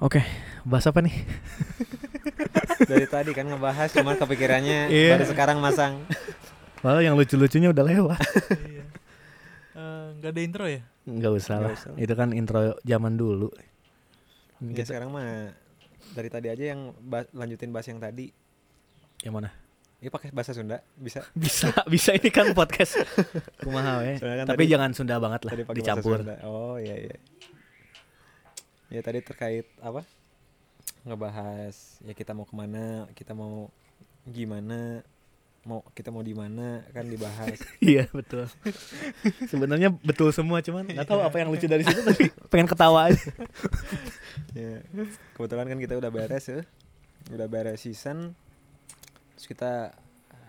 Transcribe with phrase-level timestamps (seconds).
[0.00, 0.24] Oke,
[0.64, 1.12] bahas apa nih?
[2.90, 5.14] Dari tadi kan ngebahas cuman kepikirannya Iya.
[5.14, 6.00] baru sekarang masang.
[6.80, 8.16] Well, yang lucu-lucunya udah lewat.
[8.64, 8.84] iya.
[9.74, 10.80] Eh, nggak ada intro ya?
[11.04, 11.70] Nggak usah lah.
[11.70, 11.92] Usah.
[11.94, 13.52] Itu kan intro zaman dulu.
[14.62, 15.52] Ya sekarang mah
[16.10, 18.32] dari tadi aja yang ba- lanjutin bahas yang tadi.
[19.20, 19.50] Yang mana?
[20.00, 21.20] Ini pakai bahasa Sunda bisa.
[21.36, 23.04] Bisa, bisa ini kan podcast.
[23.60, 24.16] Kumaha.
[24.16, 26.24] Soalnya kan Tapi tadi- jangan Sunda banget lah, dicampur.
[26.40, 27.16] Oh iya iya.
[28.90, 30.02] Ya tadi terkait apa?
[31.06, 33.70] Ngebahas ya kita mau ke mana, kita mau
[34.26, 35.00] gimana,
[35.64, 37.56] mau kita mau di mana kan dibahas.
[37.80, 38.50] Iya, betul.
[39.48, 43.24] Sebenarnya betul semua cuman nggak tahu apa yang lucu dari situ tapi pengen ketawa aja.
[44.58, 44.84] ya.
[45.38, 46.60] Kebetulan kan kita udah beres ya.
[47.32, 48.34] Udah beres season.
[49.38, 49.94] Terus kita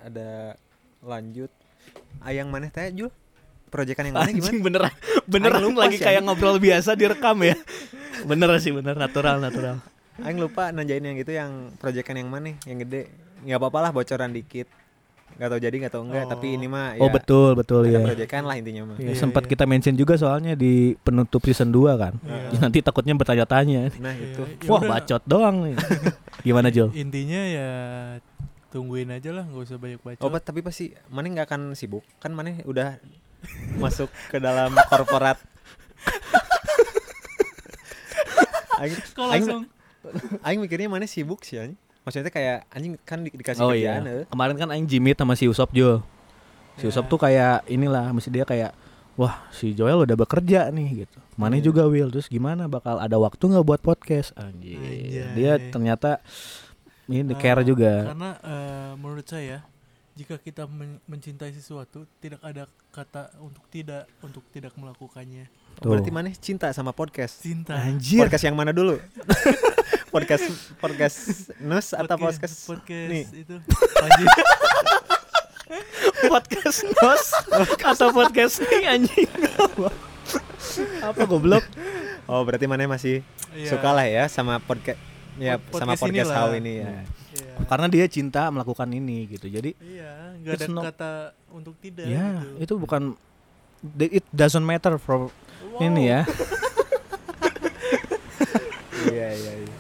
[0.02, 0.58] ada
[1.06, 1.54] lanjut
[2.22, 3.10] Ayang maneh teh Jul?
[3.72, 4.60] Proyekan yang mana gimana?
[4.60, 4.94] Beneran
[5.32, 7.56] beneran lagi kayak ngobrol biasa direkam ya.
[8.24, 9.78] Bener sih bener natural natural.
[10.22, 13.10] Aing lupa nanyain yang itu yang proyekan yang mana yang gede.
[13.42, 14.70] Nggak apa-apa lah bocoran dikit.
[15.32, 16.56] Nggak tahu jadi nggak tahu enggak, tapi Oh.
[16.60, 18.00] ini mah Oh ya betul betul ada ya.
[18.04, 18.98] proyekan lah intinya mah.
[19.00, 19.50] Ya, sempat iya.
[19.50, 22.14] kita mention juga soalnya di penutup season 2 kan.
[22.22, 22.60] Iya.
[22.68, 23.96] Nanti takutnya bertanya-tanya.
[23.98, 24.44] Nah, itu.
[24.60, 25.76] ya Wah, bacot doang nih.
[26.46, 26.92] Gimana, Jul?
[26.94, 27.70] Intinya ya
[28.70, 30.22] tungguin aja lah, nggak usah banyak bacot.
[30.22, 32.04] Oh, but tapi pasti mana nggak akan sibuk.
[32.20, 33.00] Kan mana udah
[33.80, 35.40] masuk ke dalam korporat.
[38.82, 39.62] Aing, Kok aing, langsung
[40.46, 41.78] aing mikirnya mana sibuk sih anjing.
[42.02, 44.14] Maksudnya kayak anjing kan di- dikasih Oh kerjaan iya.
[44.16, 44.26] eh.
[44.26, 46.02] Kemarin kan aing Jimmy sama si Usop Jul.
[46.76, 46.90] Si Ya.
[46.90, 48.74] Usop tuh kayak inilah, mesti dia kayak
[49.14, 51.68] Wah si Joel udah bekerja nih gitu Maneh Iya.
[51.68, 55.36] juga Will Terus gimana bakal ada waktu nggak buat podcast Anjir Anjay.
[55.36, 56.24] Dia ternyata
[57.06, 59.68] Ini Eh, care juga Karena eh, menurut saya
[60.12, 65.48] jika kita men- mencintai sesuatu tidak ada kata untuk tidak untuk tidak melakukannya.
[65.80, 65.88] Tuh.
[65.88, 67.40] Berarti mana cinta sama podcast.
[67.40, 67.80] Cinta.
[67.80, 69.00] Anjir Podcast yang mana dulu?
[70.14, 70.44] podcast
[70.78, 71.18] podcast
[71.58, 73.24] Nus atau podcast, podcast nih?
[73.32, 73.56] itu
[73.98, 74.30] anjing.
[76.22, 77.26] Podcast nos
[77.80, 79.32] Atau podcast nih anjing
[81.00, 81.64] Apa goblok
[82.28, 83.72] Oh, berarti mana masih Iya.
[83.72, 85.00] suka lah ya sama podcast
[85.36, 86.60] ya Pod- sama podcast podcast inilah.
[86.60, 87.21] Ini ya.
[87.32, 87.54] Iya.
[87.64, 91.12] Karena dia cinta melakukan ini gitu Jadi Iya, nggak ada It's no- kata
[91.50, 92.56] untuk tidak ya gitu.
[92.60, 93.02] itu bukan
[93.98, 95.32] It doesn't matter for
[95.62, 95.80] Wow.
[95.82, 96.22] ini ya
[99.04, 99.76] Iya, iya, iya.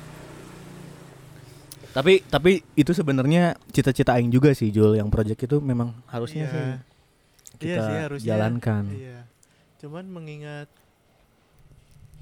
[1.91, 6.51] Tapi tapi itu sebenarnya cita-cita aing juga sih Jul yang project itu memang harusnya Iya.
[6.51, 6.79] sih Iya
[7.59, 8.27] kita sih, harusnya.
[8.29, 8.83] jalankan.
[8.89, 9.19] Iya.
[9.77, 10.69] Cuman mengingat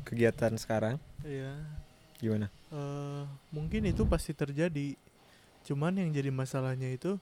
[0.01, 1.53] Kegiatan sekarang ya
[2.18, 2.50] gimana?
[2.68, 4.97] eh, mungkin itu pasti terjadi.
[5.64, 7.18] Cuman yang jadi masalahnya itu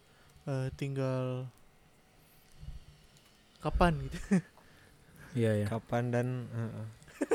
[0.45, 1.47] eh, tinggal
[3.61, 4.17] kapan gitu.
[5.37, 5.67] Iya ya.
[5.69, 6.85] Kapan dan heeh.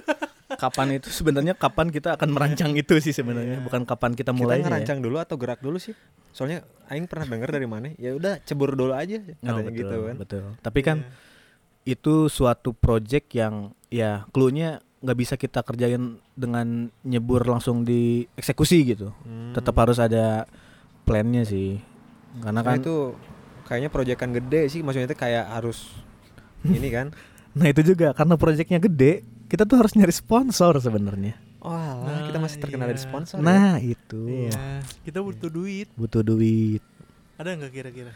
[0.62, 3.64] Kapan itu sebenarnya kapan kita akan merancang itu sih sebenarnya Iya.
[3.64, 4.94] bukan kapan kita kita mulai ya.
[4.98, 5.94] dulu atau gerak dulu sih?
[6.34, 7.94] Soalnya aing pernah denger dari mana?
[7.96, 10.16] Ya udah cebur dulu aja katanya Oh, betul, gitu kan.
[10.18, 10.42] Betul.
[10.60, 11.94] Tapi kan Iya.
[11.94, 18.82] itu suatu project yang ya clue-nya nggak bisa kita kerjain dengan nyebur langsung di eksekusi
[18.82, 19.14] gitu.
[19.22, 19.54] Hmm.
[19.54, 20.44] Tetap harus ada
[21.02, 21.80] plannya sih.
[22.38, 22.96] Karena Nah, kan itu
[23.62, 25.92] kayaknya proyekan gede sih maksudnya itu kayak harus
[26.68, 27.10] ini kan.
[27.52, 31.36] Nah itu juga karena proyeknya gede, kita tuh harus nyari sponsor sebenarnya.
[31.58, 33.06] Oh, alah, kita masih Nah, terkenal dari iya.
[33.06, 33.36] sponsor.
[33.36, 33.42] ya.
[33.42, 35.86] Nah itu Iya, kita butuh duit.
[35.94, 36.82] butuh duit.
[37.36, 38.10] Ada nggak kira-kira?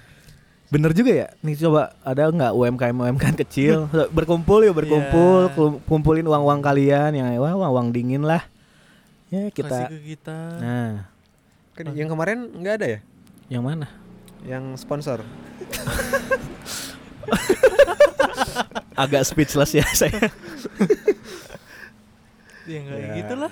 [0.67, 1.29] Bener juga ya.
[1.41, 3.87] Nih coba ada nggak UMKM UMKM kecil
[4.17, 5.55] berkumpul yuk berkumpul, Iya.
[5.55, 8.43] kum- kumpulin uang-uang kalian yang wah uang, uang dingin lah.
[9.29, 9.79] Ya Kasih kita.
[9.91, 10.39] ke kita.
[10.59, 10.91] Nah
[11.77, 13.01] Kan yang kemarin nggak ada ya?
[13.47, 13.87] yang mana?
[14.43, 15.21] Yang sponsor.
[18.97, 20.17] Agak speechless ya saya.
[22.67, 23.15] Ya nggak Ya.
[23.17, 23.51] gitu lah.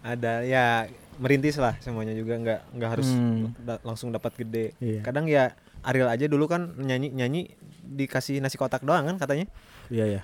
[0.00, 3.52] Ada ya merintis lah semuanya juga nggak nggak harus Hmm.
[3.60, 4.72] da- langsung dapat gede.
[4.78, 5.04] Iya.
[5.04, 5.52] Kadang ya
[5.84, 7.52] Ariel aja dulu kan nyanyi nyanyi
[7.84, 9.44] dikasih nasi kotak doang kan katanya.
[9.92, 10.22] Iya ya.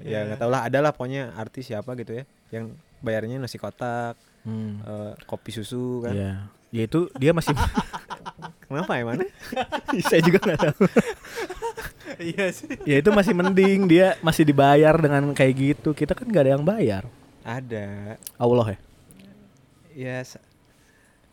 [0.00, 0.18] Ya Iya.
[0.24, 4.80] nggak tau lah ada lah pokoknya artis siapa gitu ya yang bayarnya nasi kotak, Hmm.
[4.80, 6.16] eh, kopi susu kan.
[6.16, 6.32] Iya.
[6.72, 7.52] Ya itu dia masih
[8.72, 9.28] Kenapa ya mana?
[10.08, 10.82] saya juga nggak tahu.
[12.12, 12.76] Iya sih.
[12.84, 15.90] Ya itu masih mending dia masih dibayar dengan kayak gitu.
[15.96, 17.02] Kita kan nggak ada yang bayar.
[17.40, 18.16] Ada.
[18.36, 18.78] Allah ya.
[19.92, 20.16] Ya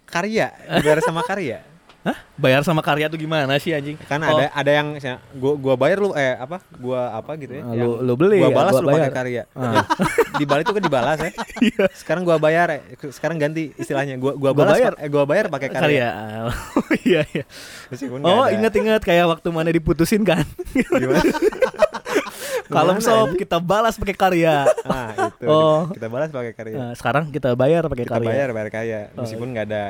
[0.07, 1.63] karya, dibayar sama karya.
[1.99, 2.15] Hah?
[2.33, 3.99] Bayar sama karya tuh gimana sih anjing?
[4.01, 4.95] Kan Oh, ada ada yang
[5.35, 6.63] gua gua bayar lu eh apa?
[6.73, 7.61] Gua apa gitu ya?
[7.61, 9.43] Ah, yang lu- lu beli, Gua ya, balas gua lu pakai karya.
[9.51, 9.83] Ah.
[10.31, 11.31] di Bali tuh kan dibalas ya.
[11.99, 12.81] Sekarang gua bayar, eh,
[13.11, 14.15] sekarang ganti istilahnya.
[14.15, 14.93] Gua gua Gua balas bayar.
[14.95, 16.07] eh, gua bayar pakai karya.
[16.07, 16.07] karya.
[16.47, 16.55] Oh,
[17.03, 17.43] iya iya.
[17.89, 18.55] Meskipun Oh, ada.
[18.55, 20.47] ingat-ingat kayak waktu mana diputusin kan?
[20.71, 21.19] Gimana?
[22.69, 24.63] Kalem Gimana, sob, kita balas pakai karya.
[24.85, 25.89] ah itu Oh.
[25.89, 28.29] kita balas pakai karya Nah, sekarang kita bayar pakai kita karya.
[28.29, 29.25] bayar bayar kaya Oh.
[29.25, 29.83] meskipun nggak ada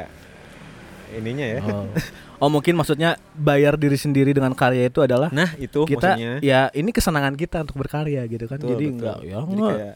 [1.12, 1.86] ininya ya Oh.
[2.40, 6.70] oh, mungkin maksudnya bayar diri sendiri dengan karya itu adalah nah itu kita maksudnya ya
[6.72, 8.58] ini kesenangan kita untuk berkarya gitu kan.
[8.58, 8.96] Betul, Jadi betul.
[8.96, 9.76] enggak ya Jadi enggak.
[9.76, 9.96] kayak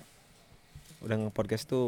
[1.03, 1.85] udah nge-podcast tuh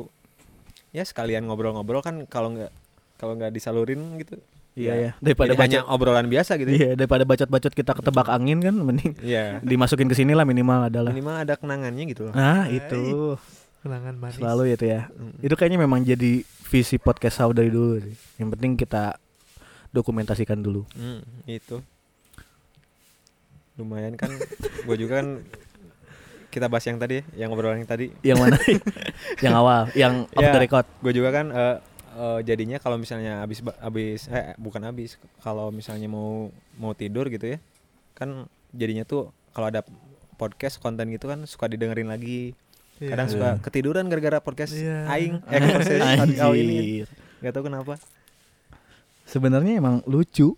[0.92, 2.72] ya sekalian ngobrol-ngobrol kan kalau nggak
[3.16, 4.36] kalau nggak disalurin gitu
[4.76, 6.76] Iya ya, ya, daripada jadi hanya bacot obrolan biasa gitu ya.
[6.76, 9.64] Iya, daripada bacot-bacot kita ketebak angin kan mending Iya.
[9.64, 11.16] dimasukin ke sini lah minimal adalah.
[11.16, 12.36] Minimal ada kenangannya gitu loh.
[12.36, 12.84] Nah, Hai.
[12.84, 13.40] itu
[13.80, 15.08] kenangan manis selalu itu ya.
[15.16, 15.48] Mm.
[15.48, 18.16] Itu kayaknya memang jadi visi podcast Sau dari dulu sih.
[18.38, 19.16] Yang penting kita
[19.90, 20.84] dokumentasikan dulu.
[20.94, 21.80] Hmm, itu.
[23.76, 24.32] Lumayan kan
[24.88, 25.44] gue juga kan
[26.48, 28.08] kita bahas yang tadi ya, yang obrolan yang tadi.
[28.24, 28.58] Yang mana?
[29.44, 30.56] yang awal, yang off Ya.
[30.56, 30.88] the record.
[31.04, 31.78] Gue juga kan eh,
[32.16, 36.48] eh, jadinya kalau misalnya habis habis eh bukan habis kalau misalnya mau
[36.80, 37.60] mau tidur gitu ya.
[38.16, 39.84] Kan jadinya tuh kalau ada
[40.36, 42.56] podcast konten gitu kan suka didengerin lagi.
[42.96, 43.10] Iya.
[43.12, 45.04] Kadang suka ketiduran gara-gara podcast Iya.
[45.08, 46.76] aing eh podcast kau ini.
[47.04, 47.08] Anjir.
[47.40, 47.94] Gak tahu kenapa.
[49.26, 50.54] Sebenarnya emang lucu,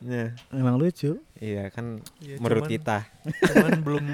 [0.00, 1.14] Nah, emang lucu.
[1.36, 2.98] iya kan Iya, menurut cuman- kita.
[3.44, 4.06] cuman belum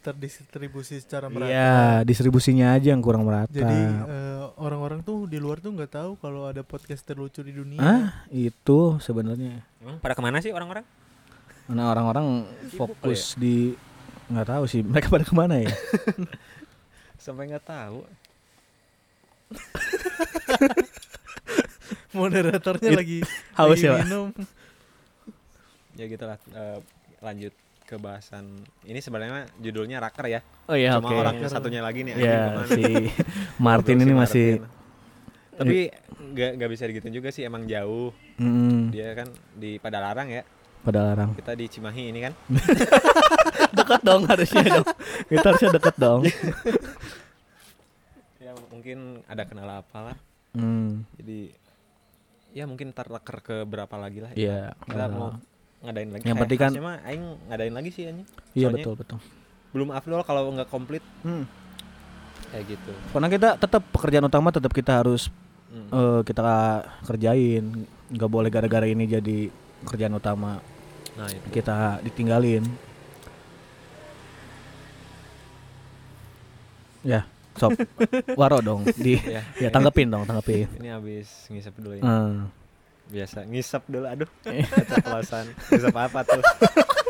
[0.00, 3.50] terdistribusi secara merata Iya, distribusinya aja yang kurang merata.
[3.50, 7.80] jadi eh, orang-orang tuh di luar tuh nggak tahu kalau ada podcast terlucu di dunia
[7.80, 9.60] ah, itu sebenarnya.
[9.76, 10.86] Emang pada ke mana sih orang-orang?
[11.66, 13.74] Mana orang-orang fokus di
[14.26, 15.70] nggak tahu sih mereka pada ke mana ya
[17.26, 18.06] Sampai nggak tahu.
[22.12, 23.18] moderatornya It- lagi
[23.54, 24.00] haus lagi ya, Pak?
[24.02, 24.28] minum
[25.94, 26.36] Ya gitulah.
[26.50, 26.78] eh,
[27.18, 28.44] lanjut ke bahasan
[28.82, 30.40] ini sebenarnya judulnya raker ya.
[30.66, 31.48] oh iya Cuma oke orang Raker.
[31.48, 32.12] satunya lagi nih.
[32.14, 32.82] ya si
[33.58, 34.74] Martin ini si masih Martin.
[35.56, 35.78] Tapi
[36.28, 38.10] nggak nggak bisa digituin juga sih emang jauh.
[38.36, 40.42] mm, Dia kan di Padalarang ya.
[40.82, 42.32] pada larang Kita di Cimahi ini kan.
[43.72, 44.86] dekat dong harusnya dong
[45.26, 46.20] kita harusnya deket dong
[48.38, 50.14] Ya mungkin ada kenal apalah.
[50.52, 51.50] hmm, Jadi
[52.52, 54.30] ya mungkin ntar raker ke berapa lagi lah.
[54.32, 55.34] iya Kita nggak mau
[55.82, 56.24] ngadain lagi.
[56.24, 58.28] Yang penting kan- mah aing ngadain lagi sih anjing.
[58.52, 59.18] iya betul betul
[59.70, 61.44] Belum afdol kalau nggak komplit hmm.
[62.46, 62.92] kayak gitu.
[63.10, 65.26] karena kita tetap pekerjaan utama tetap kita harus
[65.66, 65.90] Hmm.
[65.90, 66.46] eh, kita
[67.02, 67.64] kerjain
[68.08, 69.50] nggak boleh gara-gara ini jadi
[69.82, 70.62] kerjaan utama
[71.12, 71.42] Nah, itu.
[71.50, 72.62] kita ditinggalin
[77.06, 77.22] ya
[77.56, 77.72] sob
[78.36, 82.02] waro dong di ya, ya tanggepin dong tanggepin Ini habis ngisep dulu ya.
[82.04, 82.52] Hmm.
[83.06, 84.28] Biasa ngisep dulu aduh.
[84.76, 85.46] Keceplosan.
[85.70, 86.42] ngisep apa tuh?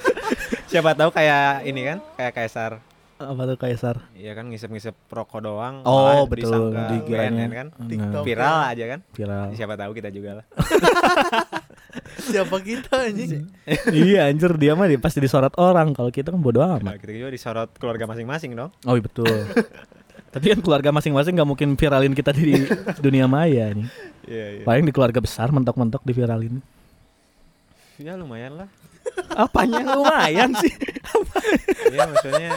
[0.70, 2.72] Siapa tahu kayak ini kan, kayak kaisar.
[3.16, 5.81] apa tuh kaisar Iya kan ngisep-ngisep rokok doang.
[5.88, 6.76] oh betul
[7.08, 7.69] BNN kan.
[7.88, 8.22] TikTok.
[8.22, 9.00] Viral aja kan.
[9.16, 10.46] viral Siapa tahu kita juga lah.
[12.20, 13.46] Siapa kita anjing
[13.96, 17.12] iya anjir dia mah di- pasti disorot orang kalau kita kan bodo Nah, amat kita
[17.12, 18.70] juga disorot keluarga masing-masing dong.
[18.81, 19.26] oh iya betul
[20.34, 22.66] tapi kan keluarga masing-masing nggak mungkin viralin kita di
[22.98, 23.88] dunia maya nih
[24.26, 24.62] Iya, iya.
[24.62, 26.58] paling di keluarga besar mentok-mentok diviralin
[27.96, 28.69] Ya lumayan lah.
[29.32, 30.72] apanya lumayan sih
[31.94, 32.52] Iya maksudnya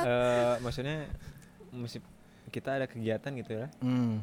[0.00, 0.96] eh maksudnya
[1.70, 1.98] mesti
[2.50, 3.66] kita ada kegiatan gitu ya.
[3.78, 4.18] hmm.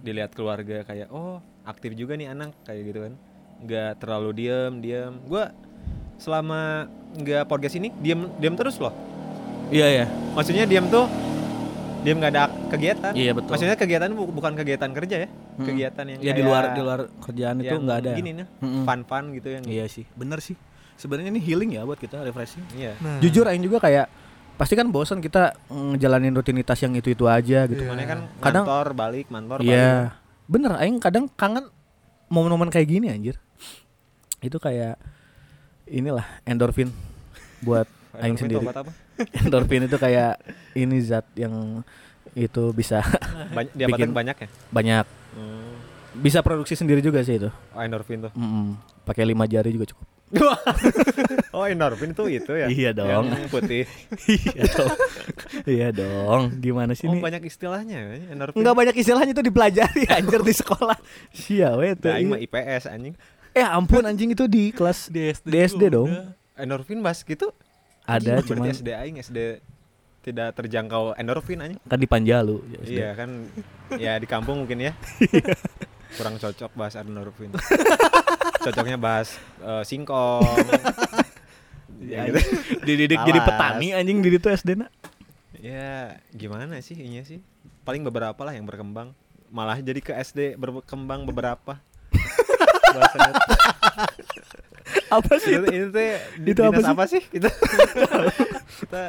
[0.00, 3.14] dilihat keluarga kayak oh aktif juga nih anak kayak gitu kan
[3.60, 5.12] nggak terlalu diem diem.
[5.24, 5.44] Gue
[6.16, 8.94] selama nggak podcast ini diem diem terus loh.
[9.68, 11.06] Iya ya maksudnya diem tuh
[12.02, 13.12] diem nggak ada kegiatan.
[13.12, 13.50] Iya betul.
[13.52, 15.28] Maksudnya kegiatan bu- bukan kegiatan kerja ya?
[15.54, 15.64] Hmm.
[15.64, 18.10] kegiatan yang ya di luar di luar kerjaan itu nggak ada.
[18.12, 18.82] gini nih Mm-mm.
[18.82, 20.02] fun fun gitu yang iya sih.
[20.12, 20.58] Bener sih.
[20.94, 22.62] Sebenarnya ini healing ya buat kita refreshing.
[22.72, 22.94] Iya.
[22.98, 24.06] Nah, jujur Aing juga kayak
[24.54, 27.82] pasti kan bosan kita ngejalanin rutinitas yang itu itu aja gitu.
[27.82, 27.90] Iya.
[27.90, 29.70] Cuman kan Kadang- kantor balik kantor balik.
[29.70, 29.94] Iya,
[30.46, 30.72] bener.
[30.76, 31.66] Aing kadang kangen
[32.26, 33.36] momen-momen kayak gini anjir.
[34.38, 35.00] Itu kayak
[35.84, 36.92] inilah endorfin
[37.60, 37.88] buat
[38.22, 38.62] Aing sendiri.
[39.40, 40.38] endorfin itu kayak
[40.72, 41.82] ini zat yang
[42.32, 42.98] itu bisa
[43.78, 45.74] Bikin- banyak ya banyak Hmm.
[46.14, 47.50] bisa produksi sendiri juga sih itu.
[47.50, 48.78] oh endorfin tuh Mm-mm.
[49.02, 50.06] Pakai lima jari juga cukup.
[51.54, 53.30] oh endorfin tuh itu ya Iya dong.
[53.30, 53.86] yang putih
[54.28, 54.96] iya dong.
[55.64, 56.40] iya dong.
[56.58, 57.20] Gimana sih oh ini?
[57.20, 60.98] banyak istilahnya ya, endorfin Enggak banyak istilahnya itu dipelajari anjir di sekolah.
[61.30, 62.04] Sia we itu.
[62.04, 63.14] Nah, aing mah IPS anjing.
[63.50, 66.08] Eh ampun anjing itu di kelas di SD, di SD juga dong.
[66.10, 66.26] udah.
[66.56, 67.50] Endorfin bas gitu.
[68.04, 69.38] ada Anjing, cuman SD aing SD
[70.20, 71.78] tidak terjangkau endorfin anjing.
[71.82, 72.58] kan di Panjalu.
[72.66, 72.92] ya, SD.
[72.92, 73.30] Iya kan
[73.94, 74.92] ya di kampung mungkin ya.
[76.14, 77.50] Kurang cocok bahas endorfin.
[78.64, 80.42] Cocoknya bahas eh, singkong.
[82.10, 82.40] ya, gitu.
[82.84, 83.48] dididik jadi Alas.
[83.48, 84.92] petani anjing di itu SD nak
[85.64, 87.40] ya gimana sih ini sih?
[87.88, 89.16] Paling beberapa lah yang berkembang.
[89.48, 91.80] Malah jadi ke SD berkembang beberapa.
[95.08, 95.56] Apa sih?
[95.56, 96.90] itu, itu teh Itu apa sih?
[96.92, 97.22] apa sih?
[97.24, 97.48] Kita
[98.84, 99.02] kita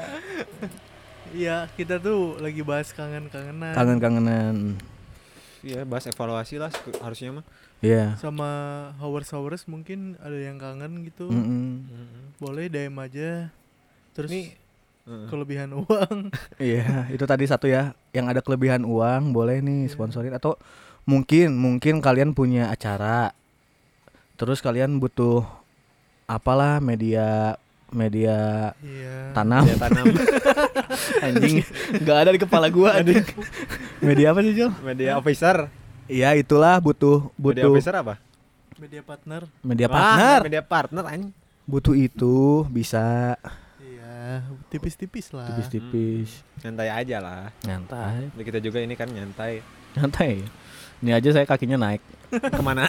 [1.36, 3.76] Iya, kita tuh lagi bahas kangen-kangenan.
[3.76, 4.80] Kangen-kangenan.
[5.66, 6.72] ya bahas evaluasi lah
[7.04, 7.46] harusnya mah.
[7.80, 8.16] Iya.
[8.16, 8.50] Sama
[8.98, 11.28] Howard-Howard mungkin ada yang kangen gitu.
[11.28, 11.86] Mm-mm.
[12.38, 13.52] Boleh DM aja.
[14.12, 14.48] Terus Nih,
[15.28, 16.32] kelebihan uang.
[16.58, 17.94] Iya, itu tadi satu ya.
[18.10, 20.56] Yang ada kelebihan uang boleh nih sponsorin atau
[21.04, 23.36] mungkin mungkin kalian punya acara.
[24.36, 25.46] Terus kalian butuh
[26.26, 27.54] apalah media
[27.94, 29.32] media Iya.
[29.32, 30.06] tanam Media tanam
[31.26, 31.62] anjing
[32.02, 33.22] nggak ada di kepala gua anjing.
[34.02, 34.74] media apa sih, Jol?
[34.82, 35.70] media officer.
[36.06, 38.16] Iya, itulah butuh Media butuh officer apa?
[38.76, 39.42] Media partner.
[39.62, 40.40] media Ah, partner.
[40.44, 41.32] media partner anjing.
[41.66, 42.36] Butuh itu
[42.68, 43.34] bisa
[43.80, 45.50] Iya, tipis-tipis lah.
[45.50, 46.46] tipis-tipis.
[46.62, 47.44] Nyantai aja lah.
[47.62, 48.30] Nyantai.
[48.30, 49.66] Jadi kita juga ini kan nyantai.
[49.96, 50.46] Nyantai.
[51.00, 52.02] Ini aja saya kakinya naik.
[52.54, 52.86] Ke mana?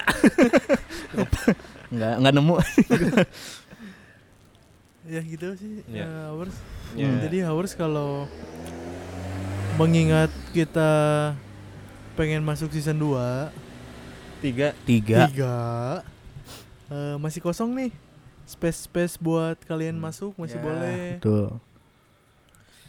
[1.89, 2.55] Nggak nggak nemu.
[5.07, 5.87] Ya gitu sih.
[5.87, 6.51] Eh, Hours.
[6.93, 7.07] Ya.
[7.07, 7.23] Hmm.
[7.23, 8.27] Jadi Hours kalau
[9.77, 10.91] mengingat kita
[12.17, 13.53] pengen masuk season 2
[14.39, 15.29] tiga Tiga.
[15.29, 15.57] tiga
[16.89, 17.91] eh, masih kosong nih
[18.45, 20.05] space space buat kalian Hmm.
[20.05, 21.47] masuk masih Ya, boleh Betul.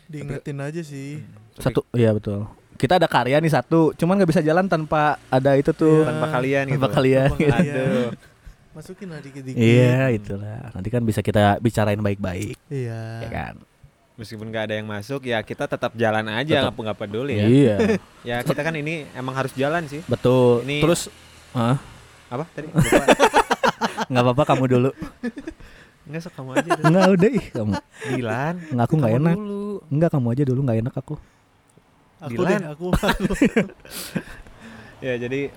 [0.07, 1.19] diingetin aja sih
[1.53, 2.45] Satu, iya betul.
[2.77, 6.05] Kita ada karya nih satu, cuman nggak bisa jalan tanpa ada itu tuh.
[6.05, 6.07] Iya.
[6.07, 6.73] tanpa kalian gitu.
[6.77, 7.27] Tanpa kalian.
[7.27, 7.75] Tanpa kalian.
[7.81, 8.09] Aduh.
[8.77, 10.69] masukin lah dikit-dikit Iya, itulah.
[10.69, 13.53] Nanti kan bisa kita bicarain baik-baik, iya ya kan?
[14.17, 16.73] Meskipun gak ada yang masuk ya kita tetap jalan aja Tetap.
[16.73, 17.45] nggak nggak peduli ya.
[17.45, 17.75] Iya,
[18.29, 20.01] Ya kita kan ini emang harus jalan sih.
[20.03, 20.65] betul.
[20.65, 21.13] Ini- Terus,
[21.53, 21.77] Hah?
[22.27, 22.67] Apa tadi?
[24.09, 24.89] Nggak apa-apa kamu dulu.
[26.03, 26.85] Enggak sok kamu aja dulu.
[26.87, 27.73] Nggak udah ih kamu.
[28.09, 28.55] Dilan.
[28.69, 29.35] Nggak aku nggak enak.
[29.37, 29.65] dulu.
[29.87, 31.15] Nggak kamu aja dulu nggak enak aku.
[32.17, 32.49] aku Dilan.
[32.51, 33.31] deh aku aku.
[34.97, 35.53] Ya jadi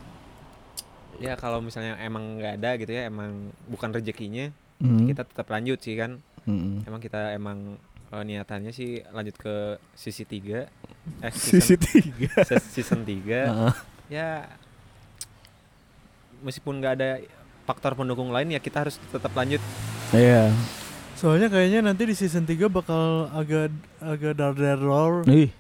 [1.17, 3.31] ya kalau misalnya emang nggak ada gitu ya emang
[3.67, 5.05] bukan rezekinya Hmm.
[5.05, 6.81] kita tetap lanjut sih kan Hmm.
[6.85, 7.77] emang kita emang
[8.11, 9.55] eh, niatannya sih lanjut ke
[9.93, 10.67] sisi 3
[11.21, 12.33] eh Sisi season, tiga.
[12.43, 13.73] se- season 3 Heeh.
[14.09, 14.45] ya
[16.41, 17.11] meskipun nggak ada
[17.63, 19.61] faktor pendukung lain ya kita harus tetap lanjut.
[20.11, 20.51] Iya.
[21.15, 23.69] soalnya kayaknya nanti di season 3 bakal agak
[24.01, 25.23] agak dar dar roar.
[25.29, 25.53] Ih,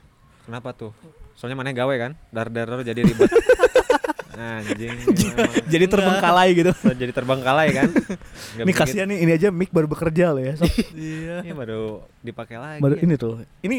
[0.43, 0.91] kenapa tuh?
[1.37, 2.13] Soalnya mana gawe kan?
[2.29, 3.29] Dar dar jadi ribet
[4.41, 5.47] anjing emang.
[5.67, 6.73] jadi terbengkalai gitu.
[6.91, 7.89] jadi terbengkalai kan
[8.57, 10.55] Nggak Ini kasihan nih, ini aja mic baru bekerja loh ya.
[10.57, 10.67] Sob.
[10.97, 13.45] iya ini baru dipakai lagi baru ini tuh.
[13.61, 13.77] Ini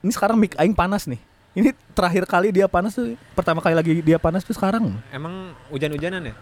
[0.00, 1.20] ini sekarang mic aing panas nih.
[1.50, 4.96] Ini terakhir kali dia panas tuh pertama kali lagi dia panas tuh sekarang.
[5.10, 6.34] emang hujan-hujanan ya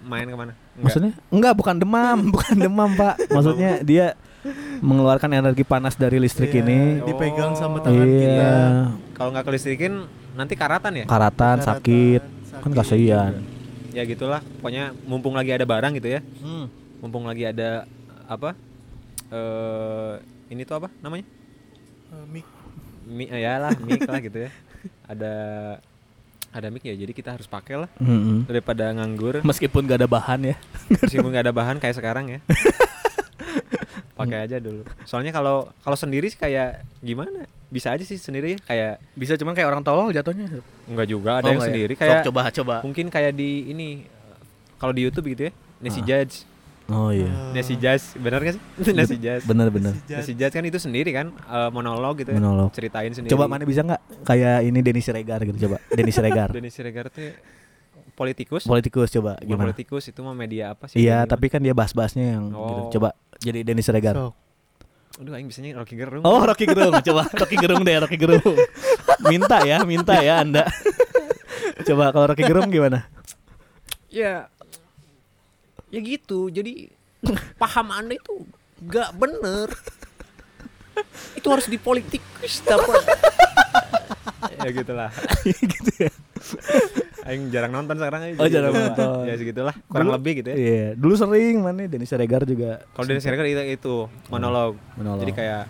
[0.00, 0.80] main ke mana Enggak.
[0.80, 3.14] Maksudnya enggak bukan demam, bukan demam, Pak.
[3.28, 4.06] Maksudnya dia
[4.78, 6.78] mengeluarkan energi panas dari listrik Iya, ini.
[7.02, 7.84] dipegang sama Oh.
[7.84, 8.16] tangan Iya.
[8.16, 8.50] kita
[9.12, 9.92] kalau nggak kelistrikin
[10.32, 12.22] nanti karatan ya Karatan, Karatan, sakit.
[12.60, 13.32] Kan kasihan.
[13.90, 16.70] ya gitulah pokoknya mumpung lagi ada barang gitu ya Hmm.
[16.98, 17.90] mumpung lagi ada
[18.24, 18.54] apa
[19.28, 20.14] eh
[20.48, 21.26] ini tuh apa namanya
[22.08, 22.46] Eh, mic
[23.04, 24.50] mic ya lah mic lah gitu ya
[25.04, 25.32] ada
[26.50, 28.42] ada mic ya jadi kita harus pakai lah Mm-mm.
[28.44, 30.56] daripada nganggur Meskipun gak ada bahan ya.
[30.92, 32.38] meskipun nggak ada bahan kayak sekarang ya
[34.18, 38.58] pakai aja dulu soalnya kalau kalau sendiri sih kayak gimana bisa aja sih sendiri ya
[38.60, 40.50] kayak Bisa cuman kayak orang tolol jatuhnya.
[40.84, 41.66] enggak juga ada Oh, yang ya?
[41.66, 42.74] sendiri Sok, kayak coba coba.
[42.82, 43.88] mungkin kayak di ini
[44.76, 46.04] kalau di YouTube gitu ya Nasi Ah.
[46.04, 46.36] Judge
[46.86, 47.30] Oh iya.
[47.30, 48.62] Eh, Nasi Judge benar gak sih
[48.98, 49.94] Nasi Judge Bener-bener.
[49.94, 52.70] si Jad- Nasi Judge kan itu sendiri kan eh, monolog gitu ya Monolog.
[52.70, 55.78] ceritain sendiri Coba mana bisa nggak kayak ini Denny Siregar gitu coba.
[55.94, 56.50] Denny Siregar.
[56.50, 57.30] Denny Siregar tuh
[58.12, 59.70] politikus Politikus coba gimana?
[59.70, 61.30] politikus itu mah media apa sih Iya, Gimana?
[61.30, 62.66] tapi kan dia bahas-bahasnya yang Oh.
[62.66, 62.98] gitu.
[62.98, 64.18] Coba jadi Denny Siregar.
[64.18, 64.34] sok.
[65.20, 66.96] Aduh aing biasanya Rocky Gerung Oh, Rocky Gerung.
[67.04, 68.56] Coba Rocky Gerung deh, Rocky Gerung.
[69.28, 70.64] minta ya, minta ya Anda.
[71.84, 73.04] Coba kalau Rocky Gerung gimana?
[74.10, 74.50] ya
[75.86, 76.90] ya gitu jadi
[77.62, 78.42] paham anda itu
[78.82, 79.70] gak bener
[81.38, 83.06] itu harus dipolitikus dapat
[84.58, 85.10] ya gitulah
[85.62, 86.10] gitu ya.
[87.30, 89.22] Aing jarang nonton sekarang aja Oh, jadi jarang nonton.
[89.22, 92.82] ya segitulah kurang Dulu- lebih gitu ya Iya, dulu sering mana Denny Siregar juga.
[92.90, 93.94] kalau Denny Siregar itu, itu
[94.26, 95.22] monolog Monolog.
[95.22, 95.62] jadi kayak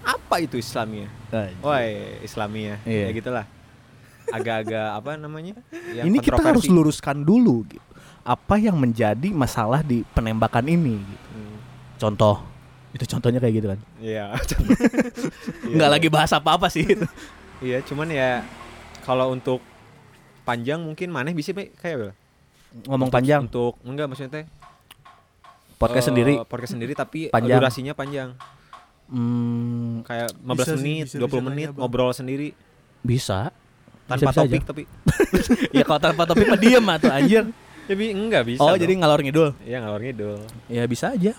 [0.00, 1.88] apa itu Islamia Ah, Woi
[2.20, 3.06] Islamia Iya.
[3.06, 3.44] ya gitulah
[4.26, 5.54] agak-agak apa namanya
[5.92, 7.82] yang ini kita harus luruskan dulu gitu.
[8.20, 11.26] Apa yang menjadi masalah di penembakan ini gitu.
[11.30, 11.56] Hmm,
[11.98, 12.36] Contoh.
[12.90, 13.80] Itu contohnya kayak gitu kan.
[13.98, 14.34] iya
[15.74, 17.06] Nggak lagi bahas apa-apa sih itu.
[17.60, 18.40] iya cuman ya
[19.00, 19.60] kalau untuk
[20.50, 22.10] panjang mungkin maneh bisa Be, kayak.
[22.84, 24.46] Ngomong Untuk- panjang, untuk enggak maksudnya teh
[25.76, 26.32] podcast eh, sendiri.
[26.44, 27.56] podcast sendiri tapi Panjang.
[27.56, 28.30] durasinya panjang
[29.06, 31.78] Hmm, kayak 15 Bisa sih, menit bisa- 20 bisa menit Bang.
[31.80, 32.54] ngobrol sendiri
[33.00, 33.50] bisa.
[34.06, 34.66] tanpa Bisa-bisa topik aja.
[34.66, 34.82] tapi
[35.76, 37.44] ya kalau tanpa topik mah diem atau anjir.
[37.84, 38.60] Tapi enggak bisa.
[38.60, 38.78] oh dong.
[38.78, 40.38] jadi ngalor ngidul Iya ngalor ngidul.
[40.66, 41.34] ya bisa aja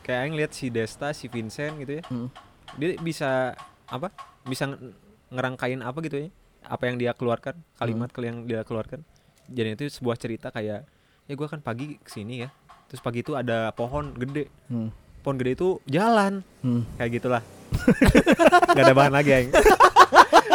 [0.00, 2.02] Kayak aing lihat si Desta, si Vincent gitu ya.
[2.06, 2.28] Mm.
[2.76, 4.12] Dia bisa apa?
[4.42, 4.92] Bisa nge-
[5.30, 6.28] ngerangkain apa gitu ya?
[6.64, 8.22] Apa yang dia keluarkan, kalimat Hmm.
[8.22, 9.00] yang dia keluarkan.
[9.46, 10.88] Jadi itu sebuah cerita kayak
[11.24, 12.48] ya gua kan pagi ke sini ya.
[12.86, 14.48] Terus pagi itu ada pohon gede.
[14.66, 14.88] Hmm.
[15.20, 16.40] Pohon gede itu jalan.
[16.60, 16.84] Hmm.
[16.96, 17.42] Kayak gitulah.
[18.70, 19.50] Gak ada bahan lagi aing.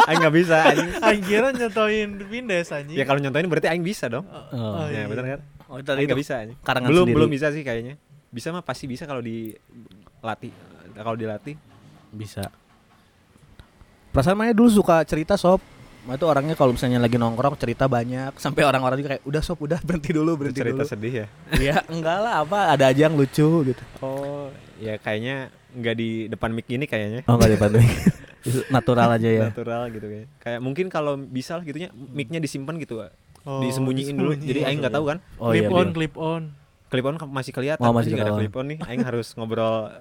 [0.07, 0.89] aing nggak bisa aing.
[0.99, 2.95] Aing kira nyotoin Windows anjing.
[2.95, 4.25] Ya kalau nyontoin berarti aing bisa dong.
[4.25, 4.87] Oh.
[4.87, 5.41] Ya benar kan?
[5.67, 6.57] Oh, Aing nggak bisa anjing.
[6.59, 7.17] karangan belum sendiri.
[7.19, 7.93] belum bisa sih kayaknya
[8.29, 10.53] bisa mah pasti bisa kalau dilatih
[10.95, 11.53] kalau dilatih
[12.09, 12.45] bisa
[14.09, 15.61] perasaan mana dulu suka cerita sob
[16.09, 19.61] Ma itu orangnya kalau misalnya lagi nongkrong cerita banyak sampai orang-orang juga kayak udah sob
[19.61, 20.89] udah berhenti dulu berhenti cerita dulu.
[20.89, 21.25] sedih ya?
[21.53, 23.83] Iya enggak lah apa ada aja yang lucu gitu.
[24.01, 24.49] Oh
[24.81, 27.21] ya kayaknya nggak di depan mic ini kayaknya.
[27.29, 27.77] Oh enggak dibantu
[28.73, 29.53] natural aja ya.
[29.53, 33.05] Natural gitu kayak kayak mungkin kalau bisa lah gitunya micnya disimpan gitu
[33.45, 34.33] Oh, disembunyiin dulu.
[34.33, 35.17] jadi aing nggak tahu kan?
[35.37, 36.41] Oh clip iya on, clip on.
[36.89, 37.85] clip on masih kelihatan.
[37.85, 38.79] Oh, masih ada clip on nih.
[38.89, 39.93] Aing harus ngobrol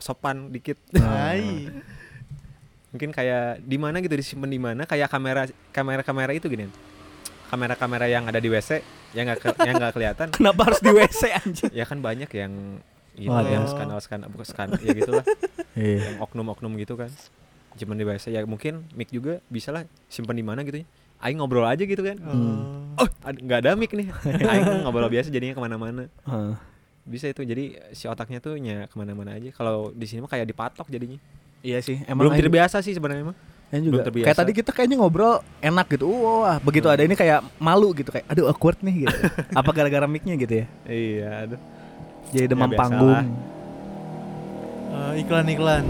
[0.00, 0.80] sopan dikit.
[0.96, 1.68] Hai.
[2.90, 6.66] Mungkin kayak di mana gitu disimpan di mana kayak kamera kamera kamera itu gini.
[7.46, 10.26] Kamera kamera yang ada di wc yang nggak ke- yang nggak kelihatan.
[10.30, 11.70] Kenapa harus di WC anjing?
[11.72, 12.52] Ya kan banyak yang
[13.12, 13.42] gitu Oh.
[13.42, 15.24] yang skandal skandal bukan skandal ya gitulah.
[15.74, 16.14] Iya.
[16.14, 17.10] Yang oknum oknum gitu kan.
[17.72, 20.86] Cuman di WC ya mungkin mic juga bisa lah simpan di mana gitu ya.
[21.20, 22.16] Aing ngobrol aja gitu kan.
[22.16, 22.94] Hmm.
[22.96, 23.06] Oh.
[23.24, 24.08] nggak ada mic nih.
[24.40, 26.06] Aing ngobrol biasa jadinya ke mana-mana.
[27.02, 29.50] Bisa itu jadi si otaknya tuh nya ke mana-mana aja.
[29.50, 31.18] Kalau di sini mah kayak dipatok jadinya
[31.60, 33.36] iya sih emang belum terbiasa sih sebenarnya mah
[33.70, 34.26] Aing juga belum terbiasa.
[34.26, 38.26] kayak tadi kita kayaknya ngobrol enak gitu wah begitu ada ini kayak malu gitu kayak
[38.26, 39.16] aduh awkward nih gitu
[39.60, 41.60] apa gara-gara micnya gitu ya iya aduh
[42.30, 42.82] jadi demam biasalah.
[42.82, 43.26] panggung
[44.90, 45.86] Eh, iklan-iklan.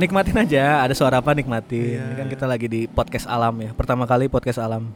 [0.00, 2.00] Nikmatin aja, ada suara apa nikmatin.
[2.00, 2.02] Iya.
[2.08, 3.76] Ini kan kita lagi di podcast alam ya.
[3.76, 4.88] Pertama kali podcast alam.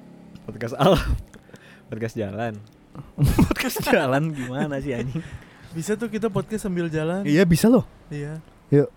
[0.44, 1.00] podcast alam
[1.88, 2.52] podcast jalan
[3.48, 5.24] podcast jalan gimana sih anjing?
[5.72, 7.24] Bisa tuh kita podcast sambil jalan.
[7.24, 7.84] Iya bisa loh.
[8.08, 8.40] Iya.
[8.68, 8.88] Yuk.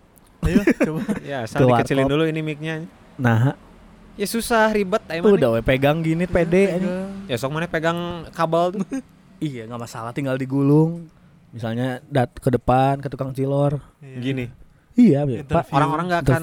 [0.47, 1.01] Ayo coba.
[1.21, 2.75] ya asal dikecilin dulu ini micnya
[3.15, 3.57] Nah,
[4.13, 6.85] ya susah ribet ayo mana udah we pegang gini pede anjing.
[6.85, 7.11] Pegang.
[7.25, 7.99] ya sok mana pegang
[8.31, 8.83] kabel tuh
[9.39, 11.13] Iya, nggak masalah tinggal digulung.
[11.47, 13.77] Misalnya dat ke depan ke tukang cilor.
[13.99, 14.17] Iya.
[14.17, 14.45] gini
[14.93, 15.69] Iya, Pak.
[15.69, 16.41] Orang-orang nggak akan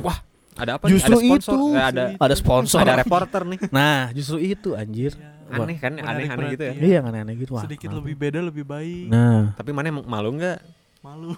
[0.00, 0.18] wah
[0.54, 1.28] ada apa Justru nih?
[1.28, 1.66] ada sponsor itu.
[1.68, 2.78] Eh, ada Ada sponsor.
[2.80, 5.12] ada reporter nih Nah, justru itu anjir.
[5.12, 5.28] Iya.
[5.54, 6.88] aneh kan Menarik aneh-aneh gitu ya perhatian.
[6.88, 7.50] Iya, aneh-aneh gitu.
[7.52, 7.98] Wah, Sedikit kenapa?
[8.00, 9.06] lebih beda lebih baik.
[9.06, 10.58] Nah, tapi mana emang malu nggak
[11.06, 11.30] Malu.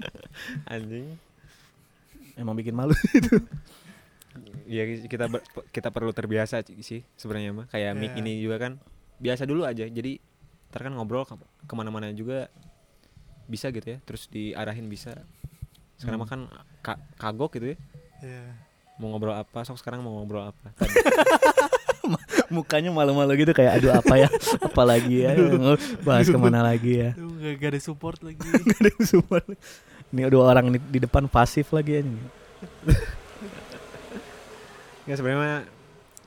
[0.72, 1.12] anjing
[2.34, 2.96] emang bikin malu.
[4.66, 8.18] ya kita ber- kita perlu terbiasa sih sebenarnya mah kayak mic Iya.
[8.18, 8.72] ini juga kan
[9.18, 10.16] biasa dulu aja jadi
[10.68, 12.46] ntar kan ngobrol ke- ke mana-mana juga
[13.44, 15.16] bisa gitu ya terus diarahin bisa
[15.96, 16.24] sekarang Hmm.
[16.24, 16.40] mah kan
[16.80, 17.76] ka- kagok gitu ya
[18.20, 18.44] Iya.
[18.96, 20.70] mau ngobrol apa sok sekarang mau ngobrol apa.
[22.54, 24.28] Mukanya malu-malu gitu kayak aduh apa ya?
[24.64, 25.36] apa lagi ya?
[26.00, 27.10] Bahas ke mana lagi ya?
[27.14, 28.40] Gak, gak ada support lagi.
[28.68, 29.44] Gak ada support.
[30.08, 32.02] Ini dua orang di, di depan pasif lagi ya
[35.08, 35.64] ya sebenarnya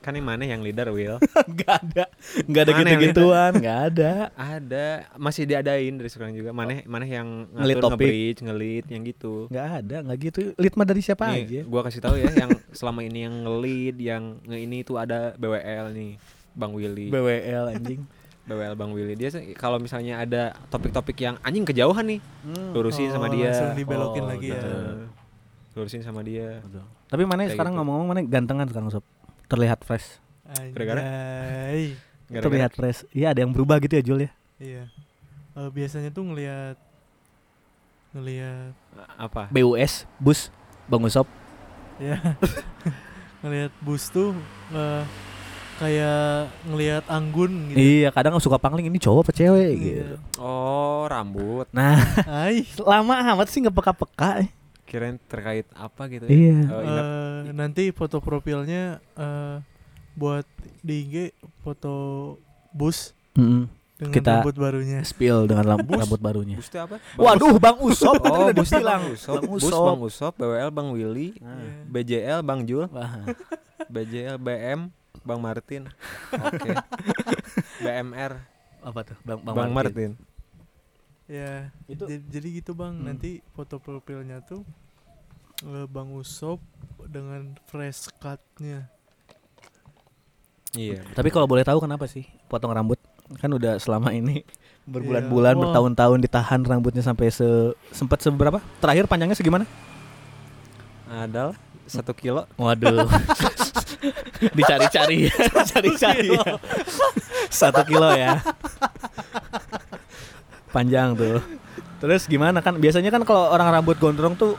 [0.02, 1.22] kan yang mana yang leader Will?
[1.60, 2.06] Gak ada.
[2.44, 4.12] Gak ada gitu-gituan Gak ada.
[4.34, 4.86] Ada.
[5.14, 6.50] Masih diadain dari sekarang juga.
[6.50, 8.02] Mana mana yang Ngelit ngatur topik.
[8.02, 9.34] nge-bridge ngelit yang gitu.
[9.48, 9.98] Gak ada.
[10.04, 10.40] Gak gitu.
[10.56, 11.62] Lead mah dari siapa Nih, aja.
[11.64, 15.86] gua kasih tahu ya yang selama ini yang ngelit yang nge ini tuh ada BWL
[15.92, 16.12] nih
[16.52, 17.08] Bang Willy.
[17.08, 18.02] BWL anjing.
[18.42, 19.14] BWL Bang Willy.
[19.14, 22.20] Dia kalau misalnya ada topik-topik yang anjing kejauhan nih
[22.74, 23.48] lurusin sama Oh, dia.
[23.48, 24.58] langsung dibelokin lagi ya.
[24.58, 25.06] Heeh.
[25.72, 26.60] lurusin sama dia.
[27.08, 27.80] Tapi mana sekarang gitu.
[27.80, 29.06] ngomong-ngomong Mana gantengan sekarang sob
[29.52, 30.08] Terlihat fresh.
[30.72, 31.02] Gara-gara?
[32.32, 33.04] Terlihat fresh.
[33.12, 34.32] Iya ada yang berubah gitu ya Jul ya?
[34.56, 34.84] Iya.
[35.52, 36.80] Eh, biasanya tuh ngelihat
[38.16, 38.72] ngelihat
[39.20, 39.52] apa?
[39.52, 40.48] BUS Bus
[40.88, 41.28] Bang Usop
[42.02, 42.18] ya
[43.46, 44.34] ngelihat bus tuh
[44.74, 45.04] eh,
[45.78, 47.78] kayak ngelihat anggun gitu.
[47.78, 49.72] Iya kadang suka pangling Ini cowok apa cewek?
[49.76, 49.78] Iya.
[49.82, 50.16] gitu.
[50.38, 51.66] Oh rambut.
[51.74, 52.64] Nah Hai.
[52.80, 54.46] lama amat sih nggak peka-peka
[54.92, 56.52] kirain terkait apa gitu Iya.
[56.52, 59.64] ya Oh, inap- Eh, nanti foto profilnya eh,
[60.12, 60.44] buat
[60.78, 61.16] di IG
[61.58, 61.94] foto
[62.70, 63.72] bus Mm-mm.
[63.98, 65.00] dengan Kita- rambut barunya.
[65.02, 65.96] Spill dengan ram- Bus?
[65.98, 69.02] rambut barunya bus apa Waduh Bang Usop tadi oh udah bus dibilang.
[69.02, 69.86] Bang Usop Bang bus Usop.
[69.86, 71.56] Bang Usop BWL Bang Willy Nah.
[71.56, 71.80] Iya.
[71.88, 72.86] BJL Bang Jul.
[73.88, 74.80] BJL BM
[75.22, 75.88] Bang Martin
[76.48, 76.70] oke
[77.80, 78.34] BMR
[78.82, 80.18] Apa tuh Bang, Bang, Martin.
[81.32, 82.92] Ya, Itu- ja- jadi gitu bang.
[82.92, 83.08] Hmm.
[83.08, 84.68] Nanti foto profilnya tuh
[85.64, 86.60] eh, Bang Usop
[87.02, 88.92] dengan fresh cutnya.
[90.72, 93.00] iya Tapi kalau boleh tahu kenapa sih potong rambut?
[93.38, 94.44] Kan udah selama ini
[94.92, 95.56] berbulan-bulan.
[95.56, 95.62] Wah.
[95.64, 97.48] bertahun-tahun ditahan rambutnya sampai se
[97.90, 98.60] sempat seberapa?
[98.78, 99.64] Terakhir panjangnya segimana?
[101.08, 103.04] adalah satu kilo Waduh.
[104.52, 106.32] Dicari-cari, ya, dicari-cari.
[106.34, 106.56] ya.
[107.48, 108.40] Satu kilo ya.
[110.72, 111.40] Panjang tuh.
[112.02, 112.80] Terus gimana kan?
[112.80, 114.58] Biasanya kan kalau orang rambut gondrong tuh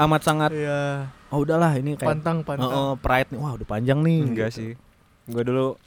[0.00, 1.06] amat sangat Iya.
[1.30, 2.72] oh udahlah ini kayak Pantang, pantang.
[2.72, 3.38] Oh, oh, pride nih.
[3.38, 4.20] Wah, udah panjang nih.
[4.24, 4.74] Enggak sih.
[5.30, 5.78] Gue dulu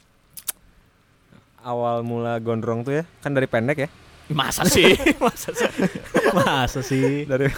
[1.60, 3.88] awal mula gondrong tuh ya, kan dari pendek ya.
[4.30, 4.94] Masa sih?
[5.22, 5.70] Masa sih?
[6.34, 7.26] Masa sih?
[7.26, 7.50] Dari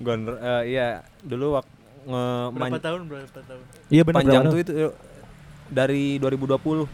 [0.00, 1.72] gondrong eh, iya, dulu waktu
[2.04, 3.00] nge Berapa tahun?
[3.08, 3.62] Berapa tahun?
[3.88, 4.72] Iya benar panjang tuh itu
[5.68, 6.84] dari 2020.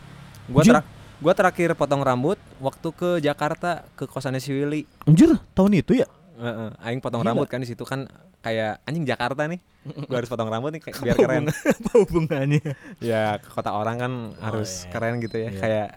[0.50, 0.74] Gua Anjir.
[1.20, 4.88] Gua terakhir potong rambut waktu ke Jakarta ke kosannya si Willy.
[5.04, 6.09] Anjir, tahun itu ya?
[6.35, 7.33] Heeh, aing potong Gila.
[7.33, 8.09] rambut kan di situ kan
[8.40, 9.61] kayak anjing Jakarta nih.
[10.06, 11.44] Gua harus potong rambut nih biar keren.
[11.76, 12.64] Apa hubungannya?
[12.98, 14.90] ya ke kota orang kan Oh, harus iya.
[14.90, 15.48] keren gitu ya.
[15.48, 15.61] Iya.
[15.61, 15.88] Kayak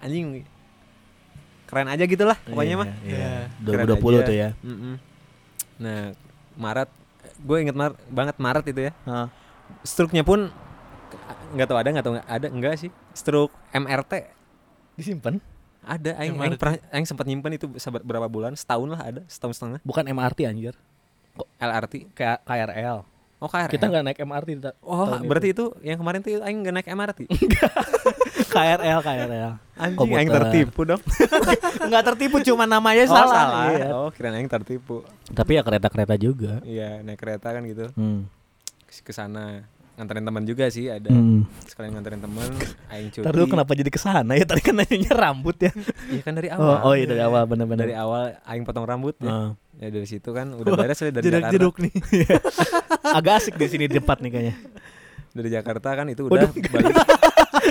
[0.00, 0.26] anjing
[1.64, 2.88] keren aja gitu lah pokoknya mah.
[3.04, 3.52] Iya.
[3.60, 4.20] Keren 2020 aja.
[4.24, 4.48] tuh ya.
[4.60, 4.94] Mm-mm.
[5.78, 6.02] Nah,
[6.56, 6.90] Maret
[7.38, 8.92] gue inget Mar- banget Maret itu ya.
[9.04, 9.28] Heeh.
[9.84, 10.48] Struknya pun
[11.50, 12.90] nggak tahu ada nggak tahu nggak ada enggak sih.
[13.12, 14.39] Struk MRT
[15.00, 15.40] Disimpan?
[15.80, 16.60] ada aing aing
[16.92, 17.64] aing sempat nyimpen itu
[18.04, 20.76] berapa bulan setahun lah ada setahun setengah Bukan MRT anjir.
[21.56, 23.00] LRT Kayak KRL.
[23.38, 25.72] oh KRL Kita nggak naik MRT oh berarti itu.
[25.80, 27.18] yang kemarin tuh aing nggak naik MRT
[28.52, 29.52] KRL KRL.
[29.74, 31.00] anjing aing tertipu dong
[31.88, 33.32] Nggak tertipu cuma namanya oh salah.
[33.32, 33.88] salah Iya.
[33.94, 36.60] oh kira aing tertipu Tapi ya kereta-kereta juga.
[36.62, 38.28] iya naik kereta kan gitu Hmm.
[38.84, 39.64] ke sana
[40.00, 41.44] nganterin teman juga sih ada Hmm.
[41.62, 42.48] sekalian nganterin teman
[42.88, 44.44] aing cuti dulu kenapa jadi ke sana ya?
[44.48, 45.68] Tadi kan nanyanya rambut ya.
[46.08, 47.84] iya kan dari Oh, awal oh iya dari awal bener-bener.
[47.84, 49.28] dari awal aing potong rambut ya.
[49.28, 49.50] Ah.
[49.76, 51.92] ya dari situ kan udah beres dari Jakarta jeduk nih.
[53.18, 54.54] Agak asik di sini tempat nih kayaknya.
[55.30, 56.94] dari Jakarta kan itu udah Waduh, balik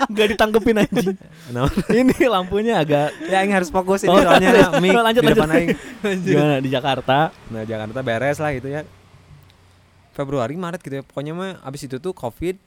[0.09, 1.17] Gak ditanggepin anjing.
[1.49, 5.49] Nah, ini lampunya agak ya aing harus fokus ini Oh, soalnya mic lanjut, di depan
[5.49, 5.57] lanjut.
[5.57, 7.33] aing gimana di Jakarta.
[7.47, 8.85] nah Jakarta beres lah gitu ya
[10.19, 12.59] Februari Maret gitu ya pokoknya mah abis itu tuh covid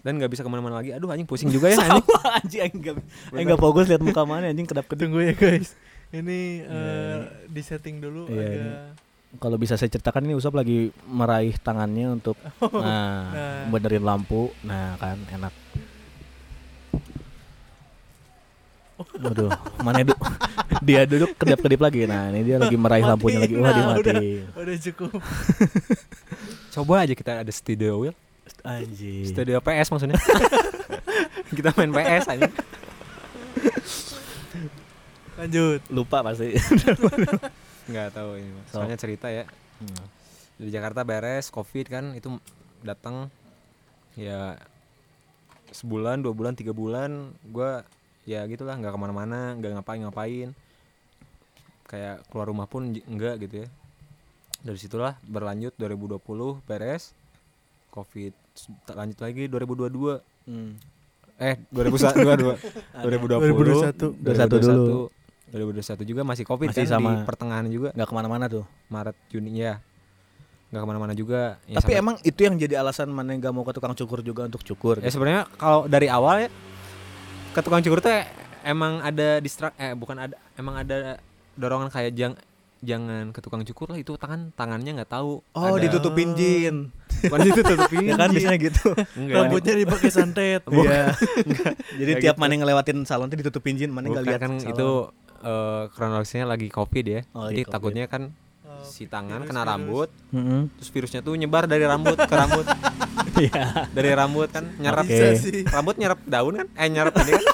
[0.00, 2.80] dan nggak bisa ke mana-mana lagi aduh anjing pusing juga ya anjing Sama anjing anjing
[2.80, 2.96] gak,
[3.34, 5.74] anjing gak fokus lihat muka mana anjing kedap kedung Tunggu ya guys.
[6.14, 7.18] Ini eh,
[7.50, 12.38] di setting dulu Iya, agak Kalau bisa saya ceritakan ini Usap lagi meraih tangannya untuk
[12.62, 13.66] nah, Nah.
[13.68, 14.54] benerin lampu.
[14.62, 15.50] Nah, kan enak.
[18.96, 20.14] Waduh, mana du
[20.80, 22.04] dia duduk kedap-kedip lagi.
[22.04, 23.54] Nah, ini dia lagi meraih lampunya lagi.
[23.54, 24.44] Wah, Nah, dimatiin.
[24.52, 25.20] udah cukup.
[26.74, 28.16] coba aja kita ada studio Will
[28.60, 29.24] Anjing.
[29.26, 30.20] studio PS maksudnya
[31.56, 32.48] kita main PS aja
[35.36, 35.80] Lanjut.
[35.88, 36.56] Lupa pasti.
[37.88, 38.66] nggak tahu ini Mas.
[38.68, 39.44] Soalnya cerita ya
[39.76, 40.08] Hmm.
[40.56, 42.32] di Jakarta beres covid kan itu
[42.80, 43.28] datang
[44.12, 44.56] ya
[45.68, 47.84] sebulan dua bulan tiga bulan gua
[48.26, 50.50] ya gitulah nggak ke mana-mana nggak ngapain-ngapain
[51.84, 53.68] kayak keluar rumah pun enggak gitu ya
[54.58, 56.18] dari situlah berlanjut 2020
[56.60, 57.14] beres
[57.88, 58.34] covid
[58.82, 60.78] tak lanjut lagi 2022 Hmm.
[61.36, 62.22] eh 2022
[63.02, 64.14] 2020 2021.
[64.14, 65.10] 2021
[65.48, 67.10] 2021 juga masih covid Masih kan di sama.
[67.22, 68.62] pertengahan juga Nggak ke mana-mana tuh.
[68.86, 69.82] Maret Juni ya
[70.66, 73.70] nggak ke mana-mana juga ya Tapi emang itu yang jadi alasan mana nggak mau ke
[73.70, 74.98] tukang cukur juga untuk cukur.
[74.98, 75.14] ya gitu.
[75.14, 76.50] sebenarnya kalau dari awal ya
[77.56, 78.12] ke tukang cukur tuh
[78.62, 81.16] emang ada distrak eh bukan ada emang ada
[81.54, 82.34] dorongan kayak jang
[82.78, 86.92] jangan ke tukang cukur lah itu tangan tangannya nggak tahu Oh, ada- ditutupin jin.
[87.24, 88.92] bukan ditutupin ya kan biasanya gitu.
[89.16, 90.60] enggak Rambutnya dipakai santet.
[90.62, 91.16] Iya.
[91.98, 92.42] Jadi Nggak tiap gitu.
[92.44, 94.70] mana ngelewatin salon tuh ditutupin jin, mana nggak lihat kan salon.
[94.70, 94.88] itu
[95.40, 98.36] eh, kronologisnya lagi covid ya Oh, jadi takutnya kan
[98.88, 99.70] si tangan virus, kena virus.
[99.70, 100.60] rambut Mm-mm.
[100.72, 102.66] terus virusnya tuh nyebar dari rambut ke rambut
[103.36, 103.84] Iya.
[103.90, 105.66] dari rambut kan nyerap sih.
[105.66, 107.44] rambut nyerap daun kan eh nyerap ini kan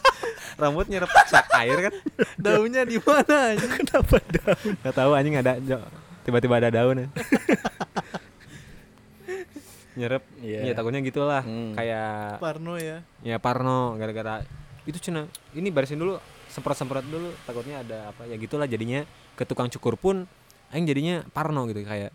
[0.62, 1.08] rambut nyerap
[1.54, 1.94] air kan
[2.36, 3.66] Daunnya di mana aja?
[3.76, 4.68] Kenapa daun?
[4.76, 5.52] nggak tahu anjing ada
[6.22, 7.08] tiba-tiba ada daun ya.
[9.92, 10.60] nyerap Iya.
[10.62, 11.76] ya takutnya gitulah Hmm.
[11.76, 13.04] kayak Parno ya.
[13.20, 14.40] ya Parno gara-gara
[14.82, 16.16] itu cina ini barisin dulu
[16.48, 20.24] semprot-semprot dulu takutnya ada apa ya gitulah jadinya ke tukang cukur pun
[20.72, 22.10] aing jadinya Parno gitu kayak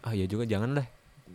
[0.00, 0.86] ah ya juga jangan lah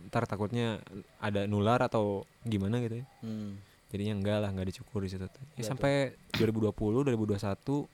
[0.08, 0.80] ntar takutnya
[1.18, 3.60] ada nular atau gimana gitu ya Hmm.
[3.88, 5.42] jadinya enggak lah nggak dicukur di situ tuh.
[5.54, 6.72] ya sampai 2020
[7.06, 7.36] 2021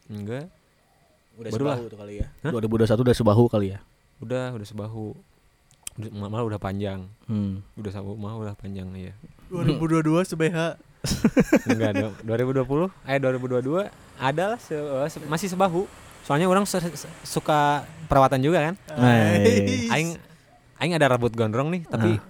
[0.09, 0.47] enggak
[1.37, 2.27] Udah Baru sebahu tuh kali ya.
[2.41, 2.51] Hah?
[2.51, 3.79] 2021 udah sebahu kali ya.
[4.19, 5.14] udah udah sebahu
[5.97, 7.62] udah, malah udah panjang Hmm.
[7.75, 9.14] udah sebahu malah udah panjang ya
[9.49, 10.75] 2022 sebeha.
[11.64, 13.87] enggak dong 2020 eh 2022
[14.19, 15.87] ada lah se- eh, se- masih sebahu
[16.29, 16.93] soalnya orang se-
[17.25, 18.75] suka perawatan juga kan
[19.88, 20.21] aing
[20.77, 22.21] aing ada rambut gondrong nih tapi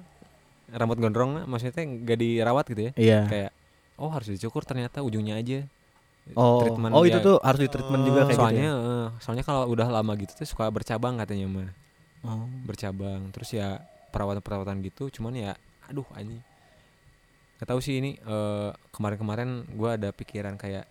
[0.71, 3.21] rambut gondrong maksudnya nggak dirawat gitu ya Iya.
[3.27, 3.51] kayak
[3.97, 5.67] oh harus dicukur ternyata ujungnya aja
[6.31, 8.85] Oh, Treatment oh itu tuh harus di treatment juga kayak soalnya gitu.
[8.85, 11.73] eh, soalnya kalau udah lama gitu tuh suka bercabang katanya mah?
[12.21, 12.45] Oh.
[12.63, 13.81] bercabang terus ya
[14.11, 15.53] perawatan perawatan gitu cuman ya
[15.89, 16.45] aduh anjing
[17.57, 20.85] nggak tahu sih ini eh, kemarin-kemarin gua ada pikiran kayak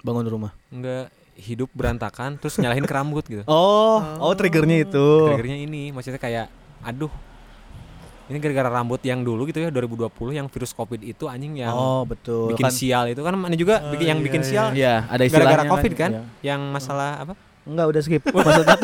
[0.00, 0.50] Bangun rumah.
[0.68, 3.42] Enggak hidup berantakan terus nyalahin ke rambut gitu.
[3.46, 5.06] Oh, oh, triggernya itu.
[5.28, 7.10] Triggernya ini maksudnya kayak aduh
[8.26, 12.02] ini gara-gara rambut yang dulu gitu ya 2020 yang virus covid itu anjing yang Oh,
[12.02, 12.48] betul.
[12.50, 12.72] bikin kan.
[12.72, 14.48] sial itu kan mana juga Oh, bikin yang iya, bikin iya.
[14.48, 16.22] sial Iya, ada istilahnya gara-gara covid kan Iya.
[16.40, 18.22] yang masalah apa Enggak, udah skip.
[18.34, 18.74] Maksudnya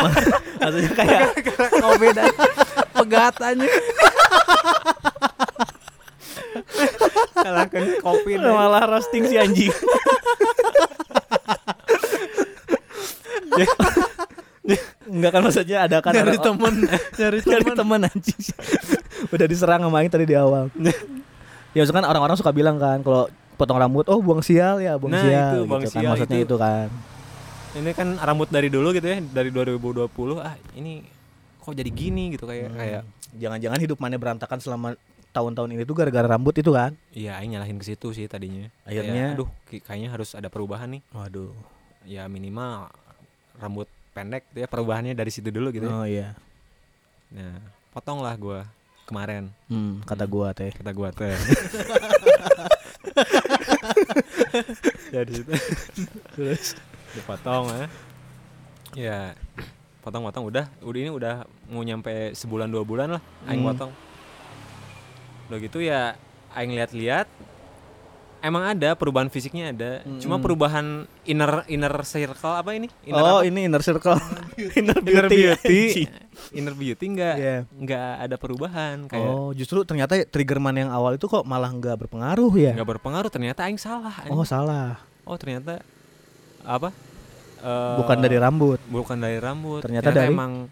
[0.62, 1.20] maksudnya kayak
[1.76, 2.14] covid
[2.96, 3.68] pegatannya
[7.34, 9.72] kalahkan covid malah roasting si anjing.
[15.08, 16.74] Enggak kan maksudnya ada kan Nyari temen,
[17.16, 17.76] nyari Nyari temen.
[17.76, 18.40] teman anjing.
[19.28, 20.68] Udah diserang sama Aing tadi di awal.
[21.72, 25.10] ya maksudnya kan orang-orang suka bilang kan kalau potong rambut, oh buang sial ya, buang
[25.10, 25.90] Nah, sial itu, gitu buang kan.
[25.90, 26.46] sial Maksudnya itu.
[26.46, 26.88] itu kan.
[27.70, 31.04] ini kan rambut dari dulu gitu ya dari 2020 ah ini
[31.58, 33.02] kok jadi gini gitu kayak kayak
[33.34, 34.88] jangan-jangan hidup mana berantakan selama
[35.30, 36.96] tahun-tahun ini tuh gara-gara rambut itu kan.
[37.10, 39.48] iya aing nyalahin ke situ sih tadinya Akhirnya- Kayak, aduh
[39.84, 41.52] kayaknya harus ada perubahan nih Waduh.
[42.02, 42.88] ya minimal
[43.58, 45.92] rambut pendek gitu ya perubahannya dari situ dulu gitu ya.
[45.92, 46.28] Oh iya.
[47.28, 47.58] nah
[47.90, 48.64] potong lah gua
[49.04, 50.70] kemarin Hmm, kata gua teh.
[50.70, 51.32] kata gua teh
[55.10, 55.52] jadi itu
[56.34, 56.76] Terus
[57.10, 57.86] dipotong ya
[58.94, 59.18] ya
[60.00, 61.34] potong-potong udah udah ini udah
[61.68, 63.68] mau nyampe sebulan dua bulan lah aing Hmm.
[63.68, 63.92] potong
[65.48, 66.16] udah gitu ya
[66.52, 67.28] aing lihat-lihat
[68.40, 70.44] emang ada perubahan fisiknya ada cuma Mm-mm.
[70.44, 70.86] perubahan
[71.22, 73.44] inner inner circle apa ini inner oh, apa?
[73.44, 74.14] ini inner circle.
[74.72, 75.36] inner inner beauty.
[75.36, 76.08] beauty anjing.
[76.58, 77.56] inner beauty enggak Iya.
[77.68, 82.52] nggak ada perubahan kayak Oh, justru ternyata triggerman yang awal itu kok malah nggak berpengaruh
[82.54, 82.72] ya?
[82.72, 84.32] nggak berpengaruh ternyata aing salah anjing.
[84.32, 85.02] Oh, salah.
[85.22, 85.82] oh ternyata
[86.60, 86.90] apa
[87.58, 88.78] Eh, Bukan dari rambut.
[88.86, 90.70] bukan dari rambut Ternyata dari- emang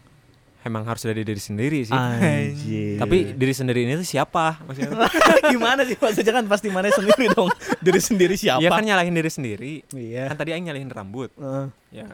[0.66, 2.98] emang harus dari diri sendiri sih Anjir.
[2.98, 5.06] tapi diri sendiri ini tuh siapa maksudnya
[5.54, 7.46] gimana sih maksudnya kan pasti mana sendiri dong.
[7.86, 8.58] Diri sendiri siapa?
[8.58, 10.26] Iya kan nyalahin diri sendiri Iya.
[10.26, 11.66] kan tadi aing nyalahin rambut Heeh.
[11.94, 12.06] ya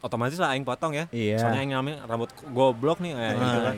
[0.00, 1.38] otomatis lah aing potong ya Iya.
[1.38, 3.74] soalnya aing nyalahin rambut goblok nih kayak gitu kan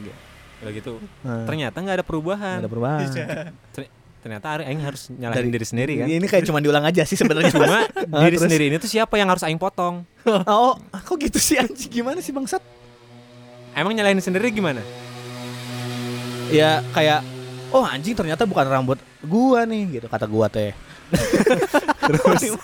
[0.57, 1.45] udah gitu Heeh.
[1.45, 3.01] ternyata nggak ada perubahan Nggak ada perubahan.
[3.77, 7.15] Ter- ternyata aing harus nyalahin Dari- diri sendiri kan Ini kayak cuma diulang aja sih
[7.15, 7.53] sebenarnya.
[7.53, 8.43] cuma Ah, diri terus?
[8.43, 11.87] sendiri ini tuh siapa yang harus aing potong oh, kok gitu sih anjing?
[11.93, 12.59] Gimana sih bangsat?
[13.77, 14.81] Emang nyalahin sendiri gimana
[16.49, 17.27] Ya kayak
[17.75, 20.71] oh anjing ternyata bukan rambut gua nih gitu kata gua teh.
[22.07, 22.55] Terus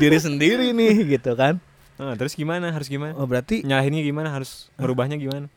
[0.00, 1.60] diri sendiri nih gitu kan.
[1.98, 5.50] Nah, terus gimana harus gimana Oh berarti nyalahinnya gimana harus merubahnya gimana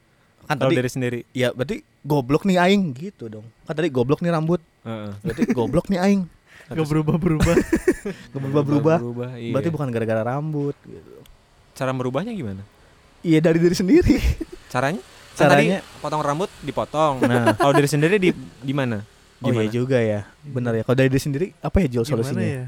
[0.49, 3.45] kan tadi diri sendiri ya berarti goblok nih aing gitu dong.
[3.63, 4.59] Kan tadi goblok nih rambut.
[5.21, 6.21] Berarti goblok nih aing.
[6.71, 7.55] Gak berubah-berubah.
[8.35, 8.97] Gak berubah-berubah.
[8.99, 9.53] berubah iya.
[9.53, 11.23] Berarti bukan gara-gara rambut gitu.
[11.71, 12.67] cara merubahnya gimana
[13.23, 14.17] Iya dari diri sendiri.
[14.71, 15.03] Caranya
[15.35, 17.51] Kan tadi Caranya potong rambut dipotong Nah.
[17.59, 18.31] kalau diri sendiri di
[18.63, 19.03] di mana
[19.41, 20.21] Oh iya gimana juga ya.
[20.45, 20.83] Benar ya.
[20.85, 22.45] Kalau dari diri sendiri apa ya Gimana solusinya?
[22.45, 22.65] ya?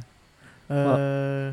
[0.74, 1.48] Eh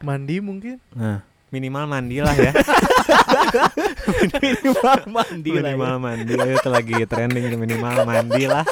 [0.00, 0.76] mandi mungkin?
[0.96, 1.20] Nah,
[1.52, 2.52] minimal mandi lah ya
[4.42, 5.62] minimal mandi lah.
[5.72, 6.02] minimal ya.
[6.02, 8.64] mandi itu lagi trending minimal mandi lah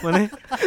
[0.00, 0.26] mana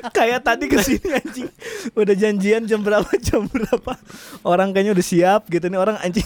[0.10, 1.50] Kayak tadi ke sini anjing.
[1.91, 3.94] Udah janjian jam berapa jam berapa.
[4.41, 6.26] Orang kayaknya udah siap gitu nih orang anjing.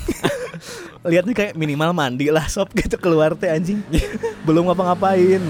[1.06, 3.80] Lihatnya kayak minimal mandi lah sob gitu keluar teh anjing.
[4.42, 5.42] Belum ngapa-ngapain.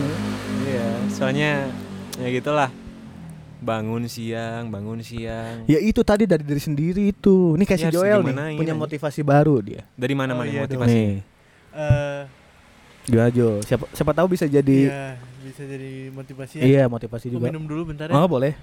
[0.63, 1.69] iya soalnya
[2.15, 2.69] ya gitulah
[3.57, 7.55] bangun siang bangun siang Ya itu tadi dari diri sendiri itu.
[7.55, 8.79] Ini kayak Ya, si harus Joel nih punya aja.
[8.79, 9.81] motivasi baru dia.
[9.93, 11.13] dari mana Oh, mana iya motivasi Nih,
[13.05, 13.61] Eh gimana Jo?
[13.61, 16.63] Siapa siapa tahu bisa jadi iya, bisa jadi motivasi ya.
[16.65, 17.45] Iya, motivasi Aku juga.
[17.47, 18.13] minum dulu bentar ya.
[18.13, 18.57] Oh, boleh.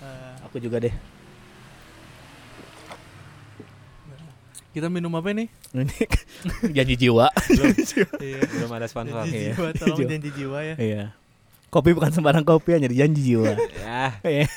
[0.00, 0.94] Eh, Aku juga deh.
[4.72, 5.52] kita minum apa nih?
[5.76, 5.84] Ini
[6.76, 7.28] janji jiwa.
[7.28, 7.76] belum
[8.24, 8.40] iya.
[8.40, 9.52] belum ada sponsor Janji Iya.
[9.52, 10.08] jiwa, tolong Jiwa.
[10.08, 10.74] janji jiwa ya.
[10.80, 11.02] Iya.
[11.68, 13.52] Kopi bukan sembarang kopi hanya janji jiwa.
[13.84, 14.48] ya Iya.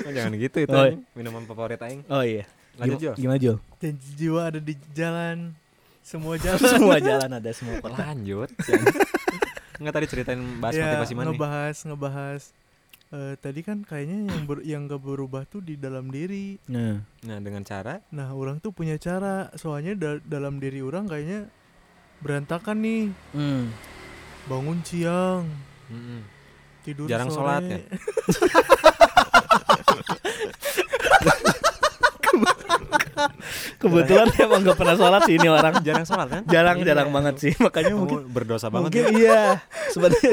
[0.00, 2.48] oh, jangan gitu itu Oh, minuman favorit aing Oh iya.
[2.80, 3.54] lanjut Gim- Jo Gimana Jo?
[3.76, 5.52] Janji jiwa ada di jalan.
[6.02, 6.60] Semua jalan.
[6.60, 7.96] Semua jalan ada semua kota.
[7.96, 8.48] lanjut
[9.80, 11.30] Enggak tadi ceritain bahas Ya, motivasi mana nih?
[11.32, 12.42] ngebahas ngebahas
[13.10, 16.60] eh, tadi kan kayaknya yang ber, yang gak berubah tuh di dalam diri.
[16.66, 19.48] Nah, Nah dengan cara Nah, orang tuh punya cara.
[19.54, 21.48] Soalnya da- dalam diri orang kayaknya
[22.18, 23.02] berantakan nih.
[23.32, 23.64] hmm.
[24.42, 25.44] Bangun siang,
[25.86, 26.20] mm-mm.
[26.82, 27.40] tidur Jarang sore.
[27.40, 27.78] sholat ya?
[33.78, 35.74] kebetulan emang gak pernah sholat sih ini orang.
[35.80, 36.42] jarang sholat kan?
[36.46, 36.86] Jarang Iya.
[36.92, 37.52] jarang banget sih.
[37.58, 39.10] Makanya Kamu mungkin berdosa banget mungkin ya.
[39.14, 39.42] iya.
[39.88, 40.32] Sebenarnya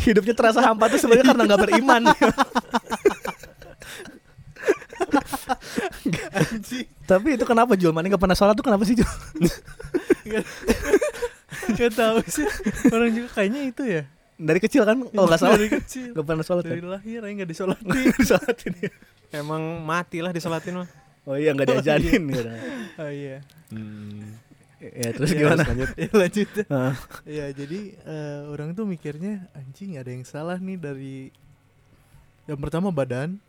[0.00, 2.02] hidupnya terasa hampa tuh sebenarnya karena nggak beriman.
[7.04, 7.92] Tapi itu kenapa Jul?
[7.92, 9.08] Mana nggak pernah sholat tuh kenapa sih Jul?
[11.74, 12.44] Gak tahu sih.
[12.90, 14.02] Orang juga kayaknya itu ya.
[14.34, 16.90] Dari kecil kan kalau nggak salah dari kecil nggak pernah sholat dari kan?
[16.98, 17.86] lahir aja nggak disolatin
[18.18, 18.90] Disolatin ya.
[19.30, 20.88] Emang mati lah disolatin mah.
[21.24, 22.50] Oh iya nggak diajarin gitu.
[22.96, 24.36] oh iya Hmm.
[24.78, 25.64] Ya terus Ya, gimana?
[25.64, 25.90] lanjut.
[25.96, 26.94] ya lanjut Heeh.
[27.26, 31.16] ya jadi eh, orang tuh mikirnya anjing ada yang salah nih dari
[32.44, 33.40] yang pertama badan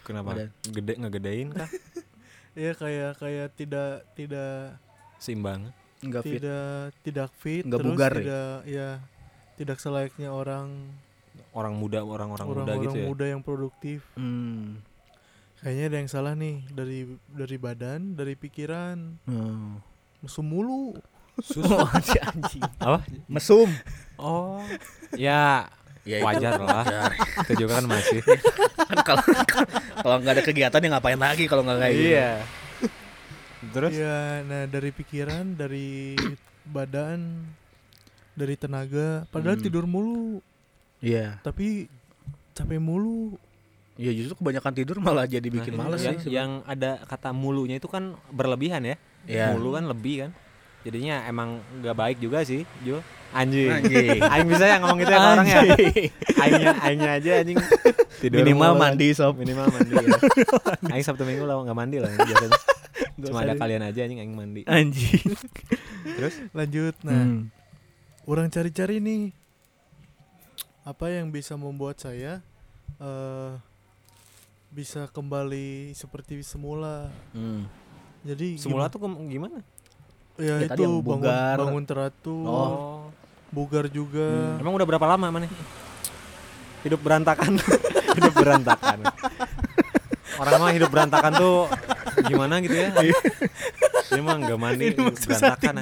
[0.00, 0.32] Kenapa?
[0.32, 0.48] Badan.
[0.64, 1.66] Gede ngegedein kah?
[2.54, 4.78] ya kayak kayak tidak tidak
[5.16, 5.72] Seimbang.
[5.98, 6.32] Nggak fit.
[6.36, 8.20] tidak tidak fit Nggak terus bugar ya?
[8.20, 8.88] tidak ya
[9.56, 10.68] tidak selayaknya orang
[11.50, 13.06] Orang muda, orang-orang muda gitu ya.
[13.08, 14.78] muda yang produktif Hmm.
[15.64, 19.80] Kayaknya ada yang salah nih dari dari badan dari pikiran Hmm.
[20.20, 20.92] mesum mulu
[21.34, 22.62] Oh, si anjing.
[22.78, 23.02] Apa?
[23.26, 23.66] Mesum.
[24.14, 24.62] Oh.
[25.18, 25.66] Ya,
[26.06, 27.10] Ya, itu wajar lah.
[27.42, 28.22] Itu juga kan masih.
[28.86, 29.24] kan kalau
[29.98, 32.06] kalau nggak ada kegiatan ya ngapain lagi kalau nggak kayak gitu.
[32.06, 32.30] Iya.
[33.66, 33.92] Terus?
[33.96, 36.14] ya nah dari pikiran dari
[36.62, 37.50] badan
[38.30, 39.64] dari tenaga padahal Hmm.
[39.64, 40.38] tidur mulu
[41.00, 41.42] Iya.
[41.42, 41.90] tapi
[42.52, 43.34] capek mulu
[43.94, 46.28] Iya justru kebanyakan tidur malah jadi bikin Nah, males yang, sih.
[46.28, 48.96] yang ada kata mulunya itu kan berlebihan ya.
[49.24, 49.54] Iya.
[49.54, 50.30] Mulu kan lebih kan.
[50.82, 52.98] Jadinya emang nggak baik juga sih, Jul.
[53.30, 53.70] Anjing.
[53.72, 54.18] Anjing.
[54.34, 55.60] Aing bisa ya ngomong gitu ya orang ya.
[56.36, 57.58] Aingnya, aingnya aja anjing.
[58.16, 58.82] Tidur Minimal mulu.
[58.82, 59.34] mandi sob.
[59.34, 60.18] Minimal mandi ya.
[60.92, 62.58] Aing Sabtu Minggu lah nggak mandi lah biasanya.
[63.16, 64.62] Cuma ada di- kalian aja anjing aing mandi.
[64.66, 65.22] Anjing.
[66.04, 67.48] Terus lanjut nah Hmm.
[68.24, 69.30] orang cari-cari nih
[70.84, 72.44] apa yang bisa membuat saya
[72.96, 73.52] eh
[74.74, 77.62] bisa kembali seperti semula Hmm.
[78.20, 79.58] jadi semula gimana- tuh kem- gimana?
[80.34, 81.56] ya, Ya, tadi itu yang bangun bugar.
[81.56, 83.06] bangun teratur Oh.
[83.48, 85.46] bugar juga Emang udah berapa lama mana?
[86.82, 87.54] Hidup berantakan.
[88.18, 88.98] hidup berantakan.
[90.34, 91.70] Orang mah hidup berantakan tuh
[92.24, 92.90] gimana gitu ya?
[94.10, 95.74] Ini mah nggak mandi hidup berantakan.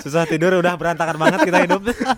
[0.00, 1.80] Susah tidur udah berantakan banget kita hidup.
[1.84, 2.16] Nggak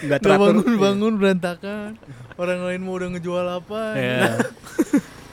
[0.00, 0.40] Nggak teratur.
[0.54, 1.88] bangun bangun berantakan
[2.34, 4.30] orang lain mau udah ngejual apa Iya.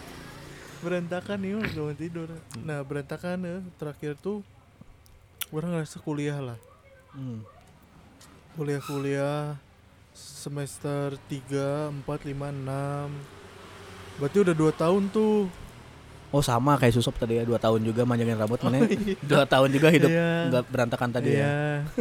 [0.82, 2.28] berantakan nih udah bangun tidur
[2.60, 4.42] nah berantakan eh, terakhir tuh
[5.50, 6.60] orang ngerasa kuliah lah
[7.12, 7.44] Hmm.
[8.56, 9.60] kuliah-kuliah
[10.14, 13.12] semester 3, 4, 5, 6
[14.16, 15.52] Berarti udah 2 tahun tuh
[16.32, 18.88] Oh sama kayak Susop tadi ya dua tahun juga manjangin rambut mana
[19.20, 20.48] dua tahun juga hidup Iya.
[20.48, 21.44] nggak berantakan tadi ya.
[21.44, 21.56] Iya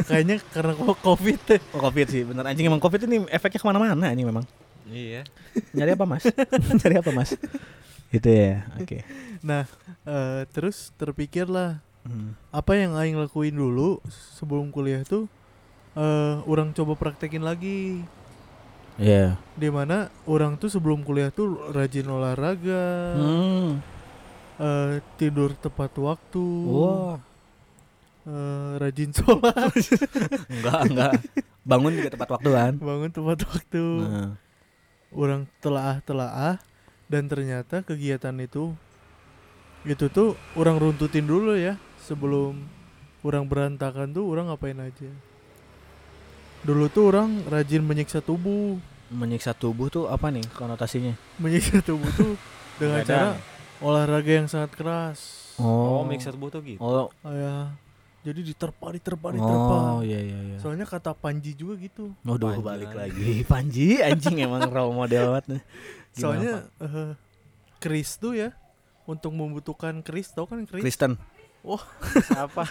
[0.07, 3.91] Kayaknya karena covid deh Oh covid sih bener anjing emang covid ini efeknya ke mana-mana
[4.07, 4.47] anjing memang.
[4.87, 5.27] Iya.
[5.75, 6.23] Nyari apa mas?
[6.79, 7.35] Nyari apa mas?
[8.11, 9.01] Itu ya oke.
[9.41, 9.65] Nah
[10.03, 12.33] eh, terus terpikir lah Hmm.
[12.49, 15.29] Apa yang Aing lakuin dulu sebelum kuliah tuh
[15.93, 18.01] eh Orang coba praktekin lagi
[18.97, 19.37] Iya.
[19.53, 23.85] Di mana orang tuh sebelum kuliah tuh rajin olahraga Hmm.
[24.57, 27.21] eh, Tidur tepat waktu Wah.
[28.25, 29.69] eh, Rajin sholat
[30.49, 31.13] Enggak enggak.
[31.61, 32.73] Bangun juga tepat waktu kan.
[32.77, 34.31] Bangun tepat waktu Nah.
[35.13, 36.57] orang telaah-telaah
[37.11, 38.71] dan ternyata kegiatan itu
[39.83, 42.55] itu tuh orang runtutin dulu ya sebelum
[43.21, 45.11] orang berantakan tuh orang ngapain aja
[46.61, 48.79] dulu tuh orang rajin menyiksa tubuh
[49.11, 51.11] Menyiksa tubuh tuh apa nih konotasinya?
[51.35, 52.39] menyiksa tubuh tuh
[52.79, 53.35] dengan cara
[53.77, 55.19] olahraga yang sangat keras
[55.59, 56.79] Oh, mix tubuh tuh gitu.
[56.79, 57.55] Oh, Ah, ya.
[58.23, 60.57] jadi diterpa diterpa diterpa oh iya iya iya.
[60.57, 63.29] soalnya kata Panji juga gitu Waduh Panji balik lagi.
[63.43, 65.59] Panji anjing emang role model banget.
[66.11, 67.13] Gimana, soalnya eh,
[67.79, 68.51] keris tuh ya
[69.07, 71.15] untuk membutuhkan keris tau kan keris Kristen.
[72.45, 72.65] Apa?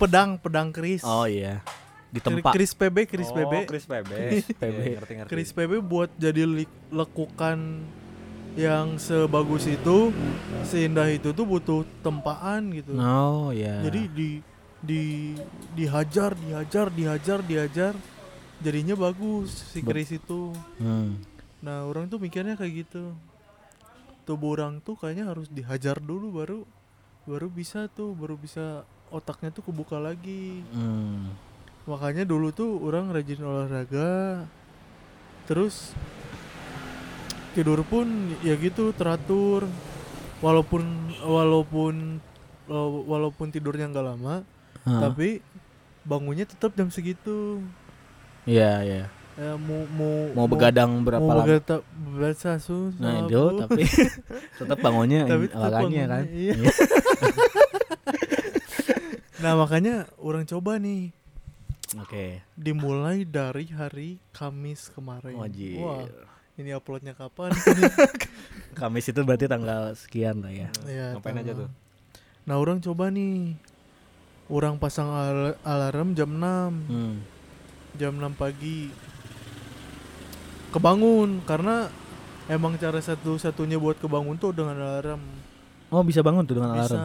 [0.00, 1.60] pedang pedang keris Oh iya.
[2.12, 2.52] Di tempat.
[2.52, 3.52] Kris PB, Kris oh, PB.
[3.64, 4.10] Kris PB.
[4.12, 4.78] Kris PB.
[4.84, 5.30] Iya, ngerti ngerti.
[5.32, 6.44] Kris PB buat jadi
[6.92, 7.58] lekukan
[8.52, 10.12] yang sebagus itu,
[10.68, 12.92] seindah itu tuh butuh tempaan gitu.
[13.00, 13.80] Oh iya.
[13.80, 14.30] Jadi di
[14.84, 15.02] di
[15.72, 17.94] dihajar, dihajar, dihajar, dihajar
[18.60, 20.52] jadinya bagus si keris itu.
[20.76, 21.16] Hmm.
[21.62, 23.14] Nah, orang tuh mikirnya kayak gitu.
[24.22, 26.60] Tubuh orang tuh kayaknya harus dihajar dulu baru
[27.22, 30.62] baru bisa tuh, baru bisa otaknya tuh kebuka lagi.
[30.68, 31.30] Hmm.
[31.82, 34.46] makanya dulu tuh orang rajin olahraga
[35.44, 35.90] terus
[37.52, 38.06] tidur pun
[38.38, 39.66] ya gitu teratur
[40.38, 40.86] walaupun
[41.20, 42.22] walaupun
[42.64, 44.46] wa- walaupun tidurnya nggak lama
[44.82, 45.02] Ah.
[45.02, 45.42] tapi
[46.02, 47.58] bangunnya tetap jam segitu
[48.42, 49.04] Iya iya.
[49.34, 51.42] Ya, mau mau Mau begadang berapa mau lama?
[51.42, 53.82] begadang berasa sus Nah itu tapi
[54.58, 56.22] tetap bangunnya Tapi tetap olahraganya kan.
[56.22, 56.54] bangunnya, iya.
[59.38, 61.10] nah makanya orang coba nih
[61.94, 62.40] Oke.
[62.54, 65.76] dimulai dari hari Kamis kemarin Wajib.
[65.78, 66.06] wah
[66.54, 67.50] ini uploadnya kapan
[68.72, 70.68] Kamis itu berarti tanggal sekian lah ya.
[70.82, 71.70] Ya, Ngapain aja tanggal- tuh?
[72.42, 73.52] Nah, orang coba nih.
[74.48, 77.20] Orang pasang al- alarm jam 6, Hmm.
[77.94, 78.88] jam 6 pagi.
[80.72, 81.92] Kebangun karena
[82.48, 85.20] emang cara satu-satunya buat kebangun tuh dengan alarm.
[85.92, 87.04] Oh bisa bangun tuh dengan Bisa alarm.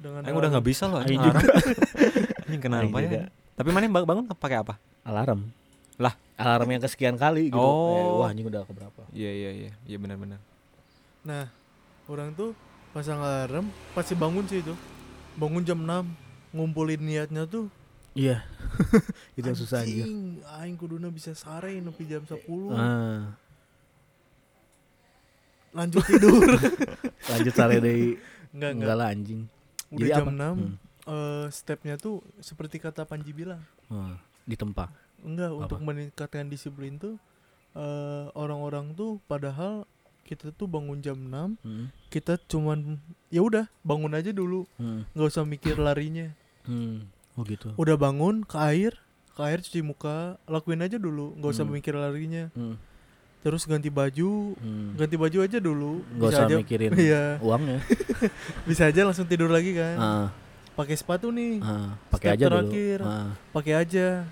[0.00, 1.38] dengan Aing udah nggak bisa loh anjing juga.
[1.44, 2.42] alarm.
[2.42, 3.24] Anjing kenapa ya?
[3.54, 4.74] Tapi mana bang- bangun pakai apa?
[5.04, 5.52] Alarm.
[5.98, 6.14] Lah.
[6.38, 7.58] Alarm yang kesekian kali gitu.
[7.58, 7.92] Oh.
[7.92, 9.02] Eh, wah anjing udah keberapa?
[9.12, 10.38] Iya iya iya, iya benar-benar.
[11.26, 11.50] Nah,
[12.06, 12.54] orang tuh
[12.94, 14.72] pasang alarm pasti bangun sih itu.
[15.36, 16.08] Bangun jam 6
[16.54, 17.68] ngumpulin niatnya tuh
[18.18, 18.42] Iya.
[19.38, 22.42] Itu yang susah anjing, aing kuduna bisa sare nepi jam 10.
[22.72, 23.38] Ah,
[25.70, 26.42] Lanjut tidur.
[27.30, 28.16] lanjut sare dari
[28.50, 28.96] enggak enggak.
[28.96, 29.40] lah anjing.
[29.88, 30.32] Udah Jadi jam apa?
[30.32, 30.74] 6 Hmm.
[31.06, 33.62] eh, stepnya tuh seperti kata Panji bilang.
[33.86, 34.90] Ah, ditempa.
[35.20, 35.58] Enggak, Apa?
[35.60, 37.16] untuk meningkatkan disiplin tuh
[37.70, 39.84] eh, orang-orang tuh padahal
[40.24, 41.86] kita tuh bangun jam 6, Hmm.
[42.08, 42.98] kita cuman
[43.28, 45.04] ya udah bangun aja dulu, Hmm.
[45.10, 46.32] nggak usah mikir larinya.
[46.64, 47.06] Hmm.
[47.38, 47.70] Oh gitu.
[47.78, 48.98] Udah bangun ke air,
[49.30, 51.72] ke air cuci muka, lakuin aja dulu, nggak usah Hmm.
[51.72, 52.50] mikir larinya.
[52.52, 52.74] Hmm.
[53.38, 54.98] Terus ganti baju, Hmm.
[54.98, 56.02] ganti baju aja dulu.
[56.10, 57.78] Nggak usah aja, mikirin Iya, uangnya.
[58.68, 59.96] bisa aja langsung tidur lagi kan.
[59.96, 60.28] Ah,
[60.74, 62.54] Pakai sepatu nih, ah, pakai aja dulu.
[62.58, 62.98] terakhir.
[63.02, 64.22] Ah, pakai aja.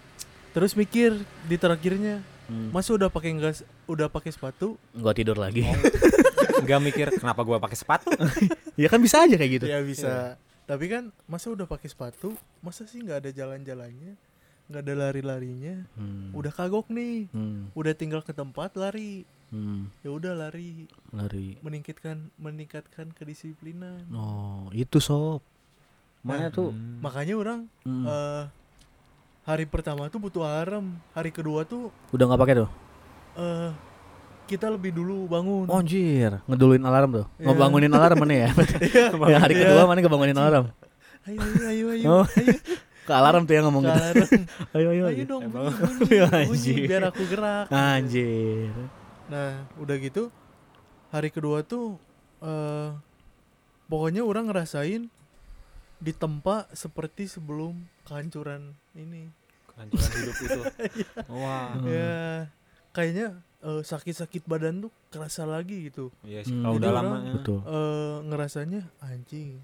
[0.51, 1.11] Terus mikir
[1.43, 2.71] di terakhirnya, hmm.
[2.71, 3.55] masa udah pakai enggak
[3.85, 4.75] udah pakai sepatu?
[4.93, 5.67] Gua tidur lagi.
[6.57, 8.11] Enggak mikir kenapa gua pakai sepatu.
[8.79, 9.67] ya kan bisa aja kayak gitu.
[9.67, 10.39] Ya bisa.
[10.67, 14.19] Tapi kan masa udah pakai sepatu, masa sih nggak ada jalan-jalannya,
[14.67, 15.87] nggak ada lari-larinya.
[15.95, 16.35] Hmm.
[16.35, 17.71] Udah kagok nih, Hmm.
[17.73, 19.23] udah tinggal ke tempat lari.
[19.47, 19.87] Hmm.
[20.03, 21.55] Ya udah lari, Lari.
[21.61, 24.03] meningkatkan meningkatkan kedisiplinan.
[24.11, 25.39] Oh, itu sob.
[26.21, 26.75] Mana Nah, tuh?
[26.75, 26.99] Hmm.
[26.99, 28.03] Makanya orang Hmm.
[28.05, 28.45] eh,
[29.45, 32.71] hari pertama tuh butuh alarm, hari kedua tuh Udah nggak pakai tuh?
[33.37, 33.71] eh
[34.47, 35.67] kita lebih dulu bangun.
[35.67, 37.27] Oh, anjir, ngeduluin alarm tuh.
[37.37, 37.47] Iya.
[37.51, 38.51] Ngebangunin alarm mana ya?
[38.87, 39.63] Iya, ya, hari iya.
[39.67, 40.67] kedua mana ngebangunin alarm?
[41.27, 42.07] Ayo ayo ayo ayo.
[42.07, 42.25] Oh.
[42.25, 42.55] ayo.
[43.07, 43.99] Ke alarm tuh yang ngomong Ke gitu.
[43.99, 44.19] alarm.
[44.79, 45.05] Ayo ayo.
[45.07, 45.25] Ayo ayo.
[45.27, 45.71] dong Emang.
[45.71, 46.19] bunyi, bunyi,
[46.51, 46.87] bunyi, Anjir.
[46.91, 47.67] biar aku gerak.
[47.71, 48.71] Anjir.
[49.27, 50.23] Nah, udah gitu
[51.11, 51.99] hari kedua tuh
[52.43, 52.91] eh
[53.87, 55.07] pokoknya orang ngerasain
[56.03, 59.31] ditempa seperti sebelum kehancuran ini.
[59.71, 60.61] Kehancuran hidup itu.
[61.31, 61.75] Wah.
[61.79, 61.87] Hmm.
[61.87, 62.15] Ya,
[62.91, 63.27] kayaknya
[63.67, 66.15] eh, sakit-sakit badan tuh kerasa lagi gitu.
[66.23, 66.63] Iya sih Hmm.
[66.63, 67.17] kalau udah lama.
[67.21, 67.33] ya.
[67.35, 67.59] Betul.
[67.61, 69.59] Eh ngerasanya anjing.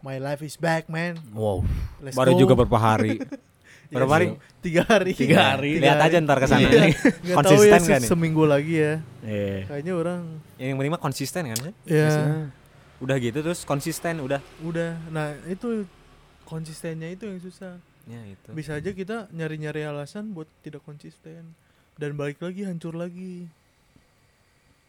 [0.00, 1.16] My life is back, man.
[1.30, 1.64] Wow.
[1.98, 2.40] Let's Baru go.
[2.40, 3.20] juga beberapa hari.
[3.84, 4.26] Iya berapa hari?
[4.64, 5.12] Tiga hari.
[5.12, 5.76] Tiga hari.
[5.76, 6.66] Lihat aja ntar ke sana.
[6.66, 6.88] Iya.
[7.36, 8.08] Tahu Konsisten ya, se- nih?
[8.08, 8.92] seminggu lagi ya.
[9.22, 9.68] Eh.
[9.68, 10.20] Kayaknya orang
[10.56, 11.72] Yang mah konsisten kan ya.
[11.84, 12.08] ya
[12.98, 14.40] Udah gitu terus konsisten udah.
[14.64, 14.96] udah.
[15.12, 15.84] Nah, itu
[16.42, 17.76] konsistennya itu yang susah.
[18.04, 18.48] Ya itu.
[18.52, 21.52] Bisa aja kita nyari-nyari alasan buat tidak konsisten
[21.98, 23.46] dan balik lagi hancur lagi.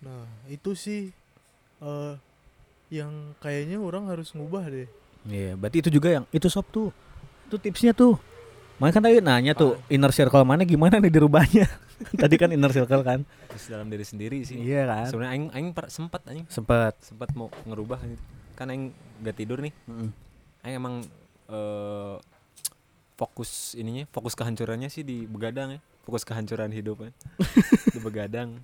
[0.01, 1.09] Nah, itu sih
[1.81, 2.13] eh
[2.93, 4.89] yang kayaknya orang harus ngubah deh.
[5.25, 6.93] Iya, berarti itu juga yang itu sob tuh.
[7.49, 8.17] Itu tipsnya tuh.
[8.77, 11.65] Makanya kan tadi nanya tuh inner circle mana gimana nih dirubahnya.
[12.21, 13.23] tadi kan inner circle kan.
[13.49, 14.59] Terus dalam diri sendiri sih.
[14.59, 15.07] Iya kan.
[15.09, 16.93] Sebenarnya aing aing sempat aing Sempet.
[17.01, 18.03] sempat mau ngerubah.
[18.53, 18.93] Kan aing
[19.23, 19.73] gak tidur nih.
[19.89, 20.09] Mm.
[20.61, 20.95] Aing emang
[21.49, 22.15] eh
[23.15, 25.81] fokus ininya, fokus kehancurannya sih di begadang ya.
[26.05, 27.11] Fokus kehancuran hidup ya.
[27.93, 28.61] di begadang.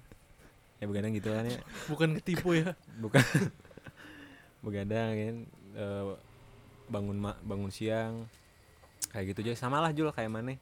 [0.77, 1.59] Ya begadang gitu kan ya.
[1.87, 2.77] Bukan ketipu ya.
[2.95, 3.21] Bukan
[4.63, 5.35] begadang kan
[5.73, 6.05] eh,
[6.87, 8.27] bangun ma bangun siang
[9.09, 10.53] kayak gitu aja sama lah Jul kayak mana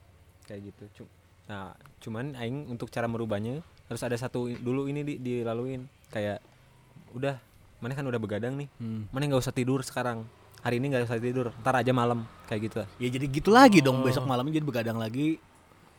[0.42, 1.12] kayak gitu Cu-
[1.44, 6.38] nah cuman aing untuk cara merubahnya harus ada satu dulu ini di, dilaluin kayak
[7.12, 7.36] udah
[7.78, 9.04] mana kan udah begadang nih Hmm.
[9.10, 10.24] mana nggak usah tidur sekarang
[10.62, 13.82] hari ini nggak usah tidur ntar aja malam kayak gitu lah Ya jadi gitu lagi
[13.82, 14.06] dong Oh.
[14.06, 15.36] besok malamnya jadi begadang lagi.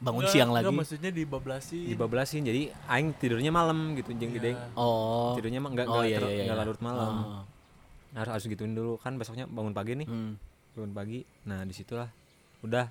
[0.02, 0.76] Bangun Enggak, siang enggak, lagi.
[0.76, 1.86] maksudnya dibablasin.
[1.86, 4.38] dibablasin jadi aing tidurnya malam gitu jeung Iya.
[4.39, 5.38] gede Oh.
[5.38, 6.43] tidurnya mah nggak Oh nggak iya iya.
[6.43, 6.56] nggak iya.
[6.58, 7.43] larut malam Oh.
[8.12, 10.41] harus harus gituin dulu kan besoknya bangun pagi nih Hmm.
[10.74, 12.10] bangun pagi nah di situlah
[12.62, 12.89] udah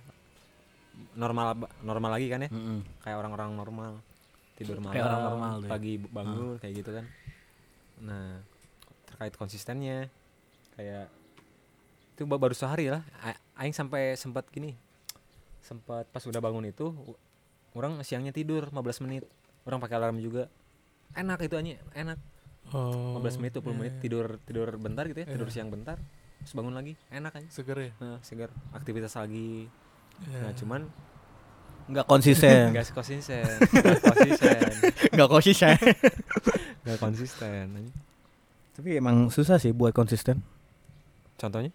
[1.13, 2.79] normal normal lagi kan ya Mm-mm.
[3.01, 3.91] kayak orang-orang normal
[4.55, 7.05] tidur malam Kayak orang normal pagi b- bangun kayak gitu kan
[7.99, 8.39] nah
[9.05, 10.07] terkait konsistennya
[10.73, 11.11] kayak
[12.13, 14.77] itu ba- baru sehari lah A- aing sampai sempat gini
[15.71, 16.91] sempat pas udah bangun itu
[17.73, 19.23] orang siangnya tidur 15 menit
[19.63, 20.51] orang pakai alarm juga
[21.15, 22.19] enak itu aja enak
[22.71, 25.55] Oh, 15 menit 20 menit iya, tidur tidur bentar gitu ya tidur Iya.
[25.55, 25.99] siang bentar
[26.39, 27.91] terus bangun lagi enak aja seger ya.
[27.99, 29.71] nah, segar aktivitas lagi
[30.23, 30.39] Iya.
[30.41, 30.83] nah cuman
[31.87, 32.71] Nggak konsisten.
[32.75, 33.43] nggak konsisten
[33.75, 34.63] nggak konsisten
[35.15, 35.75] Nggak konsisten.
[36.85, 37.65] nggak konsisten.
[38.71, 40.39] Tapi emang susah sih buat konsisten.
[41.35, 41.75] contohnya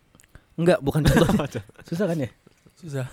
[0.56, 1.28] Enggak, bukan contoh.
[1.84, 2.30] susah kan ya?
[2.86, 3.08] Susah.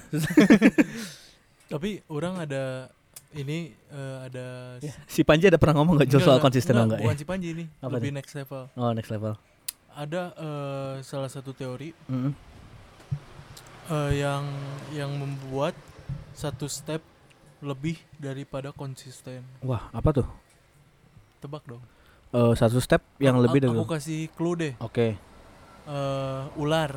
[1.73, 2.93] Tapi orang ada
[3.33, 6.85] ini eh, ada Ya, Si Panji ada pernah ngomong Jul Enggak, soal enggak, konsisten atau
[6.85, 7.05] enggak ya?
[7.09, 8.63] Bukan si Panji ini, Apa lebih next level.
[8.75, 9.33] Oh next level.
[9.91, 12.33] Ada eh, salah satu teori Mm.
[13.89, 14.45] eh, yang
[14.93, 15.73] yang membuat
[16.33, 17.01] satu step
[17.63, 19.41] lebih daripada konsisten.
[19.61, 20.29] Wah, apa tuh?
[21.39, 21.83] Tebak dong.
[22.33, 24.73] Eh, satu step yang A- lebih dari Aku kasih clue deh.
[24.79, 25.17] Oke,
[25.83, 26.95] Eh, ular.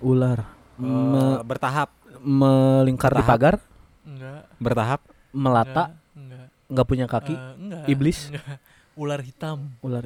[0.00, 3.30] ular Eh, Me- bertahap, melingkar di bertahap.
[3.30, 3.54] pagar,
[4.02, 4.42] Enggak.
[4.56, 5.00] bertahap.
[5.30, 5.88] melata, Enggak.
[6.14, 6.46] Enggak.
[6.68, 7.84] nggak punya kaki, Eh, enggak.
[7.86, 8.18] Iblis?
[8.28, 8.56] Enggak.
[8.94, 9.58] Ular hitam.
[9.80, 10.04] ular.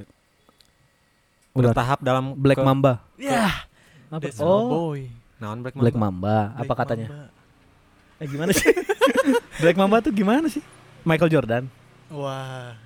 [1.52, 1.72] Ular.
[1.72, 3.02] Bertahap dalam Black ke- Mamba.
[3.16, 3.66] Ya.
[4.06, 4.28] Apa?
[4.38, 5.10] Oh, boy.
[5.36, 5.82] Naon Black Mamba?
[5.82, 6.36] Black Mamba.
[6.52, 7.08] Apa Black katanya?
[7.08, 7.34] Mamba.
[8.16, 8.70] Eh gimana sih?
[9.62, 10.62] Black Mamba tuh gimana sih?
[11.02, 11.64] Michael Jordan.
[12.08, 12.76] Wah.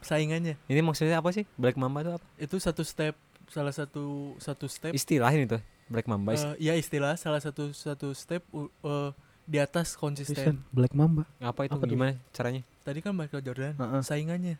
[0.00, 1.44] Saingannya Ini maksudnya apa sih?
[1.54, 2.24] Black Mamba itu apa?
[2.36, 3.12] itu satu step
[3.46, 5.60] salah satu satu step Istilah ini tuh.
[5.90, 6.30] Black Mamba.
[6.32, 9.10] is- eh, ya istilah salah satu satu step uh,
[9.42, 10.62] di atas konsisten.
[10.70, 11.26] Black Mamba.
[11.38, 11.74] apa itu?
[11.74, 11.84] apa?
[11.84, 12.62] Gimana caranya?
[12.80, 14.00] Tadi kan Michael Jordan, Heeh.
[14.00, 14.54] saingannya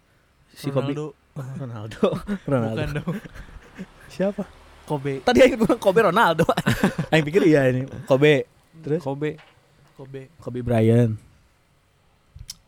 [0.50, 0.90] Si Kobe.
[0.90, 1.06] Ronaldo,
[1.62, 2.06] Ronaldo.
[2.50, 2.74] Ronaldo.
[2.74, 3.14] bukan dong.
[4.10, 4.42] Siapa?
[4.82, 6.42] Kobe, Tadi yang bilang Kobe Ronaldo.
[7.14, 7.86] Aing pikir iya ini.
[8.04, 8.42] Kobe.
[8.82, 9.38] Terus Kobe.
[9.94, 10.26] Kobe.
[10.36, 11.14] Kobe Bryant.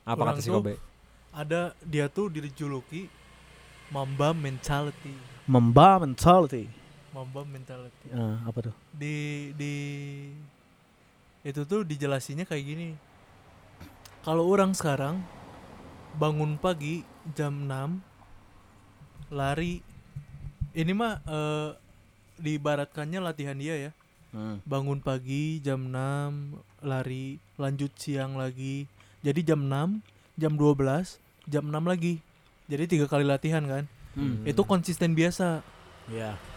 [0.03, 0.79] Apa Orang kata si Kobe?
[1.35, 3.11] Ada dia tuh dijuluki
[3.91, 5.13] Mamba mentality.
[5.45, 6.71] Mamba mentality.
[7.13, 8.09] Mamba mentality.
[8.13, 8.75] Ah, apa tuh?
[8.97, 9.75] Di di
[11.45, 12.89] itu tuh dijelasinnya kayak gini.
[14.25, 15.21] Kalau orang sekarang
[16.17, 17.05] bangun pagi
[17.35, 19.81] jam 6 lari
[20.73, 21.71] ini mah eh,
[22.41, 23.93] diibaratkannya latihan dia ya.
[24.33, 24.65] Hmm.
[24.65, 28.89] Bangun pagi jam 6 lari, lanjut siang lagi.
[29.21, 30.01] Jadi jam 6,
[30.41, 32.25] jam 12, jam 6 lagi.
[32.73, 33.85] Jadi tiga kali latihan kan.
[34.17, 34.41] Hmm.
[34.49, 35.61] Itu konsisten biasa.
[36.09, 36.52] Iya.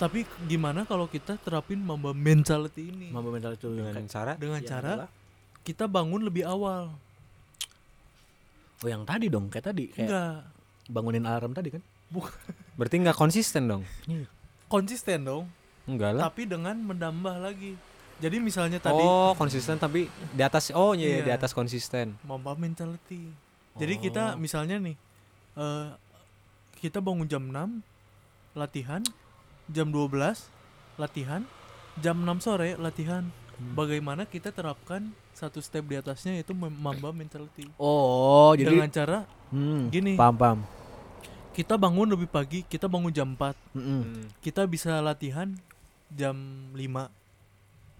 [0.00, 3.12] Tapi gimana kalau kita terapin mamba mentality ini?
[3.12, 5.10] Mamba mentality itu Dengan cara Dengan Yang cara adalah-
[5.60, 6.96] kita bangun lebih awal.
[8.80, 10.34] Oh yang tadi dong, kayak tadi kayak Enggak.
[10.88, 11.82] bangunin alarm tadi kan?
[12.80, 13.84] berarti nggak konsisten dong.
[14.66, 15.44] Konsisten dong,
[15.84, 16.22] Enggak lah.
[16.26, 17.76] tapi dengan menambah lagi.
[18.16, 21.36] Jadi misalnya tadi Oh, konsisten tapi di atas oh iya, iya, di Iya.
[21.36, 22.16] atas konsisten.
[22.22, 23.28] mamba mentality.
[23.76, 24.40] Jadi kita Oh.
[24.40, 24.96] misalnya nih
[25.52, 25.86] eh
[26.78, 27.84] kita bangun jam 6
[28.54, 29.04] latihan,
[29.70, 30.50] jam 12
[30.98, 31.42] latihan,
[31.96, 33.24] jam 6 sore latihan.
[33.56, 33.76] Hmm.
[33.76, 37.68] Bagaimana kita terapkan satu step di atasnya yaitu mamba mentality.
[37.76, 39.18] Oh, jadi Dengan cara
[39.52, 40.12] hmm, gini.
[40.16, 40.60] Paham, paham.
[41.50, 43.52] kita bangun lebih pagi, kita bangun jam 4.
[43.76, 44.00] Mm-mm.
[44.00, 44.24] Hmm.
[44.40, 45.52] Kita bisa latihan
[46.08, 46.36] jam
[46.72, 47.12] 5.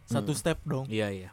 [0.08, 0.40] Satu Hmm.
[0.40, 0.86] step dong.
[0.88, 1.30] Iya, iya.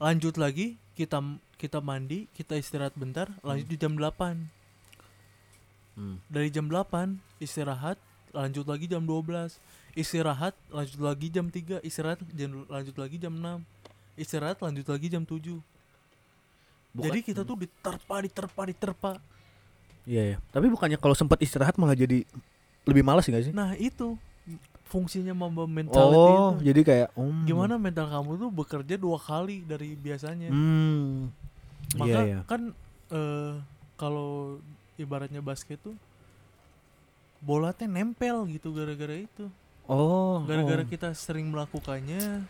[0.00, 1.20] Lanjut lagi kita
[1.60, 4.48] kita mandi, kita istirahat bentar, lanjut di jam 8.
[5.94, 6.16] Hmm.
[6.32, 8.00] Dari jam 8 istirahat,
[8.32, 9.58] lanjut lagi jam 12.
[9.92, 13.62] Istirahat, lanjut lagi jam 3, istirahat jam, lanjut lagi jam 6.
[14.14, 15.58] Istirahat lanjut lagi jam 7.
[16.90, 19.12] Bukan- Jadi kita tuh diterpa, diterpa, diterpa.
[20.04, 20.38] Iya, iya.
[20.48, 22.26] Tapi bukannya kalau sempat istirahat malah jadi
[22.82, 23.52] lebih malas gak sih?
[23.52, 24.18] Nah, itu
[24.84, 26.66] fungsinya mamba mentality Oh, itu.
[26.66, 30.50] jadi kayak um, Gimana mental kamu tuh bekerja dua kali dari biasanya.
[30.50, 31.30] Hmm.
[31.94, 32.40] Maka Iya, iya.
[32.42, 32.74] kan
[33.08, 33.54] eh,
[33.94, 34.58] kalau
[34.96, 35.94] ibaratnya basket tuh
[37.40, 39.48] bola teh nempel gitu gara-gara itu.
[39.90, 40.88] Oh, Gara-gara oh.
[40.88, 42.46] kita sering melakukannya,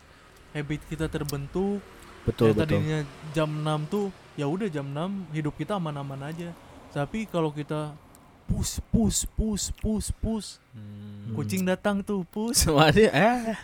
[0.53, 1.81] habit kita terbentuk.
[2.21, 2.77] betul yang betul.
[2.77, 2.99] tadinya
[3.33, 4.05] jam 6 tuh
[4.37, 6.53] ya udah jam 6 hidup kita aman-aman aja.
[6.93, 7.97] Tapi kalau kita
[8.45, 11.33] push push push push push Hmm.
[11.33, 12.61] kucing datang tuh push.
[12.67, 13.57] Semuanya eh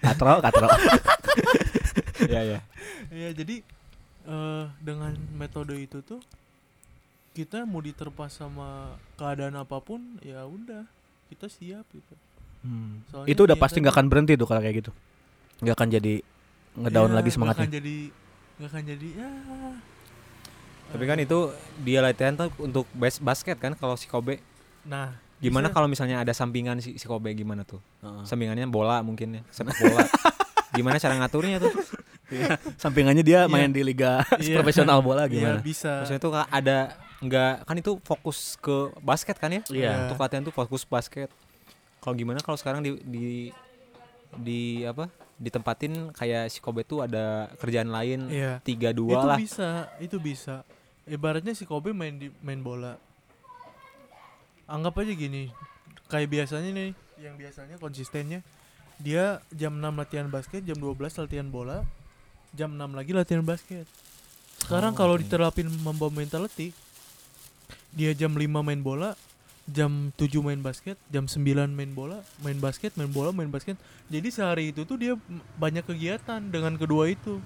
[0.00, 0.68] katro katro.
[2.22, 2.60] Iya, iya.
[3.10, 3.60] ya jadi
[4.24, 6.22] eh dengan metode itu tuh
[7.32, 10.84] kita mau diterpa sama keadaan apa pun ya udah
[11.28, 12.14] kita siap gitu.
[12.62, 13.00] Hmm.
[13.08, 14.92] Soalnya Itu udah pasti nggak akan berhenti tuh kalau kayak gitu.
[15.60, 16.14] Nggak akan jadi
[16.72, 17.64] ngedown Ya, lagi nggak semangatnya.
[17.64, 17.96] akan jadi
[18.60, 19.30] nggak akan jadi ya.
[20.92, 21.38] Tapi kan itu
[21.80, 24.38] dia latihan tuh untuk bas basket kan kalau si Kobe.
[24.84, 27.82] Nah, Gimana kalau misalnya ada sampingan si, si Kobe gimana tuh?
[27.98, 28.22] Heeh.
[28.22, 30.06] Sampingannya bola mungkin ya, sepak bola.
[30.76, 31.72] gimana cara ngaturnya tuh?
[32.82, 33.48] Sampingannya dia Iya.
[33.48, 34.56] main di liga Iya.
[34.58, 35.58] profesional bola Iya, gimana?
[35.60, 36.00] bisa.
[36.00, 36.78] Maksudnya tuh ka- ada
[37.18, 39.62] nggak kan itu fokus ke basket kan ya?
[39.66, 40.06] Iya.
[40.06, 41.30] Untuk latihan tuh fokus basket.
[41.98, 43.26] Kalau gimana kalau sekarang di di
[44.32, 45.06] di apa?
[45.34, 48.58] Ditempatin kayak si Kobe tuh ada kerjaan lain Iya.
[48.60, 49.36] tiga itu dua lah.
[49.36, 50.62] bisa, itu bisa.
[51.02, 52.94] Ibaratnya si Kobe main di main bola.
[54.64, 55.50] Anggap aja gini,
[56.06, 58.40] kayak biasanya nih, yang biasanya konsistennya
[58.96, 61.82] dia jam 6 latihan basket, jam 12 latihan bola,
[62.52, 63.88] jam 6 lagi latihan basket.
[64.58, 65.22] Sekarang Oh, kalau oke.
[65.22, 66.70] diterapin membawa mentality,
[67.90, 69.18] dia jam 5 main bola,
[69.64, 73.74] jam 7 main basket, jam 9 main bola, main basket, main bola, main basket.
[74.06, 75.14] Jadi sehari itu tuh dia
[75.56, 77.40] banyak kegiatan dengan kedua itu.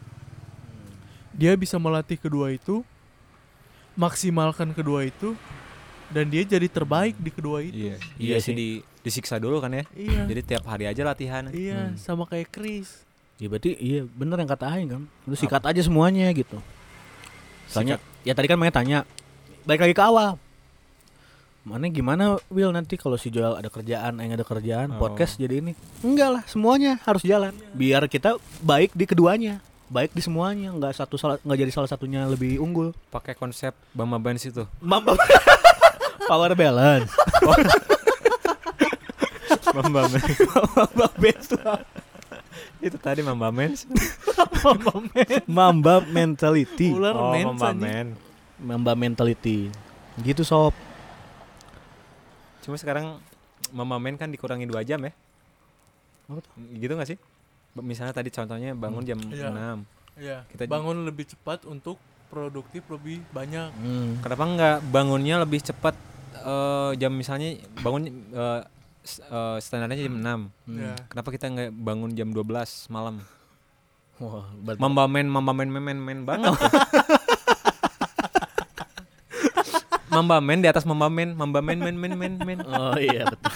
[1.33, 2.81] Dia bisa melatih kedua itu,
[3.95, 5.37] maksimalkan kedua itu,
[6.09, 7.77] dan dia jadi terbaik di kedua itu.
[7.77, 8.55] Iya, Iya iya sih sih.
[8.55, 8.69] di
[9.03, 9.85] disiksa dulu kan ya.
[9.93, 10.27] Iya.
[10.27, 11.47] Jadi tiap hari aja latihan.
[11.49, 11.97] iya, Hmm.
[11.97, 13.06] sama kayak Chris.
[13.37, 15.03] Ya berarti iya bener yang kata Aing kan.
[15.24, 16.57] Lu sikat aja semuanya gitu.
[17.66, 19.03] Soalnya ya tadi kan Maya tanya
[19.66, 20.39] Baik lagi ke awal
[21.66, 25.03] Mana gimana Will nanti kalau si Joel ada kerjaan, Aing ada kerjaan, Oh.
[25.03, 30.22] podcast jadi ini Enggak lah, semuanya harus jalan Biar kita baik di keduanya Baik di
[30.22, 34.66] semuanya, nggak satu salah nggak jadi salah satunya lebih unggul pakai konsep Bama Benz itu.
[34.78, 35.14] Mamba
[36.30, 37.11] Power balance
[39.74, 40.39] Mamba Benz.
[40.78, 41.51] Mamba best
[42.79, 43.85] itu tadi Mamba Benz.
[45.47, 47.69] Mamba mentality Ular Oh, mens, Mamba.
[47.73, 48.09] Men.
[48.57, 49.69] Mamba mentality
[50.19, 50.73] Gitu sob
[52.61, 53.21] Cuma sekarang
[53.69, 55.13] Mamba Men kan dikurangi dua jam ya.
[56.73, 57.19] Gitu gak sih?
[57.77, 59.51] Misalnya tadi contohnya bangun jam Iya.
[59.51, 59.87] 6.
[60.17, 60.37] Iya.
[60.47, 63.71] Kita- bangun lebih cepat untuk produktif lebih banyak.
[63.73, 64.11] hmm.
[64.19, 65.95] Kenapa enggak bangunnya lebih cepat
[66.37, 68.61] eh, jam misalnya bangun eh,
[69.07, 70.23] eh, standarnya jam 6.
[70.23, 70.43] Hmm.
[70.69, 70.95] Iya.
[71.09, 73.23] Kenapa kita nggak bangun jam 12 malam?
[74.17, 74.49] Wah,
[74.81, 76.49] Mamba men, mamba men, men, men, men banget.
[80.09, 82.59] mamba men di atas mamba men, mamba men, men, men, men, men.
[82.65, 83.53] Oh iya betul.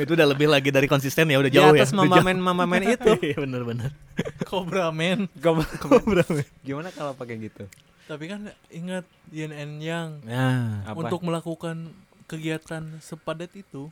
[0.02, 1.84] itu udah lebih lagi dari konsisten ya, udah Di jauh ya.
[1.84, 3.12] atas udah mamba men, mamba men itu.
[3.20, 3.90] Iya benar-benar.
[4.48, 5.30] Cobra Man.
[6.66, 7.64] Gimana kalau pakai gitu?
[8.10, 11.06] Tapi kan ingat yin and yang Nah, Apa?
[11.06, 11.94] untuk melakukan
[12.26, 13.86] kegiatan sepadat itu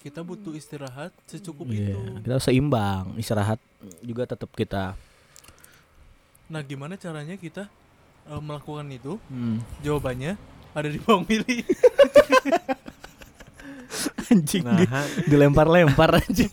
[0.00, 2.00] kita butuh istirahat secukup iya, itu.
[2.24, 3.60] kita seimbang, istirahat
[4.00, 4.96] juga tetap kita.
[6.48, 7.68] Nah, gimana caranya kita
[8.26, 9.20] eh, melakukan itu?
[9.28, 9.60] Hmm.
[9.84, 10.40] Jawabannya
[10.72, 11.62] ada di Bang Willy.
[14.30, 14.88] Anjing Nah, di-
[15.26, 16.48] dilempar-lempar anjing.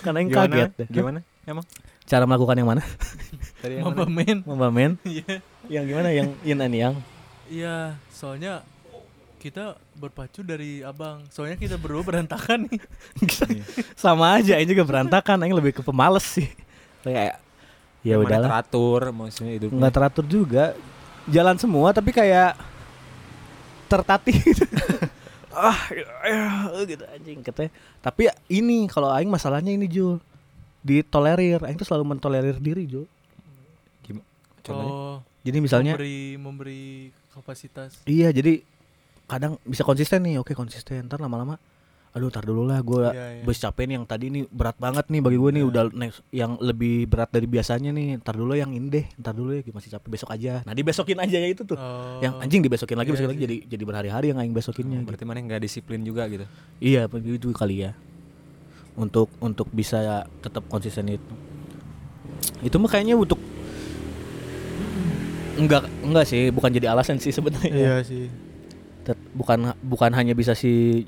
[0.00, 0.48] Karena yang gimana?
[0.56, 0.88] kaget deh.
[0.88, 1.18] Gimana?
[1.44, 1.64] Emang?
[2.08, 2.82] Cara melakukan yang mana?
[3.60, 4.08] Tadi yang Mamba?
[4.08, 4.38] Men.
[4.42, 4.92] Mamba men?
[5.06, 5.44] Iya.
[5.68, 6.08] Yang gimana?
[6.10, 6.94] Yang yin and yang?
[7.46, 8.64] Iya, soalnya
[9.38, 11.20] kita berpacu dari abang.
[11.28, 12.80] Soalnya kita berdua berantakan nih.
[13.50, 13.64] Iya.
[13.92, 15.44] Sama aja, ini juga berantakan.
[15.44, 16.48] Aing lebih ke pemales sih.
[17.04, 17.38] Kayak
[18.00, 18.48] ya udahlah.
[18.48, 19.76] teratur maksudnya hidupnya.
[19.76, 20.64] nggak teratur juga
[21.28, 22.56] jalan semua tapi kayak
[23.90, 24.64] tertatih gitu.
[25.52, 27.70] ah ya, gitu anjing katanya
[28.00, 30.16] tapi ya ini kalau aing masalahnya ini Jul
[30.80, 33.04] ditolerir aing tuh selalu mentolerir diri Jul
[34.06, 34.24] Gimana?
[34.64, 34.94] Contohnya?
[34.94, 36.84] Oh, jadi misalnya memberi memberi
[37.34, 38.00] kapasitas.
[38.08, 38.64] iya jadi
[39.30, 41.54] kadang bisa konsisten nih oke konsisten ntar lama-lama
[42.10, 43.42] aduh tar dulu lah gue Iya, iya.
[43.46, 45.70] bus capek nih yang tadi nih berat banget nih bagi gue nih Iya.
[45.70, 49.54] udah next yang lebih berat dari biasanya nih ntar dulu yang ini deh ntar dulu
[49.54, 52.98] ya masih capek besok aja nah dibesokin aja ya itu tuh Oh, yang anjing dibesokin
[52.98, 53.46] lagi Iya besokin lagi sih.
[53.46, 55.06] jadi jadi berhari-hari yang aing besokinnya gitu.
[55.06, 56.50] Berarti mana nggak disiplin juga gitu.
[56.78, 57.94] iya begitu kali ya
[58.92, 60.02] untuk untuk bisa
[60.40, 61.22] tetap konsisten itu
[62.60, 63.38] itu mah kayaknya untuk
[65.56, 68.26] enggak enggak sih bukan jadi alasan sih sebenarnya Iya sih.
[69.30, 71.04] Bukan bukan hanya bisa si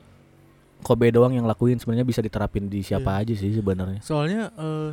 [0.81, 3.23] Kobe doang yang lakuin sebenarnya bisa diterapin di siapa Iya.
[3.23, 4.91] aja sih sebenarnya Soalnya eh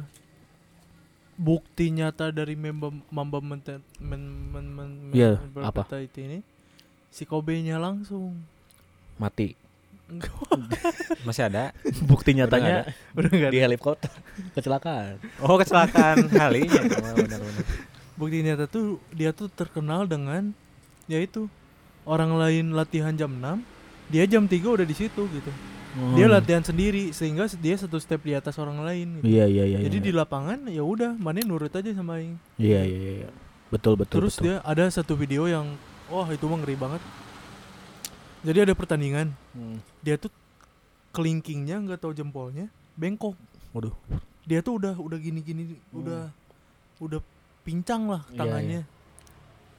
[1.35, 5.81] bukti nyata dari member Mamba Menten men, men, men, men- Iya, men- apa?
[5.83, 6.39] Mentality ini
[7.07, 8.37] si Kobe-nya langsung.
[9.15, 9.51] mati
[11.27, 11.69] Masih ada.
[12.01, 14.09] bukti nyatanya udah enggak di helikopter
[14.51, 16.81] kecelakaan Oh kecelakaan halinya.
[16.97, 17.65] Oh, benar-benar.
[18.13, 20.53] Bukti nyata tuh dia tuh terkenal dengan
[21.05, 21.45] yaitu
[22.09, 23.61] orang lain latihan jam 6,
[24.09, 25.51] dia jam 3 udah di situ gitu.
[26.13, 26.33] Dia Hmm.
[26.33, 29.25] latihan sendiri sehingga dia satu step di atas orang lain gitu.
[29.25, 30.05] iya iya iya Jadi iya.
[30.05, 32.37] di lapangan ya udah, mana nurut aja sama aing.
[32.57, 33.29] iya iya iya, iya.
[33.69, 34.43] betul betul Terus betul.
[34.45, 35.65] dia ada satu video yang
[36.05, 37.01] wah itu mah ngeri banget.
[38.39, 39.81] Jadi ada pertandingan, Hmm.
[39.99, 40.29] dia tuh
[41.09, 43.33] kelingkingnya nggak tahu jempolnya bengkok.
[43.73, 43.91] Waduh.
[44.45, 46.29] Dia tuh udah udah gini-gini udah
[46.99, 47.17] udah
[47.61, 48.81] pincang lah Iya, tangannya.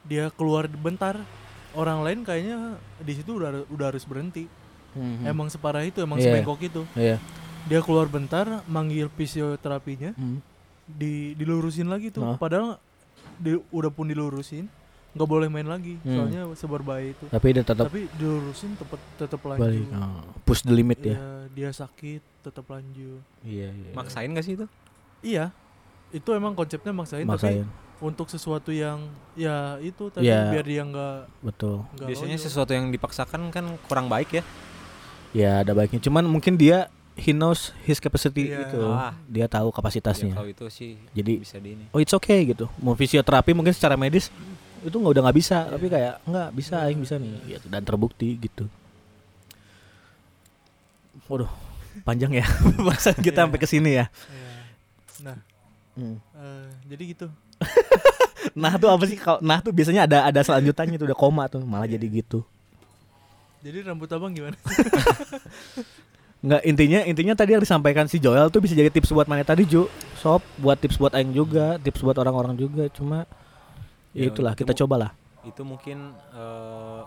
[0.03, 1.23] Dia keluar bentar.
[1.71, 4.45] Orang lain kayaknya di situ udah udah harus berhenti.
[4.91, 5.23] Hmm.
[5.23, 6.35] Emang separah itu, emang Iya.
[6.35, 6.81] sebengkok itu.
[6.93, 7.15] iya
[7.61, 10.41] Dia keluar bentar, manggil fisioterapinya, Hmm.
[10.83, 12.25] di dilurusin lagi tuh.
[12.25, 12.35] Hah?
[12.35, 12.81] Padahal
[13.37, 14.65] di, udah pun dilurusin,
[15.11, 15.95] nggak boleh main lagi.
[16.01, 16.11] Hmm.
[16.17, 17.25] Soalnya seberbahaya itu.
[17.27, 19.61] tapi dia tetap Tapi dilurusin tetap tetap lanjut.
[19.61, 23.21] balik Oh, push the limit ya Iya, dia sakit tetap lanjut.
[23.41, 24.65] iya iya Maksain gak sih itu?
[25.21, 25.53] Iya.
[26.09, 27.65] Itu emang konsepnya maksain, tapi maksain
[28.01, 30.49] untuk sesuatu yang ya itu tadi Iya.
[30.49, 32.43] biar dia nggak betul nggak Biasanya loyo.
[32.43, 34.43] sesuatu yang dipaksakan kan kurang baik ya.
[35.31, 38.65] ya ada baiknya cuman mungkin dia he knows his capacity Iya.
[38.65, 39.13] gitu Ah.
[39.25, 41.85] dia tahu Ya, kapasitasnya kalau itu sih Jadi- bisa di ini.
[41.87, 44.27] oh it's okay gitu mau fisioterapi mungkin secara medis
[44.81, 45.71] itu nggak udah nggak bisa Iya.
[45.71, 46.85] tapi kayak nggak bisa Iya.
[46.85, 48.65] aing bisa nih gitu dan terbukti gitu
[51.27, 51.51] waduh
[52.01, 52.45] panjang ya
[52.87, 53.43] bahasan kita Iya.
[53.45, 54.49] sampai ke sini ya Iya.
[55.21, 55.37] Nah,
[55.91, 56.17] Hmm.
[56.33, 57.27] eh, jadi gitu.
[58.53, 59.15] Nah tuh apa sih?
[59.15, 61.95] Kalau nah tuh biasanya ada ada selanjutannya tuh udah koma tuh malah Iya.
[61.97, 62.39] jadi gitu.
[63.61, 64.57] Jadi rambut abang gimana?
[66.41, 69.61] Nggak intinya intinya tadi yang disampaikan si Joel tuh bisa jadi tips buat mana tadi
[69.61, 69.85] Ju
[70.17, 72.89] Sob buat tips buat Aing juga tips buat orang-orang juga.
[72.89, 73.29] Cuma
[74.11, 75.13] ya itulah itu kita cobalah.
[75.41, 75.97] itu mungkin
[76.33, 77.01] eh,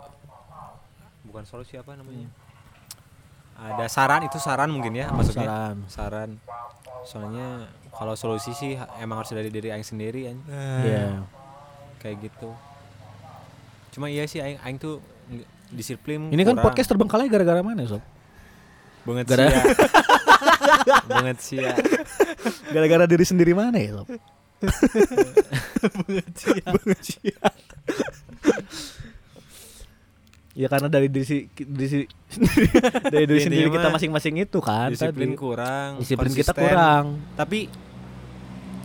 [1.23, 2.27] bukan solusi apa namanya
[3.65, 5.75] ada saran itu saran mungkin ya maksudnya Saran.
[5.87, 6.29] saran
[7.01, 10.37] soalnya kalau solusi sih emang harus dari diri aing sendiri anj.
[10.43, 11.05] Nah, Iya.
[11.97, 12.49] kayak gitu
[13.91, 14.99] cuma iya sih aing aing tuh
[15.67, 16.63] disiplin Ini kan kurang.
[16.67, 17.99] podcast terbengkalai gara-gara mana, Sob?
[19.01, 19.61] banget gara- sia
[21.09, 21.71] banget sia
[22.67, 24.05] Gara-gara diri sendiri mana ya, Sob?
[30.55, 32.09] Ya karena dari diri si, diri si-
[33.11, 35.37] dari diri sendiri kita masing-masing itu kan disiplin tadi.
[35.37, 36.63] kurang Disiplin kita konsisten.
[36.65, 37.05] kurang.
[37.35, 37.59] tapi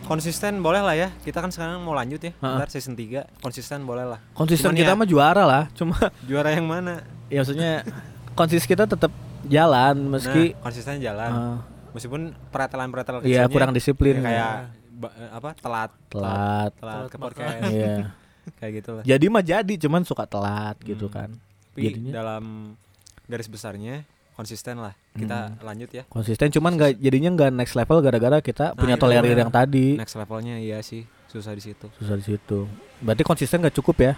[0.02, 2.58] konsisten boleh lah ya kita kan sekarang mau lanjut ya Ha-ha.
[2.58, 5.64] ntar season 3 konsisten boleh lah Konsisten Cuman kita ya- mah juara lah.
[5.72, 5.94] Cuma
[6.28, 7.86] juara yang mana ya maksudnya
[8.32, 9.14] konsisten kita tetap
[9.46, 11.56] jalan meski nah, konsisten jalan eh,
[11.92, 14.18] meskipun peratelan-peratelan Iya, kurang disiplin.
[14.18, 14.52] ya kayak
[15.06, 16.74] eh, apa telat telat.
[16.74, 17.94] telat ke Telat podcast Iya.
[18.58, 21.14] kayak gitu lah Jadi mah jadi cuman suka telat gitu Hmm.
[21.14, 21.30] kan.
[21.70, 22.74] Tapi jadinya- dalam
[23.24, 24.02] garis besarnya
[24.32, 28.78] konsisten lah kita lanjut ya Konsisten cuman nggak jadinya nggak next level gara-gara kita Nah,
[28.78, 29.94] punya tolerir yang tadi.
[29.94, 32.64] next levelnya iya sih susah di situ Susah di situ.
[32.98, 34.12] Berarti konsisten nggak cukup ya?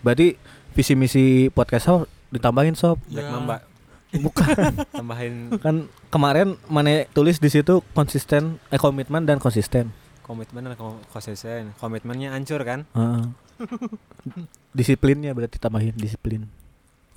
[0.00, 0.34] Berarti
[0.70, 2.96] visi misi podcast sob ditambahin sob.
[3.06, 3.28] Ya.
[3.28, 3.62] Mamba
[4.10, 5.76] Bukan tambahin kan
[6.08, 9.94] kemarin mana tulis di situ konsisten eh komitmen dan konsisten.
[10.20, 13.22] komitmen dan ko- konsisten komitmennya hancur kan Heeh.
[14.72, 16.46] Disiplinnya berarti tambahin disiplin.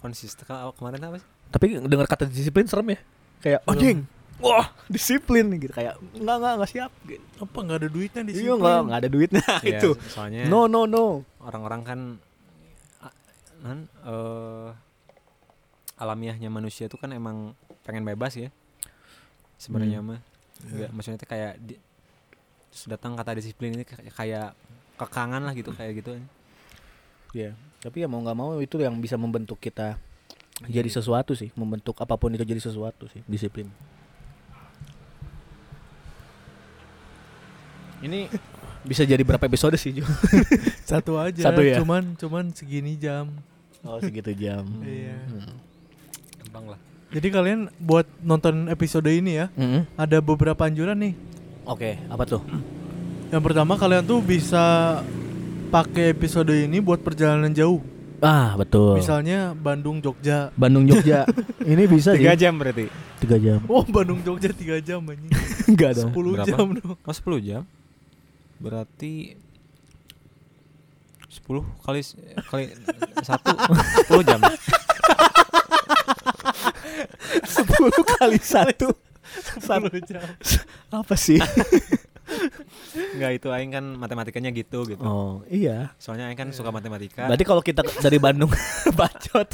[0.03, 2.99] Konsisten kalau kemarin apa sih Tapi dengar kata disiplin serem ya.
[3.39, 4.03] Kayak anjing.
[4.37, 7.23] Wah, disiplin gitu kayak enggak enggak enggak siap gitu.
[7.39, 9.89] apa nggak ada duitnya di Iya enggak enggak ada duitnya Iya, itu.
[10.09, 11.23] soalnya No no no.
[11.39, 11.99] orang-orang kan
[13.61, 14.69] kan eh,
[15.95, 18.49] alamiahnya manusia itu kan emang pengen bebas ya
[19.55, 20.09] sebenarnya Hmm.
[20.09, 20.19] mah
[20.59, 21.75] Nggak, maksudnya tuh kayak di,
[22.67, 24.47] terus datang kata disiplin ini kayak, kayak
[24.95, 26.19] kekangan lah gitu kayak gitu
[27.31, 27.51] Iya.
[27.83, 29.99] Tapi ya mau nggak mau itu yang bisa membentuk kita
[30.63, 33.67] jadi sesuatu sih, membentuk apa pun itu jadi sesuatu sih, disiplin.
[37.99, 38.27] Ini
[38.83, 40.03] bisa jadi berapa episode sih, Jo?
[40.83, 41.79] satu aja Satu ya?
[41.79, 43.31] cuman cuman segini jam
[43.81, 44.63] Oh, segitu jam.
[44.83, 45.15] Iya.
[45.23, 45.55] Hmm.
[46.39, 46.79] gampang lah
[47.09, 49.85] jadi kalian buat nonton episode ini ya Mm-mm.
[49.95, 51.13] ada beberapa anjuran nih
[51.63, 52.43] Oke, apa tuh?
[53.29, 54.99] yang pertama kalian tuh bisa
[55.73, 57.81] pakai episode ini buat perjalanan jauh
[58.21, 58.95] Ah, betul.
[58.95, 61.27] misalnya Bandung Jogja Bandung Jogja.
[61.65, 62.21] ini bisa sih.
[62.21, 62.87] tiga jam berarti
[63.19, 63.59] Tiga jam.
[63.67, 65.27] oh Bandung Jogja tiga jam anjing
[65.73, 66.13] Enggak dong.
[66.13, 66.45] 10 Berapa?
[66.45, 67.61] jam dong oh 10 jam
[68.61, 69.35] berarti
[71.27, 71.41] 10
[71.81, 71.99] kali
[72.53, 72.65] kali
[73.19, 73.51] satu
[74.13, 74.39] 10 jam
[77.43, 78.87] 10 kali satu.
[79.59, 79.65] 10
[80.05, 80.23] jam
[80.93, 81.41] apa sih?
[83.13, 85.91] Enggak itu aing kan matematikanya gitu gitu Oh, iya.
[85.95, 88.51] soalnya aing kan suka matematika Berarti kalau kita dari Bandung
[88.99, 89.49] bacot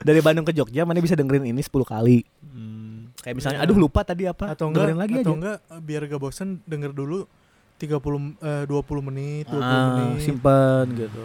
[0.00, 2.24] dari Bandung ke Jogja mana bisa dengerin ini 10 kali.
[2.44, 3.66] Hmm, Kayak misalnya Iya.
[3.66, 4.50] aduh lupa tadi apa.
[4.50, 5.36] atau enggak dengerin lagi atau aja.
[5.36, 7.28] enggak biar gak bosan denger dulu
[7.76, 7.94] 30
[8.40, 8.74] eh, 20
[9.04, 11.24] menit 20 Ah, menit simpen gitu.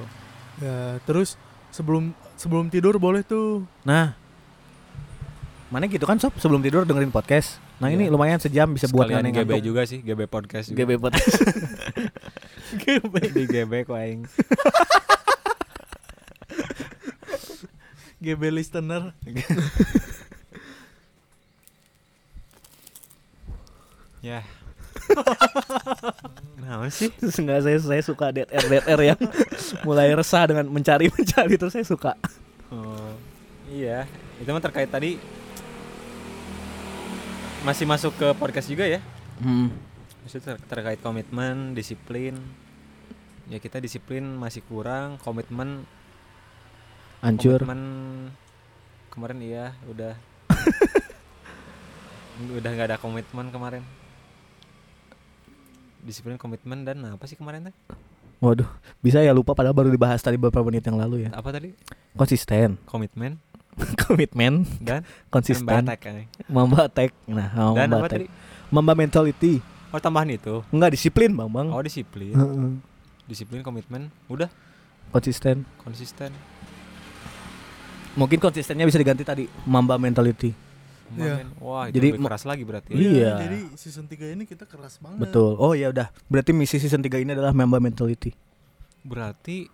[0.60, 1.34] ya terus
[1.70, 4.14] sebelum sebelum tidur boleh tuh Nah,
[5.68, 7.58] mana gitu kan sob sebelum tidur dengerin podcast.
[7.76, 8.12] Nah ini Iya.
[8.12, 9.64] lumayan sejam bisa buat sekalian GB ngantuk.
[9.64, 10.78] juga sih GB podcast juga.
[10.80, 11.38] GB podcast.
[13.30, 14.22] di GB kok aing
[18.18, 19.12] GB listener
[24.22, 24.40] ya
[26.64, 29.20] nah sih Terus enggak saya saya suka dead air dead air yang
[29.84, 32.16] mulai resah dengan mencari mencari terus saya suka.
[32.72, 33.12] oh,
[33.68, 34.08] iya
[34.40, 35.20] itu mah terkait tadi
[37.64, 39.00] masih masuk ke podcast juga ya?
[39.40, 39.72] Hmm.
[40.28, 42.36] Ter- terkait komitmen disiplin.
[43.48, 45.88] Ya kita disiplin masih kurang komitmen.
[47.24, 47.64] Hancur.
[47.64, 47.82] komitmen
[49.08, 50.14] kemarin iya udah.
[52.58, 53.84] Udah nggak ada komitmen kemarin.
[56.04, 57.76] Disiplin komitmen dan apa sih kemarin teh
[58.44, 58.68] Waduh,
[59.00, 61.32] bisa ya lupa padahal baru dibahas tadi beberapa menit yang lalu ya.
[61.32, 61.72] apa tadi?
[62.20, 63.40] Konsisten, komitmen
[64.04, 65.66] komitmen, dan konsisten,
[66.46, 67.12] mamba attack.
[67.26, 68.70] Nah, oh, dan mamba apa tadi attack.
[68.70, 69.54] Mamba mentality.
[69.90, 71.70] oh tambahan itu Enggak disiplin, Bang, Bang.
[71.70, 72.70] oh disiplin Heeh.
[73.24, 74.50] disiplin komitmen udah
[75.10, 75.62] Konsisten.
[75.80, 76.34] konsisten
[78.14, 80.54] Mungkin konsistennya bisa diganti tadi, mamba mentality.
[81.14, 81.46] Iya.
[81.46, 81.48] Kemarin.
[81.60, 83.32] wah itu Jadi lebih keras lagi berarti Iya.
[83.38, 85.58] jadi season 3 ini kita keras banget Betul.
[85.58, 86.10] Oh ya udah.
[86.26, 88.34] Berarti misi season 3 ini adalah mamba mentality.
[89.04, 89.68] berarti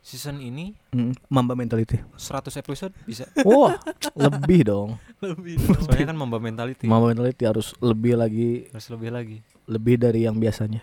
[0.00, 2.00] season ini Mm, mamba mentality.
[2.14, 3.76] 100 episode bisa Wah,
[4.14, 4.96] lebih dong.
[5.24, 5.84] lebih dong.
[5.84, 10.34] soalnya kan mamba mentality Mamba mentality harus lebih lagi, harus lebih lagi lebih dari yang
[10.34, 10.80] biasanya.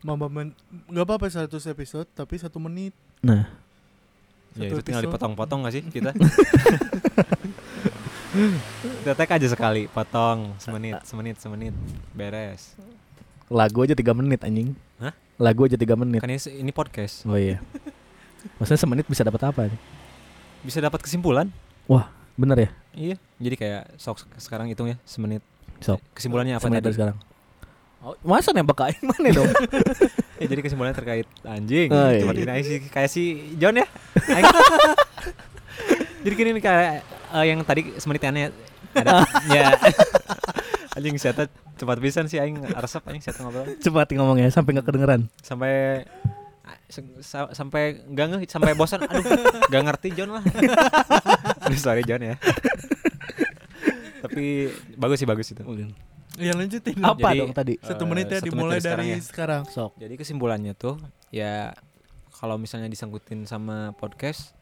[0.00, 0.50] Mamba men
[0.88, 3.46] nggak apa-apa 100 episode tapi satu menit Nah,
[4.52, 5.14] Ya Satu itu tinggal episode.
[5.14, 6.10] dipotong-potong gak sih kita?
[9.00, 11.74] kita tag aja sekali, potong semenit, semenit, semenit,
[12.10, 12.76] beres.
[13.46, 14.72] lagu aja tiga menit anjing.
[14.96, 15.12] Hah?
[15.42, 16.22] Lagu aja tiga menit.
[16.22, 17.58] Kan ini, ini podcast, Oh iya.
[18.62, 19.78] Maksudnya semenit bisa dapat apa nih?
[20.62, 21.50] bisa dapat kesimpulan.
[22.38, 22.70] Bener ya?
[22.94, 25.42] Iya, jadi kayak sok sekarang hitung ya semenit.
[25.82, 25.98] Sok.
[26.14, 26.94] Kesimpulannya apa Semenit tadi?
[26.94, 27.16] sekarang.
[28.02, 29.50] Oh, masa nembak ke aing mana dong?
[30.42, 31.86] Ya, jadi kesimpulannya terkait anjing.
[31.94, 32.26] Oh, iya.
[32.26, 33.86] Cuma aja sih kayak si John ya.
[36.26, 38.50] Jadi gini nih kayak eh, yang tadi semenitannya
[38.90, 39.22] ada
[39.54, 39.70] ya.
[40.92, 45.20] Anjing siapa cepat pisan sih aing resep aing siapa ngobrol Cepat ngomongnya sampai nggak kedengeran.
[45.40, 46.04] sampai
[47.52, 49.24] sampai enggak ngeh sampai bosan aduh
[49.66, 50.44] enggak ngerti John lah.
[51.64, 52.36] Aduh, sorry John ya.
[54.22, 55.62] Tapi bagus sih bagus itu.
[56.36, 56.96] Ya lanjutin.
[57.00, 57.74] Apa Jadi, dong tadi?
[57.80, 59.18] Satu Eh, menit ya satu menit dimulai dari sekarang ya.
[59.20, 59.62] sekarang.
[59.68, 59.92] Sok.
[59.98, 60.96] Jadi kesimpulannya tuh
[61.28, 61.72] ya
[62.32, 64.52] kalau misalnya disangkutin sama podcast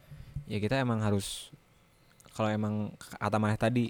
[0.47, 1.51] ya kita emang harus
[2.31, 3.85] kalau emang kata Maneh tadi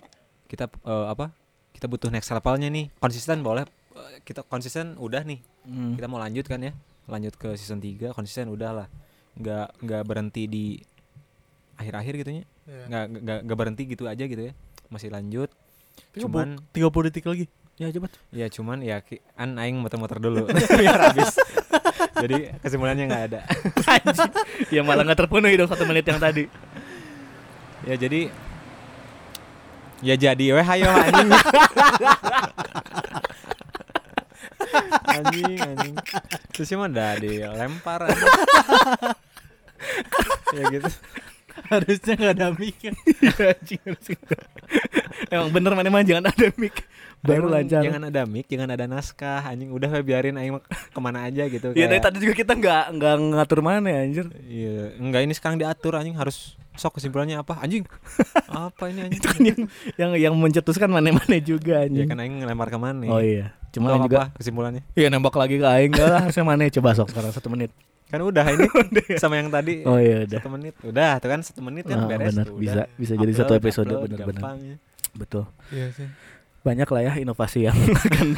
[0.46, 1.34] kita eh, apa?
[1.82, 2.94] Kita butuh next levelnya nih.
[3.02, 5.40] Konsisten boleh Eh, kita konsisten udah nih.
[5.68, 6.00] Hmm.
[6.00, 6.72] Kita mau lanjut kan ya?
[7.10, 8.88] Lanjut ke season 3 konsisten udah lah.
[9.36, 10.66] Nggak nggak berhenti di
[11.76, 12.44] akhir-akhir gitu ya.
[12.88, 14.54] Nggak nggak nggak berhenti gitu aja gitu ya.
[14.88, 15.50] Masih lanjut.
[16.16, 17.46] Cuman 30 detik lagi.
[17.76, 18.14] Ya cepat.
[18.30, 19.02] Ya cuman ya
[19.36, 20.46] an aing muter-muter dulu
[20.80, 21.36] biar habis.
[22.16, 23.42] Jadi kesimpulannya nggak ada.
[24.76, 26.46] ya malah nggak terpenuhi dong satu menit yang tadi.
[27.90, 28.30] Ya jadi
[30.02, 31.30] ya jadi weh hayo anjing.
[35.16, 35.95] anjing anjing.
[36.54, 38.02] Terus cuma udah dilempar
[40.52, 40.89] ya gitu.
[41.72, 42.80] Harusnya nggak ada mic.
[43.52, 44.43] Anjing, harus enggak.
[45.32, 46.76] Emang bener mana mah jangan ada mic.
[47.22, 47.82] Baru Emang lancar.
[47.82, 49.70] Jangan ada mic, jangan ada naskah anjing.
[49.70, 50.58] Udah biarin aing
[50.90, 51.70] ke mana aja gitu.
[51.72, 54.26] Ya dari kayak- tadi juga kita nggak nggak ngatur mana ya anjir.
[54.42, 57.62] Iya, enggak ini sekarang diatur anjing harus sok kesimpulannya apa?
[57.62, 57.86] Anjing.
[58.48, 59.18] apa ini anjing?
[59.22, 59.60] Itu kan yang
[59.96, 62.08] yang yang mencetuskan mana-mana juga Ya anjing.
[62.08, 63.06] kan aing ngelempar ke mana?
[63.06, 63.54] Oh iya.
[63.70, 64.82] Cuma juga apa kesimpulannya?
[64.92, 67.70] Iya nembak lagi ke aing enggak lah harusnya mana coba sok sekarang satu menit.
[68.10, 68.68] Kan udah ini
[69.22, 70.42] sama yang tadi Oh iya udah.
[70.42, 70.74] satu menit.
[70.82, 72.34] Udah, tuh kan satu menit kan Ah, beres.
[72.34, 73.00] bener, tuh, bisa- udah.
[73.00, 74.42] bisa jadi satu episode, upload, bener-bener.
[74.60, 74.76] ya.
[75.12, 75.44] Betul.
[75.70, 76.08] Iya sih.
[76.62, 78.38] Banyak lah ya inovasi yang akan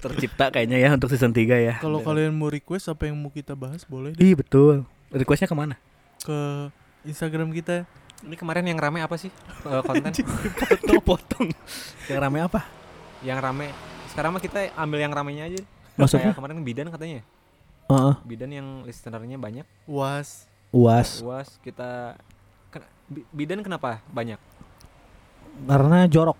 [0.00, 1.74] tercipta kayaknya ya untuk season 3 ya.
[1.80, 4.84] Kalau kalian mau request apa yang mau kita bahas boleh deh Ih betul.
[5.08, 5.76] Requestnya ke mana?
[6.24, 6.38] ke
[7.04, 7.84] Instagram kita.
[8.24, 9.28] Ini kemarin yang rame apa sih
[9.68, 10.08] eh, konten?
[10.88, 11.46] Potong potong.
[12.08, 12.60] Yang rame apa?
[13.24, 13.72] yang rame.
[14.12, 15.60] Sekarang mah kita ambil yang ramenya aja.
[15.96, 16.32] Maksudnya?
[16.32, 17.20] Kayak kemarin bidan katanya.
[17.88, 18.14] Heeh.
[18.24, 19.64] Bidan yang listenernya banyak.
[19.88, 20.48] Was.
[20.74, 22.18] UAS Luas kita
[23.30, 24.42] bidan kenapa banyak?
[25.70, 26.34] karena jorok.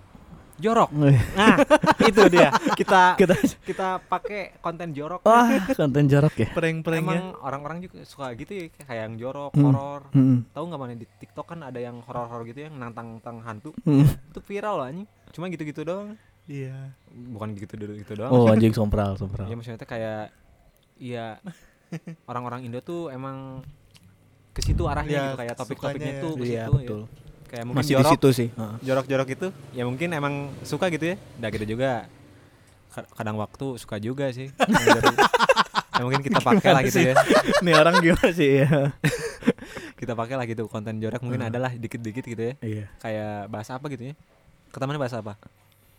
[0.54, 0.90] Jorok.
[0.94, 1.56] Nah,
[2.00, 2.54] itu dia.
[2.72, 5.22] Kita Kita kita pakai konten jorok.
[5.22, 6.48] wah konten jorok ya.
[6.50, 7.02] Prank-pranknya.
[7.02, 9.64] Emang orang-orang juga suka gitu ya kayak yang jorok, Hmm.
[9.66, 10.00] horor.
[10.10, 10.46] Hmm.
[10.48, 13.70] Tahu nggak mana di TikTok kan ada yang horor-horor gitu yang nantang-nantang hantu.
[13.82, 14.06] Hmm.
[14.30, 15.08] Itu viral loh anjing.
[15.30, 16.14] Cuma gitu-gitu doang.
[16.44, 16.94] Iya.
[17.10, 18.30] Bukan gitu dulu gitu doang.
[18.30, 19.46] Oh anjing sompral sompral.
[19.46, 20.30] Ya maksudnya tuh kayak
[20.94, 21.42] iya
[22.24, 23.66] orang-orang Indo tuh emang
[24.50, 27.23] ke situ arahnya Ya, gitu kayak topik-topiknya sukanya tuh ke Iya situ ya.
[27.46, 28.48] Kayak mungkin Masih di jorok, situ sih.
[28.80, 31.16] Jorok-jorok itu ya mungkin emang suka gitu ya.
[31.38, 31.90] Udah gitu juga.
[32.88, 34.50] Ka- Kadang waktu suka juga sih.
[35.94, 37.14] Ya mungkin kita pakai lah gitu ya.
[37.62, 38.90] Nih orang gimana sih ya?
[39.94, 41.50] Kita pakai lah gitu konten jorok mungkin Hmm.
[41.54, 42.54] adalah dikit-dikit gitu ya.
[42.58, 42.84] Iya.
[42.98, 44.14] Kayak bahas apa gitu ya.
[44.74, 45.38] Ketemannya bahas apa?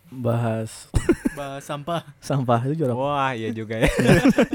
[0.05, 0.91] Bahas
[1.31, 2.03] Bahas sampah.
[2.19, 2.95] sampah itu jorok.
[2.99, 3.87] Wah, iya juga ya.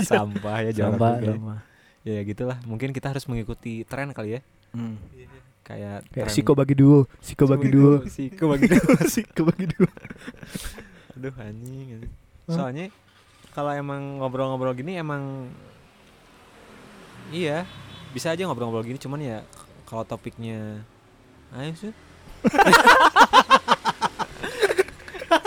[0.05, 1.32] Sampah ya jorok sampah, juga ya.
[1.32, 1.59] sampah.
[2.01, 2.59] Ya, ya gitulah.
[2.62, 4.41] Mungkin kita harus mengikuti tren kali ya.
[4.70, 5.01] Hmm.
[5.70, 8.90] Kayak tren- siko bagi duo, siko bagi duo, Siko bagi duo.
[9.14, 9.86] siko bagi duo.
[11.14, 12.10] Aduh anjing.
[12.50, 12.90] Soalnya
[13.54, 15.46] kalau emang ngobrol-ngobrol gini emang
[17.30, 17.62] iya,
[18.10, 19.38] bisa aja ngobrol-ngobrol gini cuman ya
[19.86, 20.82] kalau topiknya
[21.54, 21.92] ayo sih.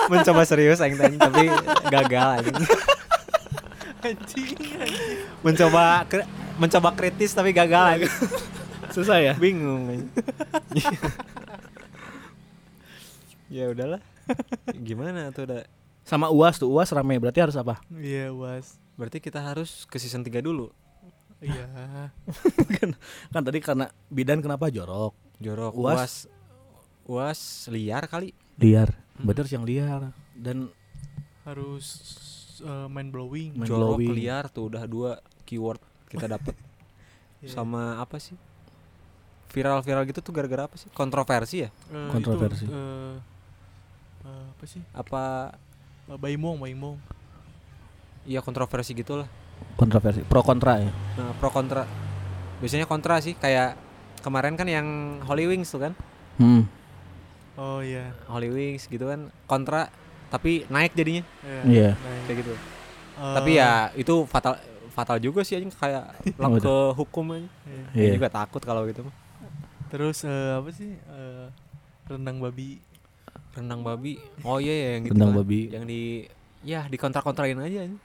[0.04, 1.48] Mencoba serius aing tadi tapi
[1.90, 2.56] gagal anjing.
[4.04, 4.56] Anjing.
[5.42, 6.04] Mencoba
[6.60, 8.14] mencoba kritis tapi gagal anjing.
[8.94, 9.34] Susah ya?
[9.36, 9.90] Bingung
[13.54, 14.02] ya udahlah.
[14.70, 15.66] Gimana tuh udah
[16.04, 17.80] Sama UAS tuh, UAS rame berarti harus apa?
[17.90, 18.78] Iya, was.
[19.00, 20.70] Berarti kita harus ke season 3 dulu.
[21.42, 21.68] Iya.
[23.34, 25.16] Kan tadi karena bidan kenapa jorok?
[25.42, 25.98] Jorok Uas?
[25.98, 26.14] uas
[27.04, 27.40] uas
[27.74, 28.32] liar kali.
[28.62, 28.96] Liar.
[29.18, 29.26] Hmm.
[29.28, 30.12] Bener sih yang liar.
[30.38, 30.72] Dan
[31.44, 31.86] Harus
[32.64, 33.52] eh, mind blowing.
[33.60, 34.16] Mind Jorok blowing.
[34.16, 35.80] liar tuh udah dua keyword
[36.12, 36.56] kita dapat.
[37.44, 37.60] Iya.
[37.60, 38.40] Sama apa sih?
[39.54, 40.90] Viral-viral gitu tuh gara-gara apa sih?
[40.90, 41.70] Kontroversi ya?
[41.88, 42.66] Eh, Kontroversi.
[42.66, 43.16] Itu, eh,
[44.24, 44.82] eh, apa sih?
[44.92, 45.22] Apa
[46.04, 46.98] Eh, Baimong, Baimong.
[48.26, 49.28] ya kontroversi gitu lah.
[49.76, 50.92] kontroversi, pro kontra ya.
[51.16, 51.88] Nah, pro kontra.
[52.60, 53.76] biasanya kontra sih kayak
[54.20, 54.88] kemarin kan yang
[55.22, 55.94] Holy Wings tuh kan
[56.34, 56.64] Hmm.
[57.54, 58.16] Oh iya.
[58.26, 59.92] Holy Wings gitu kan kontra
[60.28, 61.28] tapi naik jadinya
[61.64, 61.94] Iya.
[61.94, 64.56] Nah, kayak gitu eh, tapi ya itu fatal
[64.90, 66.24] fatal juga sih anjing kayak
[66.64, 67.44] ke hukum aja
[67.94, 68.08] iya.
[68.08, 68.12] Iya.
[68.16, 69.14] juga takut kalau gitu mah
[69.94, 70.90] Terus eh, apa sih?
[70.90, 71.46] Eh,
[72.04, 72.82] rendang babi.
[73.54, 75.40] rendang babi oh iya ya yang gitu Rendang kan.
[75.40, 75.60] babi.
[75.70, 76.26] yang di
[76.64, 78.02] ya di kontra kontrain aja anjing.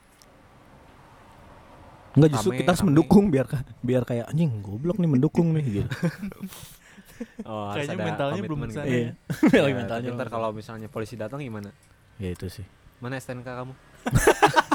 [2.10, 2.88] Enggak justru Rame, kita harus rame.
[2.90, 3.46] mendukung biar
[3.80, 5.88] biar kayak anjing goblok nih mendukung nih gitu.
[7.48, 8.92] oh, Kayaknya mentalnya belum ke sana gitu.
[8.92, 9.08] ya.
[9.48, 9.60] Iya.
[9.64, 11.72] Ya, mentalnya tapi ntar kalau misalnya polisi datang gimana
[12.16, 12.66] Ya itu sih.
[12.98, 13.72] mana STNK kamu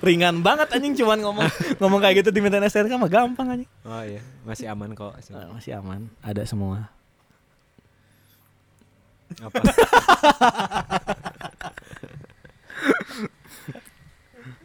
[0.00, 3.70] Ringan banget anjing cuman ngomong ngomong kayak gitu dimintain STNK mah gampang anjing.
[3.84, 5.12] oh iya masih aman kok
[5.52, 6.88] Masih aman, ada semua.
[9.34, 9.56] apa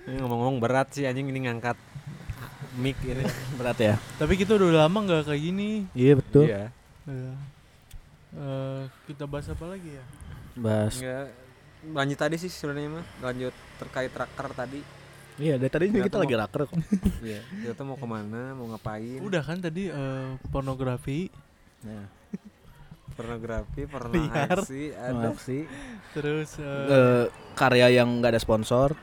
[0.05, 1.77] ini ngomong-ngomong berat sih anjing ini ngangkat
[2.79, 3.25] mic ini
[3.57, 3.95] Berat ya?
[4.15, 5.69] Tapi kita udah lama nggak kayak gini.
[5.91, 6.47] Iya betul.
[6.47, 6.71] iya
[7.03, 7.33] Iya.
[8.29, 10.03] Eh, kita bahas apa lagi ya?
[10.55, 10.95] Bahas.
[11.01, 11.27] Enggak
[11.79, 14.83] lanjut tadi sih sebenarnya mah lanjut terkait raker tadi
[15.39, 16.75] Iya, dari tadi juga kita mau- lagi raker kok.
[17.23, 21.31] iya kita tuh mau ke mana mau ngapain Udah kan tadi eh, pornografi,
[21.79, 22.05] Nah,
[23.09, 24.59] pornografi pernah Liar.
[24.59, 25.63] aksi ada sih.
[26.11, 28.99] terus eh, Eh, karya yang nggak ada sponsor.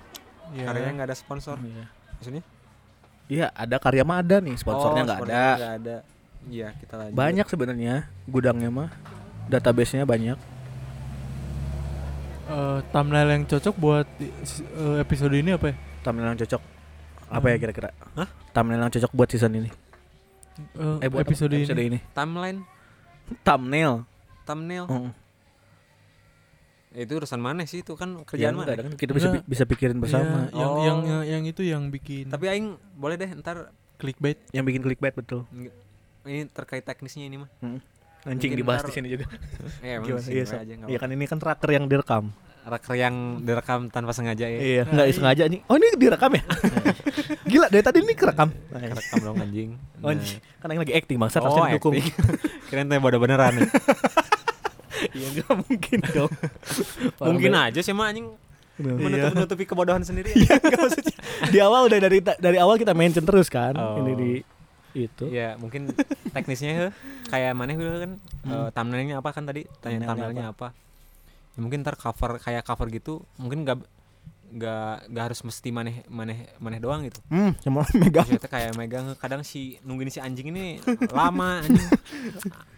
[0.50, 1.84] ya, karyanya nggak ada sponsor Iya.
[2.14, 2.42] maksudnya
[3.26, 5.56] Iya, ada karya mah ada nih, sponsornya Oh, nggak sponsornya ada.
[5.56, 5.96] nggak ada
[6.46, 8.90] iya kita lanjut Banyak sebenarnya gudangnya mah.
[9.46, 10.38] Database-nya banyak.
[12.46, 14.30] eh, thumbnail yang cocok buat eh,
[14.98, 15.76] episode ini apa ya?
[16.06, 16.62] Thumbnail yang cocok.
[17.26, 17.90] Apa ya kira-kira?
[18.14, 18.28] Hah?
[18.52, 19.70] Thumbnail yang cocok buat season ini.
[20.72, 21.98] Eh, Eh, buat episode, episode ini.
[21.98, 21.98] ini.
[22.12, 22.62] timeline
[23.42, 24.06] Thumbnail.
[24.46, 24.86] thumbnail.
[26.88, 29.44] Ya, itu urusan mana sih itu kan Kerjaan kerjaan mana kan kita bisa Enggak.
[29.44, 30.48] bisa pikirin bersama.
[30.48, 30.80] Iya, yang, Oh.
[30.80, 34.38] yang yang yang itu yang bikin tapi aing boleh deh ntar clickbait.
[34.50, 35.44] Yang bikin clickbait betul.
[36.24, 37.50] ini terkait teknisnya ini mah
[38.24, 39.26] Anjing Mungkin dibahas ntar- di sini juga.
[39.78, 40.22] eh emang Gimana?
[40.22, 42.32] sih Iya, aja so- Iya kan ini kan tracker yang direkam.
[42.66, 45.14] Raker yang direkam tanpa sengaja ya Iya, enggak iya.
[45.14, 45.60] sengaja nih.
[45.64, 46.42] Oh, ini direkam ya?
[47.48, 48.50] Gila, dari tadi ini kerekam.
[48.68, 50.12] kerekam dong anjing Oh, Nah.
[50.12, 50.38] anjing.
[50.58, 52.02] kan yang lagi acting bangsa oh harusnya acting
[52.68, 53.70] kirain teh bodoh beneran nih.
[55.12, 56.32] Iya, enggak mungkin dong.
[57.20, 58.32] mungkin aja sih mah anjing
[58.76, 58.92] Iya.
[58.92, 61.16] menutup nutupi kebodohan sendiri Iya, enggak maksudnya.
[61.46, 63.72] Di awal udah dari dari awal kita mention terus kan.
[63.72, 64.00] Oh.
[64.00, 64.30] Ini di
[64.96, 65.28] itu.
[65.28, 65.92] ya mungkin
[66.30, 66.88] teknisnya
[67.26, 68.48] kayak mana kan Hmm.
[68.48, 70.66] eh, thumbnailnya apa kan tadi tanya Thumbnailnya thumbnailnya apa,
[71.56, 73.80] Ya, mungkin ntar cover kayak cover gitu mungkin nggak
[74.46, 78.22] nggak nggak harus mesti maneh maneh maneh doang gitu Hmm, cuma megang.
[78.22, 80.78] Maksudnya kayak megang kadang si nungguin si anjing ini
[81.08, 81.82] lama anjing.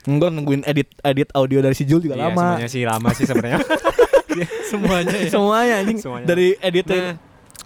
[0.06, 2.56] Enggak nungguin edit edit audio dari si Jul juga Iya, lama.
[2.56, 3.60] semuanya sih lama sih sebenarnya.
[4.64, 5.28] Semuanya ya.
[5.28, 5.98] Semuanya anjing.
[5.98, 6.26] Semuanya.
[6.26, 7.16] Dari editin Nah.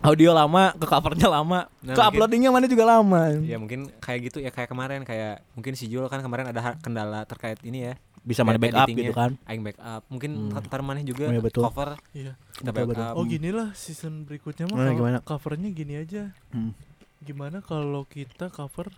[0.03, 3.23] audio lama ke covernya lama, Nah, ke mungkin- uploadingnya mana juga lama.
[3.39, 7.23] ya mungkin kayak gitu ya kayak kemarin kayak mungkin si Jul kan kemarin ada kendala
[7.23, 7.95] terkait ini ya.
[8.23, 9.35] Bisa mana backup gitu kan.
[9.45, 10.07] Aing backup.
[10.07, 10.63] Mungkin Hmm.
[10.63, 11.63] ntar maneh juga Oh, iya, betul.
[11.65, 12.39] cover Iya.
[12.53, 13.03] kita Betul, betul.
[13.03, 13.15] backup.
[13.17, 15.19] Oh gini lah season berikutnya mah Nah, gimana?
[15.21, 16.31] covernya gini aja.
[16.49, 16.71] Hmm.
[17.19, 18.95] Gimana kalau kita cover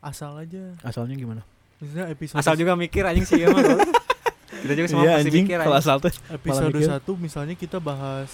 [0.00, 0.78] asal aja?
[0.80, 1.42] Asalnya gimana?
[1.78, 3.62] Misalnya episode Asal juga mikir anjing sih ya mah.
[4.62, 5.82] kita juga semua Iya pasti anjing, mikir kalau anjing.
[5.84, 6.12] asal tuh.
[6.30, 8.30] episode satu misalnya kita bahas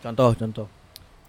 [0.00, 0.66] Contoh, contoh.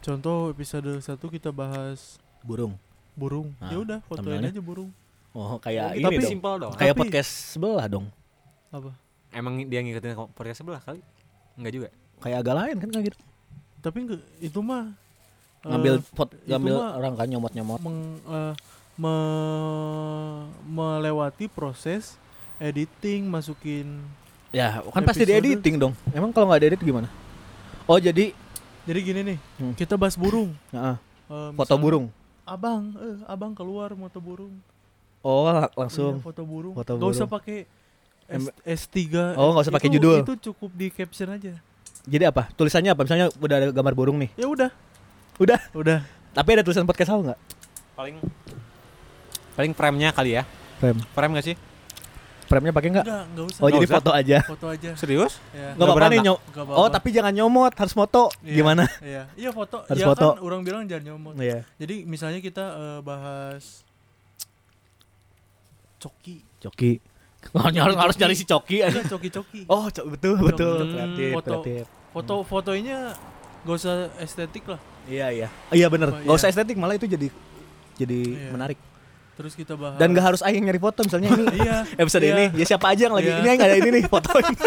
[0.02, 2.76] contoh episode satu kita bahas Burung.
[3.14, 3.56] burung.
[3.58, 4.92] Ah, ya udah fotoin aja burung.
[5.36, 6.32] Oh, kayak Tapi ini dong.
[6.32, 6.72] simpel dong.
[6.74, 8.08] Kayak Tapi- podcast sebelah dong.
[8.72, 8.92] Apa?
[9.30, 11.04] Emang dia ngikutin podcast sebelah kali?
[11.54, 11.90] Enggak juga.
[12.18, 13.18] Kayak agak lain kan kayak gitu.
[13.82, 14.96] Tapi enggak itu mah
[15.60, 17.80] eh, Ngambil pot, ngambil orang kan nyomot-nyomot.
[17.82, 18.54] meng- eh,
[18.96, 22.16] me- melewati proses
[22.58, 24.00] editing masukin
[24.50, 25.94] Ya, kan pasti Episode- diediting dong.
[26.10, 27.12] Emang kalau nggak diedit gimana?
[27.84, 28.32] Oh, jadi
[28.84, 29.74] jadi gini nih Hmm.
[29.76, 30.96] kita bahas burung Heeh,
[31.28, 32.06] Eh, foto misalnya, burung.
[32.46, 34.56] abang eh abang keluar foto burung
[35.26, 36.14] Oh, la- Iya, langsung.
[36.20, 37.34] foto burung Foto Gak usah burung.
[37.34, 37.58] pakai
[38.28, 40.18] Em- S, S3 Oh, nggak usah pakai judul.
[40.20, 41.58] itu cukup di caption aja
[42.04, 42.46] Jadi apa?
[42.52, 43.02] Tulisannya apa?
[43.02, 44.30] Misalnya udah ada gambar burung nih.
[44.36, 44.70] ya udah
[45.36, 45.60] Udah.
[45.74, 46.00] udah
[46.32, 47.40] Tapi ada tulisan podcast apa nggak?
[47.94, 48.16] Paling
[49.56, 50.44] paling frame-nya kali ya.
[50.78, 51.00] Frame.
[51.10, 51.56] Frame gak sih?
[52.46, 53.06] Frame-nya pakai nggak?
[53.06, 53.96] enggak enggak usah Oh, Nggak jadi usah.
[53.96, 54.38] foto aja.
[54.44, 55.34] foto aja Serius?
[55.52, 55.74] ya.
[55.74, 56.38] Nggak apa-apa nih nyom.
[56.44, 58.24] Nggak Oh, tapi jangan nyomot, harus foto.
[58.40, 58.84] Iya, Gimana?
[59.02, 60.28] iya iya foto Harus ya foto.
[60.28, 61.66] kan orang bilang jangan nyomot Iya.
[61.76, 63.82] jadi misalnya kita eh, bahas
[66.06, 66.92] coki Coki.
[67.56, 68.78] harus harus, harus nyari si Coki.
[68.80, 68.90] aja.
[68.92, 70.76] Enggak, coki-coki Oh, co- betul betul.
[70.80, 70.92] Coki.
[70.92, 71.50] Kreatif, Foto.
[71.52, 71.84] kreatif.
[72.10, 72.98] foto fotonya
[73.62, 75.48] gak usah estetik lah Iya iya.
[75.70, 76.10] Iya bener.
[76.10, 76.38] Oh, Gak iya.
[76.38, 77.28] usah estetik malah itu jadi
[77.96, 78.50] jadi Iya.
[78.52, 78.80] menarik.
[79.36, 82.34] Terus kita bahas Dan gak harus aing nyari foto misalnya ini iya episode iya.
[82.34, 83.38] ini ya siapa aja yang lagi Iya.
[83.38, 84.56] ini nggak ada ini nih fotoin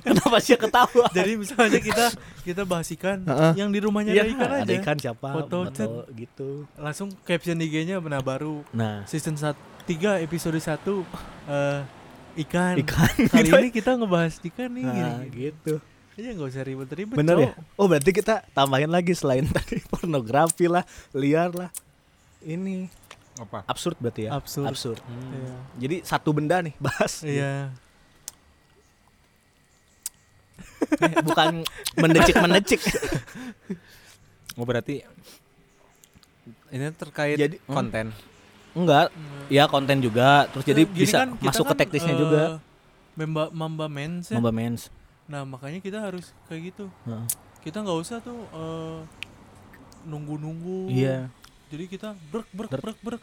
[0.00, 1.06] Kenapa sih ketawa?
[1.12, 2.06] Jadi misalnya kita
[2.40, 3.52] kita bahas ikan, Heeh.
[3.54, 4.62] yang di rumahnya Iya, ada ikan aja.
[4.64, 5.28] ada ikan siapa?
[5.30, 5.90] Foto, chat.
[6.16, 6.64] gitu.
[6.74, 11.04] Langsung caption IG-nya benar baru Nah, season 1 3 episode 1
[11.46, 11.80] eh
[12.40, 12.74] ikan.
[12.80, 13.12] ikan.
[13.28, 13.56] Kali gitu.
[13.58, 14.82] ini kita ngebahas ikan nih.
[14.82, 15.52] Nah, gini.
[15.52, 15.74] gitu.
[16.16, 17.14] Iya nggak usah ribet-ribet.
[17.14, 17.52] Bener ya?
[17.76, 20.82] Oh, berarti kita tambahin lagi selain tadi pornografi lah,
[21.12, 21.68] liar lah.
[22.40, 22.88] Ini
[23.38, 23.62] Apa?
[23.70, 24.30] absurd berarti ya?
[24.34, 24.68] Absurd.
[24.68, 24.98] Absurd.
[25.06, 25.54] Iya.
[25.78, 27.22] Jadi satu benda nih bahas.
[27.22, 27.70] Iya.
[31.00, 31.62] Eh, bukan
[31.96, 32.80] mendecik-mendecik.
[34.58, 35.00] Oh berarti
[36.70, 37.74] ini terkait Jadi, hmm.
[37.74, 38.06] konten.
[38.70, 39.10] Enggak,
[39.50, 40.46] ya konten juga.
[40.54, 42.42] Terus jadi Gini bisa kan, masuk ke kan, teknisnya eh, juga.
[43.18, 44.38] Mamba Mamba Mens ya.
[44.38, 44.92] Mamba mens.
[45.26, 46.86] Nah makanya kita harus kayak gitu.
[47.06, 47.26] Heeh.
[47.66, 48.98] Kita nggak usah tuh eh,
[50.06, 50.90] nunggu-nunggu.
[50.92, 51.30] Iya.
[51.70, 52.82] Jadi kita brek brek Brek.
[52.82, 53.22] brek brek.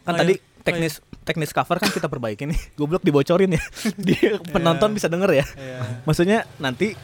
[0.00, 2.60] Kan Kayak- tadi teknis teknis cover kan kita perbaiki nih.
[2.78, 3.62] Goblok dibocorin ya.
[3.98, 4.14] Di
[4.48, 4.96] penonton Iya.
[4.96, 5.46] bisa denger ya.
[5.52, 5.78] Iya.
[6.02, 6.94] Maksudnya nanti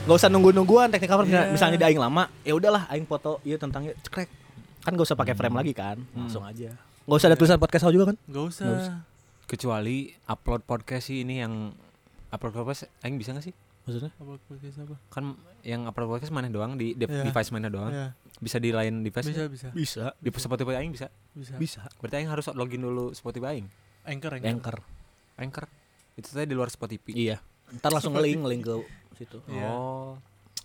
[0.00, 1.48] nggak usah nunggu-nungguan teknik cover Iya.
[1.48, 4.28] misalnya di aing lama, ya udahlah aing foto iya tentang ya cekrek.
[4.80, 6.72] Kan gak usah pakai frame lagi kan, langsung aja.
[7.04, 8.16] Gak usah ada tulisan podcast juga kan?
[8.24, 8.64] Nggak usah.
[8.64, 8.96] Nggak usah.
[9.44, 11.68] Kecuali upload podcast sih ini yang
[12.28, 13.52] upload podcast aing bisa gak sih?
[13.84, 14.08] Maksudnya?
[14.14, 14.96] Apa podcast apa?
[15.10, 17.28] Kan yang upload podcast mana doang di de- Iya.
[17.28, 17.92] device mana doang.
[17.92, 18.08] Iya.
[18.40, 19.28] Bisa di lain device.
[19.28, 20.04] Bisa bisa Bisa.
[20.16, 21.12] Di Spotify aing bisa.
[21.30, 21.54] bisa.
[21.56, 21.80] Bisa.
[22.00, 23.68] Berarti aing harus login dulu Spotify aing.
[24.02, 24.48] Anchor anchor.
[24.48, 24.76] Anchor.
[25.36, 25.64] Anchor.
[26.16, 27.12] Itu tadi di luar Spotify.
[27.12, 27.36] Iya.
[27.70, 28.74] Ntar langsung nge-link, nge-link ke
[29.14, 29.38] situ.
[29.46, 29.68] Iya.
[29.68, 30.16] Oh.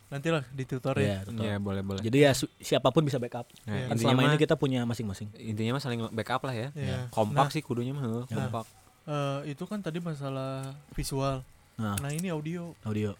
[0.05, 1.03] Nanti lah di tutorial.
[1.03, 1.43] Iya, betul.
[1.43, 2.01] Iya, boleh boleh.
[2.01, 3.49] Jadi ya siapa pun bisa backup.
[3.63, 3.91] Iya.
[3.91, 5.27] Kan intinya selama mah, ini kita punya masing-masing.
[5.35, 6.69] intinya mah saling backup lah ya.
[6.71, 7.09] Iya.
[7.09, 8.23] Kompak Nah, sih kudunya mah, Nah.
[8.25, 8.65] kompak.
[9.05, 11.43] eh, itu kan tadi masalah visual.
[11.75, 12.71] Nah, Nah ini audio.
[12.81, 13.13] audio.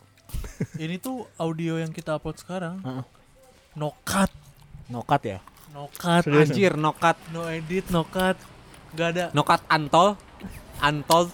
[0.78, 2.82] ini tuh audio yang kita upload sekarang.
[2.82, 3.04] Heeh.
[3.76, 4.32] No cut,
[4.88, 5.40] Nokat ya.
[5.72, 6.48] no cut, Serius?
[6.48, 7.18] Anjir, nokat.
[7.30, 8.40] no edit, no cut.
[8.94, 9.26] Gak ada.
[9.32, 10.16] Nokat antol.
[10.78, 11.28] Antol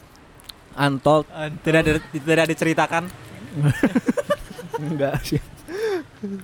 [0.72, 3.04] Antol An- tidak ada, tidak diceritakan.
[4.82, 5.42] enggak sih.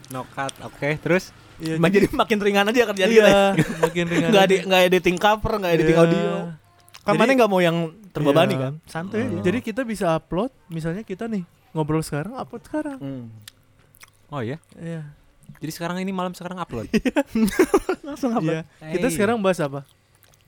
[0.10, 0.52] Nokat.
[0.64, 3.30] Oke, terus Iya, Emang jadi makin ringan aja kerjaan iya, kita.
[3.34, 3.46] ya.
[3.82, 4.30] makin ringan.
[4.30, 4.52] Enggak aja.
[4.54, 6.04] di enggak editing cover, enggak editing Iya.
[6.06, 6.34] audio.
[7.02, 7.78] Kan mana enggak mau yang
[8.14, 8.62] terbebani Iya.
[8.62, 8.74] kan?
[8.86, 9.38] Santai aja.
[9.42, 11.42] Jadi kita bisa upload, misalnya kita nih
[11.74, 13.00] ngobrol sekarang, upload sekarang.
[13.02, 13.26] Hmm.
[14.30, 14.62] Oh ya.
[14.78, 15.17] Iya.
[15.58, 16.88] Jadi sekarang ini malam sekarang upload.
[18.08, 18.62] langsung Iya.
[18.78, 19.14] Kita Hey.
[19.14, 19.84] sekarang bahas apa?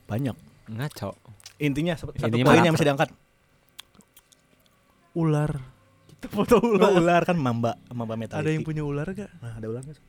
[0.06, 0.38] Banyak.
[0.70, 1.18] Ngaco.
[1.58, 3.10] Intinya satu satu Intinya poin yang mesti diangkat.
[5.14, 5.52] Ular.
[6.08, 7.02] Kita foto Ular, ular.
[7.02, 8.38] ular kan mamba, mamba metal.
[8.38, 9.30] Ada yang punya ular gak?
[9.40, 10.00] Nah, ada ular nggak?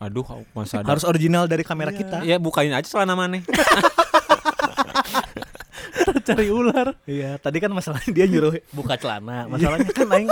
[0.00, 0.88] Aduh, masa ada.
[0.90, 1.98] Harus original dari kamera Iya.
[1.98, 2.16] kita.
[2.24, 3.40] Ya bukain aja celana mana.
[6.22, 6.94] Cari ular.
[7.04, 9.48] Iya, tadi kan masalahnya dia nyuruh buka celana.
[9.48, 10.30] Masalahnya kan aing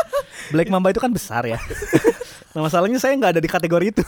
[0.52, 1.58] Black Mamba itu kan besar ya.
[2.54, 4.04] nah, masalahnya saya nggak ada di kategori itu.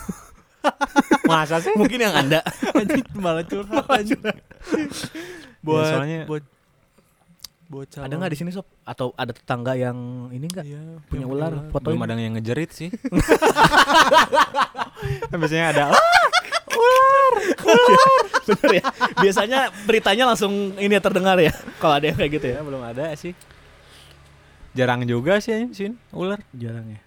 [1.25, 1.73] Masa sih?
[1.73, 2.45] Mungkin yang Anda.
[2.77, 4.21] Anjing malah curhat anjing.
[5.61, 6.43] buat soalnya- buat
[7.71, 8.03] buat calon.
[8.03, 8.67] Ada nggak di sini sob?
[8.83, 10.65] Atau ada tetangga yang ini nggak?
[10.67, 12.91] Iya, Punya ular, foto Belum ada yang ngejerit sih.
[15.31, 15.83] Biasanya ada.
[18.47, 18.83] Bener ya.
[19.17, 21.53] Biasanya beritanya langsung ini ya terdengar ya.
[21.77, 22.55] Kalau ada yang kayak gitu ya.
[22.59, 23.33] Ya belum ada sih.
[24.71, 26.39] Jarang juga sih sih ular.
[26.51, 26.99] Jarang ya.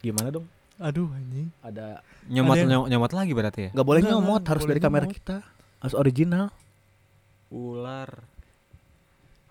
[0.00, 0.46] Gimana dong?
[0.78, 1.50] Aduh anjing.
[1.60, 3.70] Ada Nyomot Ada yang- nyomot, lagi berarti ya.
[3.72, 5.16] nggak boleh Nggak, nyomot, nggak harus boleh dari kamera nyomot.
[5.16, 5.36] kita.
[5.80, 6.44] Harus original.
[7.48, 8.10] Ular.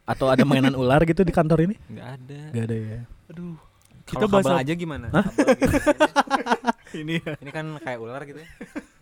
[0.05, 1.75] Atau ada mainan ular gitu di kantor ini?
[1.89, 2.39] Nggak ada.
[2.53, 2.99] Gak ada ya.
[3.27, 3.57] Aduh.
[4.07, 5.11] Kita Kita bahas aja gimana?
[5.11, 5.25] Hah?
[5.25, 5.77] Kabel gitu.
[7.03, 7.33] ini ya.
[7.41, 8.47] Ini kan kayak ular gitu ya.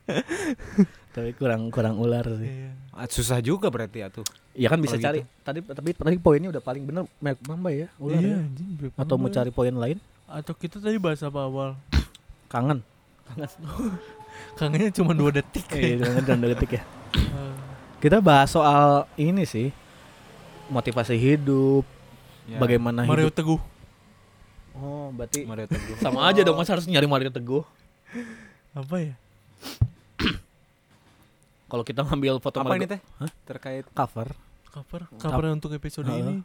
[1.15, 2.47] Tapi kurang kurang ular sih.
[2.47, 2.71] Iya.
[2.91, 4.27] Ah, Susah juga berarti ya tuh.
[4.51, 5.23] Iya kan bisa cari.
[5.41, 8.89] Tadi tapi tadi poinnya udah paling bener Black Mamba ya, ular Iya, ya.
[8.95, 9.97] Atau mau cari poin lain?
[10.25, 11.75] Atau kita tadi bahas apa awal?
[12.47, 12.79] Kangen.
[14.59, 15.63] Kangennya cuma dua detik.
[15.71, 16.83] Iya, kangen dan detik ya.
[18.03, 19.71] Kita bahas soal ini sih.
[20.67, 21.85] Motivasi hidup,
[22.45, 22.57] Ya.
[22.61, 23.37] bagaimana Mario hidup.
[23.37, 23.61] Teguh.
[24.75, 25.97] Oh, berarti Mario Teguh.
[25.97, 27.63] sama aja dong, masa harus nyari Mario Teguh.
[28.75, 29.13] Apa ya?
[31.65, 33.01] Kalau kita ngambil foto Apa ini teh?
[33.17, 33.31] Hah?
[33.45, 34.29] Terkait cover.
[34.69, 35.01] Cover.
[35.17, 36.21] Cover untuk episode Heeh.
[36.21, 36.35] ini.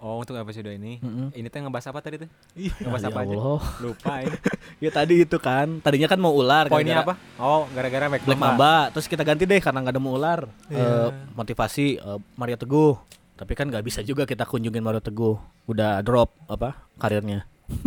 [0.00, 1.00] Oh untuk episode ini.
[1.00, 1.32] Mm-mm.
[1.32, 2.30] Ini teh ngebahas apa tadi tuh?
[2.52, 2.72] Iya.
[2.84, 3.34] Ngebahas Ya apa aja?
[3.36, 3.60] Allah.
[3.80, 4.38] Lupa ini.
[4.76, 6.68] Ya tadi itu kan, tadinya kan mau ular.
[6.68, 7.40] Poinnya gara-gara apa?
[7.40, 8.92] Oh, gara-gara Black, Black Mamba.
[8.92, 10.44] Terus kita ganti deh karena nggak ada mau ular.
[10.68, 10.84] Iya.
[10.84, 12.92] Eh, motivasi eh, Mario Teguh.
[13.40, 15.40] Tapi kan nggak bisa juga kita kunjungin Mario Teguh.
[15.64, 17.48] Udah drop apa karirnya.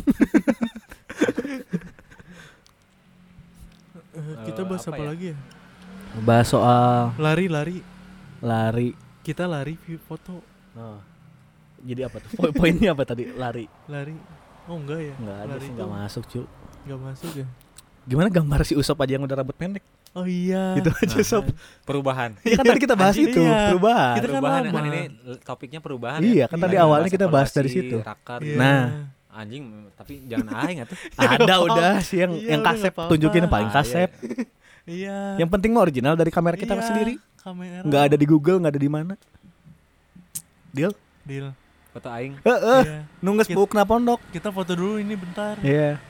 [4.10, 5.10] Eh, kita bahas apa apa, ya?
[5.16, 5.38] lagi ya?
[6.20, 7.78] Bahas soal Lari, lari.
[8.40, 8.90] lari.
[9.22, 10.42] Kita lari view foto.
[10.74, 11.00] Oh.
[11.80, 12.30] Jadi apa tuh?
[12.34, 13.30] Po- Poinnya apa tadi?
[13.30, 13.70] Lari.
[13.86, 14.16] Lari.
[14.66, 15.14] Oh enggak ya?
[15.16, 16.42] Nggak ada lari sih itu nggak masuk cu.
[16.80, 17.46] nggak masuk ya?
[18.04, 19.84] Gimana gambar si Usop aja yang udah rambut pendek?
[20.12, 20.74] Oh iya.
[20.74, 21.26] Gitu aja Nah.
[21.28, 21.46] Sob.
[21.84, 22.34] Perubahan.
[22.42, 23.70] Iya kan tadi kita bahas itu, iya.
[23.70, 24.16] perubahan.
[24.16, 24.74] Kita kan perubahan lama.
[24.74, 25.02] kan ini
[25.40, 26.46] topiknya perubahan Iya, ya.
[26.46, 27.98] kan tadi Tadi awalnya kita bahas dari situ.
[28.02, 28.42] Rakar.
[28.42, 28.58] Iya.
[28.58, 28.84] Nah.
[29.30, 29.64] Anjing,
[29.94, 30.98] tapi jangan aing atuh.
[31.16, 34.10] Ada udah sih yang Iya, yang kasep tunjukin yang paling Ah, iya, kasep.
[34.90, 35.38] Iya.
[35.38, 37.14] Yang penting mah original dari kamera kita Iya, sendiri.
[37.38, 37.86] Kamera.
[37.86, 39.14] Nggak ada di Google, nggak ada di mana.
[40.70, 40.92] Deal?
[41.24, 41.54] Deal.
[41.90, 42.42] Foto aing.
[42.42, 42.82] Heeh.
[42.84, 43.00] Iya.
[43.22, 44.20] Nunggu Kita- book na pondok.
[44.30, 45.62] Kita foto dulu ini bentar.
[45.62, 46.02] Iya.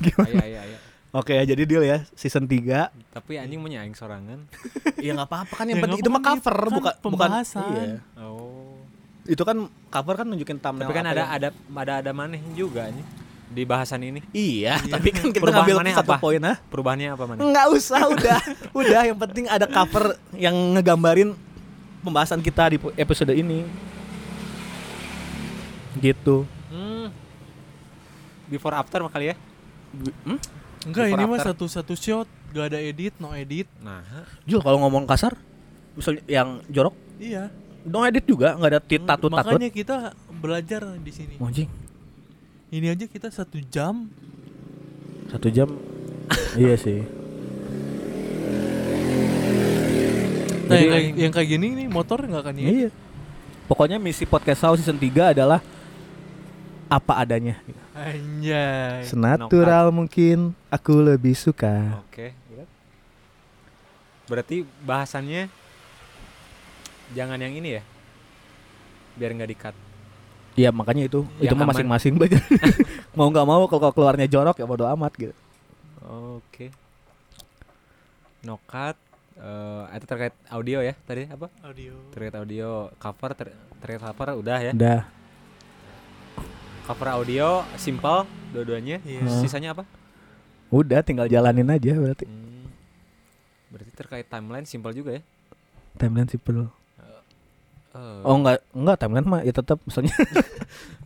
[0.00, 0.30] Gimana?
[0.30, 0.78] Iya, iya, iya.
[1.10, 4.46] Oke ya, jadi deal ya season 3 Tapi anjing mah aing sorangan.
[5.04, 7.66] Ya nggak apa-apa kan yang Ya, penting itu mah cover kan bukan bukan pembahasan.
[7.66, 7.98] iya.
[8.20, 8.78] Oh.
[9.26, 9.56] Itu kan
[9.90, 10.86] cover kan nunjukin thumbnail.
[10.86, 13.06] Tapi kan apa ada yang- ada ada ada maneh juga anjing
[13.50, 14.22] di bahasan ini.
[14.30, 16.22] Iya, tapi kan kita ngambil satu apa?
[16.22, 16.56] poin ah.
[16.70, 17.42] Perubahannya apa maneh?
[17.42, 18.40] Nggak usah, udah.
[18.80, 21.34] udah yang penting ada cover yang ngegambarin
[22.06, 23.66] pembahasan kita di episode ini.
[25.98, 26.46] Gitu.
[26.70, 27.10] Hmm.
[28.46, 29.36] Before after kali ya.
[30.22, 30.38] Hmm?
[30.86, 33.66] Enggak, Before ini mah satu-satu shot, gak ada edit, no edit.
[33.82, 34.00] Nah,
[34.46, 35.34] Jul kalau ngomong kasar,
[35.98, 37.52] misalnya yang jorok, Iya.
[37.84, 39.58] dong edit juga nggak ada tit tatut tatut.
[39.58, 39.96] Makanya kita
[40.40, 41.34] belajar di sini.
[41.36, 41.68] Anjing,
[42.70, 44.06] Ini aja kita satu jam.
[45.30, 45.66] satu jam.
[46.54, 47.02] iya sih.
[50.70, 52.70] Nah, Jadi- yang, kayak, yang kayak gini nih motor nggak kan ya?
[52.70, 52.88] Iya.
[53.66, 55.58] Pokoknya misi podcast House season 3 adalah
[56.86, 57.58] apa adanya.
[57.94, 59.02] Anjay.
[59.06, 62.02] Senatural mungkin aku lebih suka.
[62.06, 62.34] oke.
[64.30, 65.50] Berarti bahasannya
[67.18, 67.82] jangan yang ini ya.
[69.18, 69.89] Biar nggak di-cut.
[70.60, 71.72] Iya makanya itu itu Yang mah aman.
[71.72, 72.42] masing-masing belajar.
[73.16, 75.34] mau nggak mau kalau keluarnya jorok ya bodo amat gitu.
[76.04, 76.68] Oke.
[78.44, 78.96] No cut.
[79.40, 81.48] Eh, itu terkait audio ya tadi apa?
[81.64, 81.96] Audio.
[82.12, 84.72] Terkait audio cover ter- terkait cover udah ya.
[84.76, 85.00] Udah.
[86.84, 89.00] Cover audio simple dua-duanya.
[89.00, 89.40] Iya.
[89.40, 89.88] Sisanya apa?
[90.68, 92.28] Udah tinggal jalanin aja berarti.
[92.28, 92.68] Hmm.
[93.72, 95.22] Berarti terkait timeline simple juga ya.
[95.96, 96.68] Timeline simple.
[97.90, 100.14] Eh, Oh enggak enggak timeline mah ya tetap misalnya.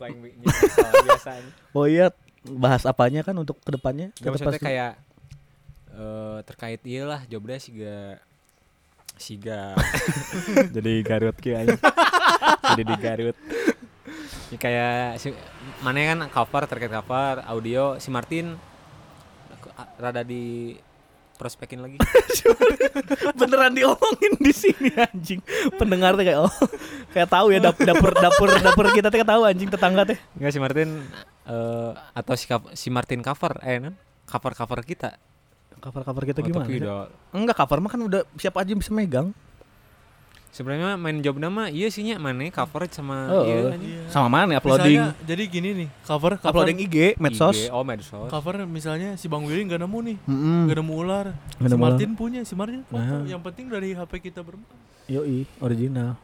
[1.05, 1.51] biasanya.
[1.73, 2.13] oh iya
[2.45, 4.13] bahas apanya kan untuk ke depannya.
[4.21, 4.67] Gak Tetep maksudnya pasti.
[4.69, 4.93] kayak
[5.95, 8.19] eh terkait iya lah jobnya siga
[9.15, 9.79] siga
[10.75, 11.79] jadi Garut ki aing.
[12.75, 13.37] jadi di Garut
[14.51, 15.31] ya kayak si,
[15.87, 18.59] mana kan cover terkait cover audio si Martin
[19.97, 20.75] rada di
[21.45, 22.01] prospekin lagi
[23.39, 25.45] beneran diomongin di sini anjing.
[25.77, 26.55] Pendengar tuh kayak oh
[27.13, 30.19] kayak tahu ya dap- dapur dapur dapur kita tuh kayak tahu anjing tetangga teh.
[30.35, 30.89] Enggak si Martin
[31.45, 33.95] eh atau si, si Martin cover eh kan
[34.25, 35.21] cover cover kita
[35.75, 36.65] Cover-cover kita Oh, gimana?
[36.65, 36.81] tapi sih?
[36.81, 39.37] udah- Enggak cover mah kan udah siapa aja bisa megang.
[40.55, 43.75] Sebenarnya main job nama iya sih nya mana cover sama Oh, iya oh.
[43.75, 43.91] anjing.
[43.91, 44.03] Iya.
[44.07, 47.59] Sama mana uploading Misalnya, jadi gini nih, cover cover uploading IG, medsos.
[47.59, 50.59] IG, oh medsos cover misalnya si Bang Willy nggak nemu nih, Mm-mm.
[50.71, 51.27] nggak nemu ular.
[51.59, 53.03] Nggak si Martin punya, si Martin foto.
[53.03, 53.27] Nah.
[53.27, 54.79] Yang penting dari HP kita berempat.
[55.11, 56.15] Yoi, original.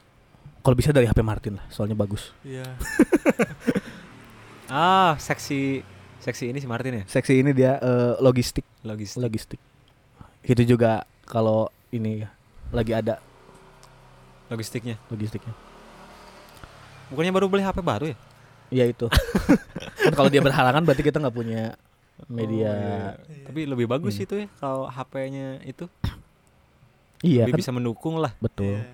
[0.62, 2.30] Kalau bisa dari HP Martin lah, soalnya bagus.
[2.46, 2.70] Iya.
[4.70, 5.82] ah seksi
[6.22, 9.60] seksi ini si Martin ya Seksi ini dia eh, logistik, logistik logistik.
[10.46, 12.30] Itu juga kalau ini ya
[12.70, 13.18] lagi ada
[14.50, 15.54] logistiknya logistiknya.
[17.06, 18.18] bukannya baru beli HP baru ya
[18.70, 19.10] Iya itu.
[19.98, 21.74] kan kalau dia berhalangan berarti kita nggak punya
[22.28, 22.70] media.
[22.70, 22.98] Oh, iya.
[23.26, 23.42] Iya.
[23.42, 24.22] tapi lebih bagus Ini.
[24.22, 25.90] itu ya kalau HP-nya itu
[27.20, 28.78] Iya lebih kan, bisa mendukung lah betul.
[28.78, 28.86] Iya.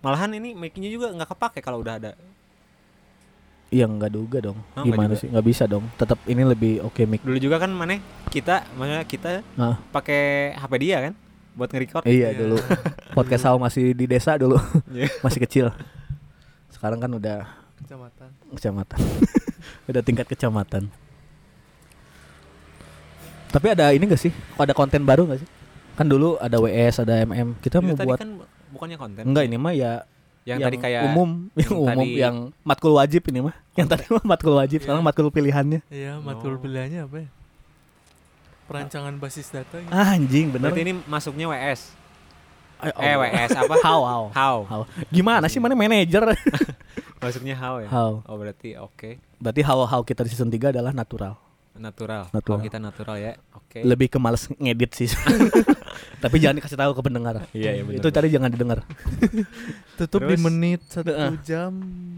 [0.00, 2.12] malahan ini mic-nya juga nggak kepake kalau udah ada
[3.68, 4.54] Iya nggak duga dong.
[4.72, 5.18] Oh, Gimana juga.
[5.18, 5.26] sih?
[5.26, 5.82] Nggak bisa dong.
[5.92, 7.18] Tetap ini lebih oke mic.
[7.20, 7.98] dulu juga kan mana
[8.30, 9.82] kita maksudnya kita Ah.
[9.90, 11.12] pakai HP dia kan
[11.54, 12.36] buat nge-record Iya Iya.
[12.36, 12.56] dulu.
[13.12, 14.58] Podcast Sao masih di desa dulu,
[14.88, 15.06] Iya.
[15.24, 15.66] masih kecil.
[16.68, 17.46] Sekarang kan udah
[17.78, 18.28] Kecamatan.
[18.52, 18.98] kecamatan.
[19.90, 20.90] udah tingkat kecamatan.
[23.48, 24.34] Tapi ada ini gak sih?
[24.54, 25.48] Ada konten baru gak sih?
[25.94, 27.54] Kan dulu ada WS, ada MM.
[27.56, 28.30] Kita Itu mau tadi buat kan
[28.74, 30.02] bukannya konten enggak ini mah ya
[30.42, 33.54] yang, tadi kayak umum, yang, yang umum tadi- yang matkul wajib ini mah.
[33.72, 35.80] Yang tadi mah matkul wajib, sekarang matkul pilihannya.
[35.88, 36.60] Iya, matkul Oh.
[36.60, 37.28] pilihannya apa ya?
[38.64, 39.92] Perancangan basis data gitu.
[39.92, 40.68] Ah, anjing bener.
[40.68, 41.92] berarti ini masuknya WS
[42.80, 43.22] Eh, eh oh.
[43.22, 44.24] WS apa How, how.
[44.30, 44.80] how How.
[45.08, 46.24] Gimana sih mana manajer?
[47.22, 48.20] masuknya how ya How.
[48.20, 51.36] oh berarti oke Berarti how how kita di season 3 adalah natural.
[51.74, 52.58] natural Natural.
[52.60, 55.08] How kita natural ya oke Lebih ke males ngedit sih.
[56.22, 57.34] Tapi jangan dikasih tahu ke pendengar.
[57.50, 58.82] Iya, iya, bener, Itu tadi jangan didengar.
[59.94, 60.42] Tutup di Terus?
[60.42, 61.32] menit satu Heeh.
[61.40, 61.72] jam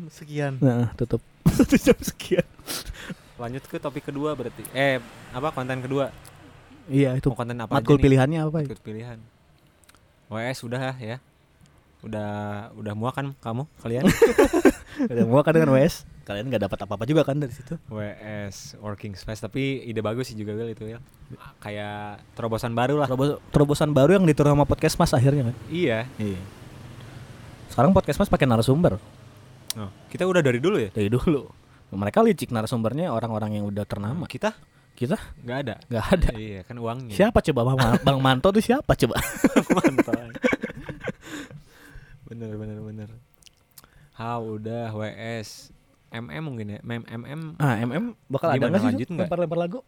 [0.09, 0.56] sekian.
[0.59, 1.20] Nah, tutup.
[1.47, 2.47] Satu jam sekian.
[3.36, 4.97] lanjut ke topik kedua berarti eh
[5.31, 6.09] apa konten kedua
[6.86, 8.62] Iya, itu mau konten apa matkul pilihannya apa?
[8.62, 9.18] Matkul pilihan
[10.26, 11.18] WS sudah ya
[12.02, 12.30] udah
[12.76, 14.04] udah muak kan kamu kalian
[15.12, 16.08] Udah mau kan dengan WS.
[16.22, 17.76] Kalian nggak dapat apa-apa juga kan dari situ.
[17.86, 20.98] WS working space tapi ide bagus sih juga Will itu ya
[21.58, 25.54] kayak terobosan baru lah Terobos- terobosan baru yang diturun sama podcast Mas akhirnya kan.
[25.68, 26.38] iya Iya.
[27.68, 28.96] Sekarang podcast Mas pakai narasumber
[29.76, 31.44] oh, kita udah dari dulu ya dari dulu.
[31.86, 34.26] Mereka licik narasumbernya orang-orang yang udah ternama.
[34.26, 34.54] kita
[34.97, 36.28] Kita nggak ada nggak ada.
[36.35, 39.20] iya kan uangnya Siapa coba Bang, Bang Manto tuh siapa coba?
[39.77, 40.32] mantap
[42.27, 43.09] bener bener bener
[44.12, 45.68] How udah WS
[46.09, 49.81] MM mungkin ya MM MM Ah, MM bakal ada nggak sih lanjut lempar-lempar lagu?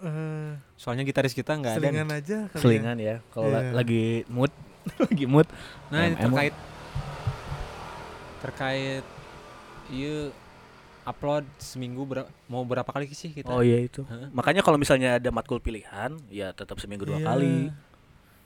[0.00, 2.56] Eh, soalnya gitaris kita nggak ada selingan aja ya.
[2.56, 3.16] Selingan ya.
[3.28, 3.72] Kalau la- Iya.
[3.76, 4.48] lagi mood,
[5.04, 5.46] lagi mood.
[5.88, 6.18] nah MM.
[6.18, 6.54] terkait
[8.40, 9.04] terkait
[9.88, 10.32] iya
[11.10, 14.02] upload seminggu ber- mau berapa kali sih kita Oh iya itu.
[14.04, 14.30] Hah?
[14.30, 17.26] Makanya kalau misalnya ada matkul pilihan, ya tetap seminggu dua Iya.
[17.26, 17.56] kali.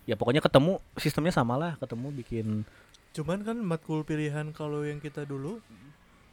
[0.04, 2.46] Ya pokoknya ketemu sistemnya sama lah, ketemu bikin
[3.12, 5.62] Cuman kan matkul pilihan kalau yang kita dulu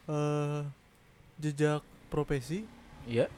[0.07, 0.61] eh
[1.37, 2.65] jejak profesi.
[3.03, 3.29] Iya.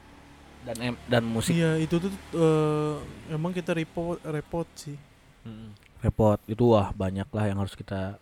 [0.64, 2.94] Dan em, dan musik Iya, itu tuh eh,
[3.28, 4.96] emang kita repot repot sih.
[5.42, 5.76] Mm-mm.
[6.00, 8.16] repot itu wah banyak lah yang harus kita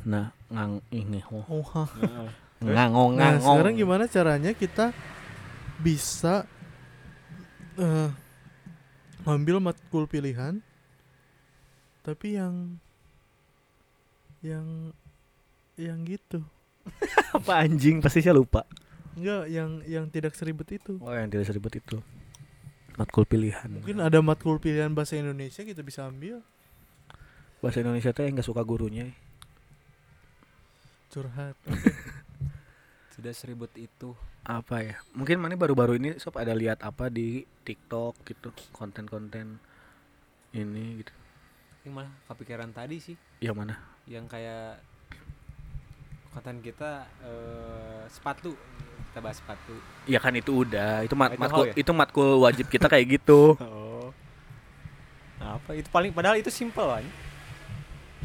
[0.00, 1.64] nah ngang ini oh, Oh,
[2.60, 2.70] Heeh.
[2.70, 4.92] ngangong Nah, ngangong sekarang gimana caranya kita
[5.80, 6.44] bisa
[7.74, 8.10] eh
[9.22, 10.60] ngambil matkul pilihan
[12.00, 12.76] tapi yang
[14.40, 14.92] yang
[15.76, 16.40] yang gitu.
[17.36, 18.64] apa anjing pasti saya lupa
[19.12, 20.96] Enggak, yang yang tidak seribet itu.
[20.96, 22.00] oh yang tidak seribet itu
[22.96, 26.40] matkul pilihan Mungkin ada matkul pilihan bahasa Indonesia kita bisa ambil.
[27.60, 29.12] bahasa Indonesia teh nggak suka gurunya
[31.10, 31.56] Curhat.
[33.20, 34.16] tidak seribet itu.
[34.48, 34.96] Apa ya?
[35.12, 39.60] Mungkin mana baru-baru ini sob ada lihat apa di TikTok gitu konten-konten
[40.56, 41.12] ini gitu.
[41.84, 43.16] Yang malah kepikiran tadi sih.
[43.44, 43.74] Yang mana?
[44.08, 44.80] Yang kayak
[46.32, 48.56] konten kita eh, sepatu.
[49.12, 49.76] Kita bahas sepatu.
[50.08, 51.04] Ya kan itu udah.
[51.04, 51.74] Itu mat Itu matkul ya?
[51.76, 53.54] itu matkul wajib kita kayak gitu.
[53.80, 54.12] Oh.
[55.40, 55.76] Apa?
[55.76, 57.04] Itu paling padahal itu simple kan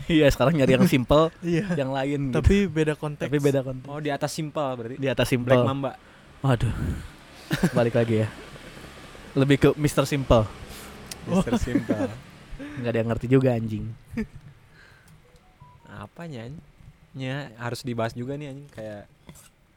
[0.07, 1.65] iya sekarang nyari yang simple Iya.
[1.75, 2.37] yang lain gitu.
[2.41, 3.27] Tapi beda konteks.
[3.29, 4.95] tapi beda konten oh di atas simple berarti?
[4.97, 5.91] Di atas Black simple Mamba.
[6.41, 6.73] Waduh.
[7.77, 8.27] Balik lagi ya.
[9.35, 10.05] Lebih ke Mr.
[10.07, 10.45] Simple.
[11.25, 12.09] Mister Simple.
[12.79, 13.85] Nggak ada yang ngerti juga anjing.
[15.89, 16.51] Apanya
[17.15, 18.67] nya harus dibahas juga nih anjing.
[18.71, 19.07] Kayak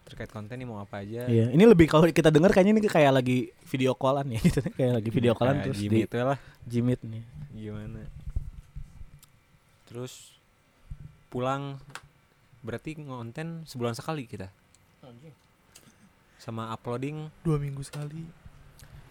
[0.09, 1.29] terkait konten nih mau apa aja.
[1.29, 4.61] Iya ini lebih kalau kita dengar kayaknya ini kayak lagi video callan ya gitu.
[4.73, 6.39] Kayak lagi video callan Kayak terus Jimmy di itu lah.
[6.65, 7.23] Jimit nih.
[7.53, 8.01] Gimana
[9.99, 10.39] terus
[11.27, 11.83] pulang
[12.63, 14.47] berarti ngonten sebulan sekali kita
[16.39, 18.23] sama uploading dua minggu sekali.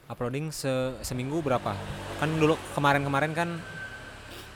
[0.08, 0.72] uploading se
[1.04, 1.76] seminggu berapa
[2.24, 3.60] kan dulu kemarin-kemarin kan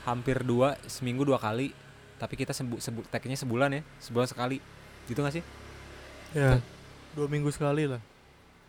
[0.08, 1.76] hampir dua seminggu dua kali
[2.16, 4.64] tapi kita sebu, sebu tagnya sebulan ya sebulan sekali
[5.12, 5.44] gitu gak sih
[6.32, 6.64] Ya.
[7.12, 8.00] Dua minggu sekali lah.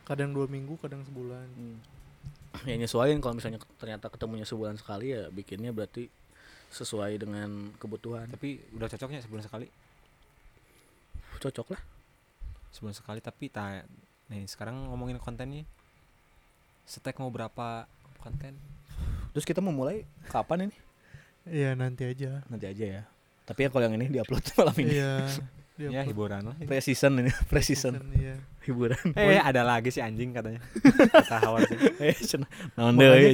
[0.03, 1.47] Kadang dua minggu, kadang sebulan.
[2.69, 6.13] ya nyesuaiin kalau misalnya ternyata ketemunya sebulan sekali ya bikinnya berarti
[6.73, 8.27] sesuai dengan kebutuhan.
[8.33, 9.69] Tapi udah cocoknya sebulan sekali?
[11.39, 11.83] Cocok lah.
[12.73, 13.85] Sebulan sekali tapi ta
[14.33, 15.69] nih sekarang ngomongin kontennya
[16.89, 17.85] setek mau berapa
[18.19, 18.57] konten?
[19.37, 20.77] Terus kita mau mulai kapan ini?
[21.43, 22.41] Iya, nanti aja.
[22.47, 23.03] nanti aja ya.
[23.43, 24.93] Tapi ya kalau yang ini diupload malam ini.
[24.97, 25.15] Iya.
[25.73, 26.57] Dia ya hiburan lah.
[26.63, 27.97] Pre-season ini pre-season.
[27.97, 28.37] Season, Iya.
[28.69, 29.03] hiburan.
[29.17, 30.61] Eh ada lagi sih anjing katanya.
[31.17, 31.77] Kata Hawar sih.
[31.99, 32.15] Eh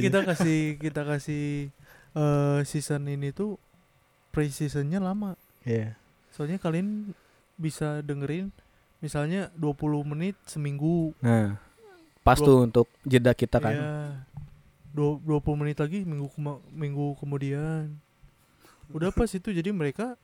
[0.01, 1.69] kita kasih kita kasih
[2.11, 3.55] eh season ini tuh
[4.29, 5.33] pre-seasonnya lama.
[5.61, 5.93] Iya.
[6.29, 7.11] Soalnya kalian
[7.55, 8.49] bisa dengerin
[8.99, 9.75] misalnya 20
[10.05, 11.11] menit seminggu.
[11.19, 11.59] nah
[12.19, 13.91] pas tuh untuk jeda kita kan Iya.
[14.89, 17.93] Dua- 20 menit lagi minggu kema- minggu kemudian.
[18.89, 20.17] Udah pas itu jadi mereka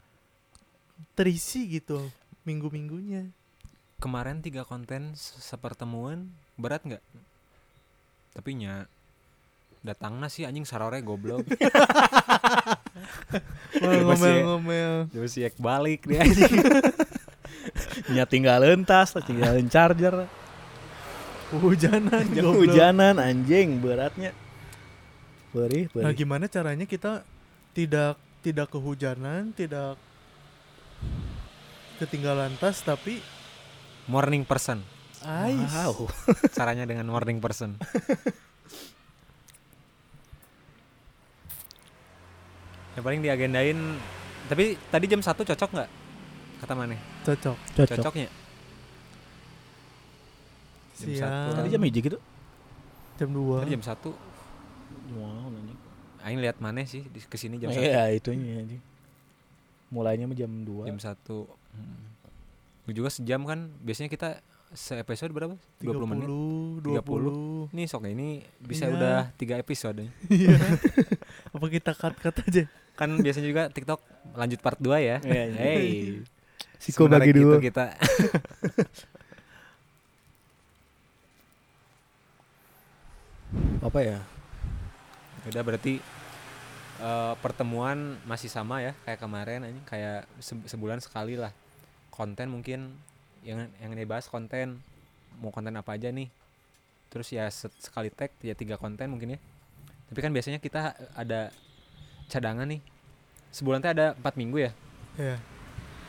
[1.13, 1.99] terisi gitu
[2.43, 3.29] minggu-minggunya.
[3.95, 6.99] kemarin tiga konten se- sepertemuan berat nggak
[8.29, 8.91] tapi nya
[9.85, 11.45] datangnya sih anjing sarore goblok.
[13.75, 15.13] Ngomel-ngomel.
[15.13, 16.49] terus siak balik dia anjing.
[18.13, 20.25] Nya tinggalin tas tinggalin charger.
[21.53, 22.25] Hujanan,
[22.57, 24.33] hujanan anjing beratnya.
[25.53, 27.21] Perih Nah, gimana caranya kita
[27.71, 29.95] tidak tidak kehujanan, tidak
[32.01, 33.21] ketinggalan tas tapi
[34.09, 34.81] morning person.
[35.25, 36.05] Wow.
[36.53, 37.81] Caranya dengan morning person
[42.95, 43.79] yang paling diagendain
[44.45, 45.89] tapi tadi jam satu cocok nggak
[46.63, 47.57] kata mana Cocok.
[47.75, 48.29] cocok cocoknya
[50.95, 51.27] Jam satu.
[51.27, 51.55] Siang.
[51.59, 52.17] tadi jam hiji gitu
[53.15, 53.61] Jam 2.
[53.61, 54.09] tadi jam satu
[55.11, 55.79] wow anjing
[56.25, 58.81] Aing lihat mana sih di ke sini jam satu iya itunya anjing
[59.91, 61.45] mulainya mah jam 2 jam satu
[61.75, 62.91] hmm.
[62.91, 64.29] juga sejam kan biasanya kita
[64.75, 67.71] se episode berapa 20 menit 20, 20.
[67.71, 68.93] Nih sok ini bisa Iya.
[68.93, 70.57] udah tiga episode Iya.
[71.55, 72.67] Apa kita cut-cut aja?
[72.95, 73.99] kan biasanya juga TikTok
[74.35, 75.19] lanjut part 2 ya.
[75.21, 75.59] Iya, iya.
[75.59, 76.23] Hey.
[76.79, 77.57] Siko bagi gitu dua.
[77.57, 77.85] Gitu kita.
[83.87, 84.19] Apa ya?
[85.49, 86.01] Udah berarti
[87.01, 91.53] uh, pertemuan masih sama ya kayak kemarin aja kayak se sebulan sekali lah.
[92.13, 92.93] Konten mungkin
[93.41, 94.77] yang yang dibahas konten
[95.41, 96.29] mau konten apa aja nih.
[97.09, 99.39] Terus ya sekali tag ya tiga konten mungkin ya.
[100.11, 101.49] Tapi kan biasanya kita ada
[102.29, 102.81] cadangan nih.
[103.53, 104.71] Sebulan teh ada empat minggu ya.
[105.15, 105.37] ya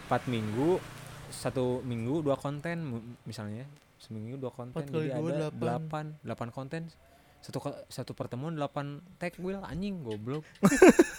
[0.06, 0.82] Empat minggu
[1.30, 3.66] satu minggu dua konten misalnya
[3.98, 6.14] seminggu dua konten jadi ada delapan.
[6.22, 6.82] delapan konten.
[7.44, 10.42] Satu satu pertemuan delapan tag wheel anjing goblok.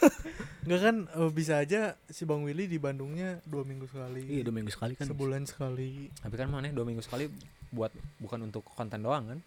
[0.68, 4.52] Nggak kan eh, bisa aja si bang Willy di Bandungnya dua minggu sekali iya dua
[4.52, 5.08] minggu sekali kan.
[5.08, 6.12] sebulan sekali.
[6.12, 7.32] Tapi kan mana dua minggu sekali
[7.72, 9.40] buat bukan untuk konten doang kan?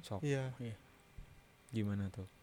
[0.00, 0.24] Sok.
[0.24, 0.48] Iya.
[1.68, 2.33] Gimana tuh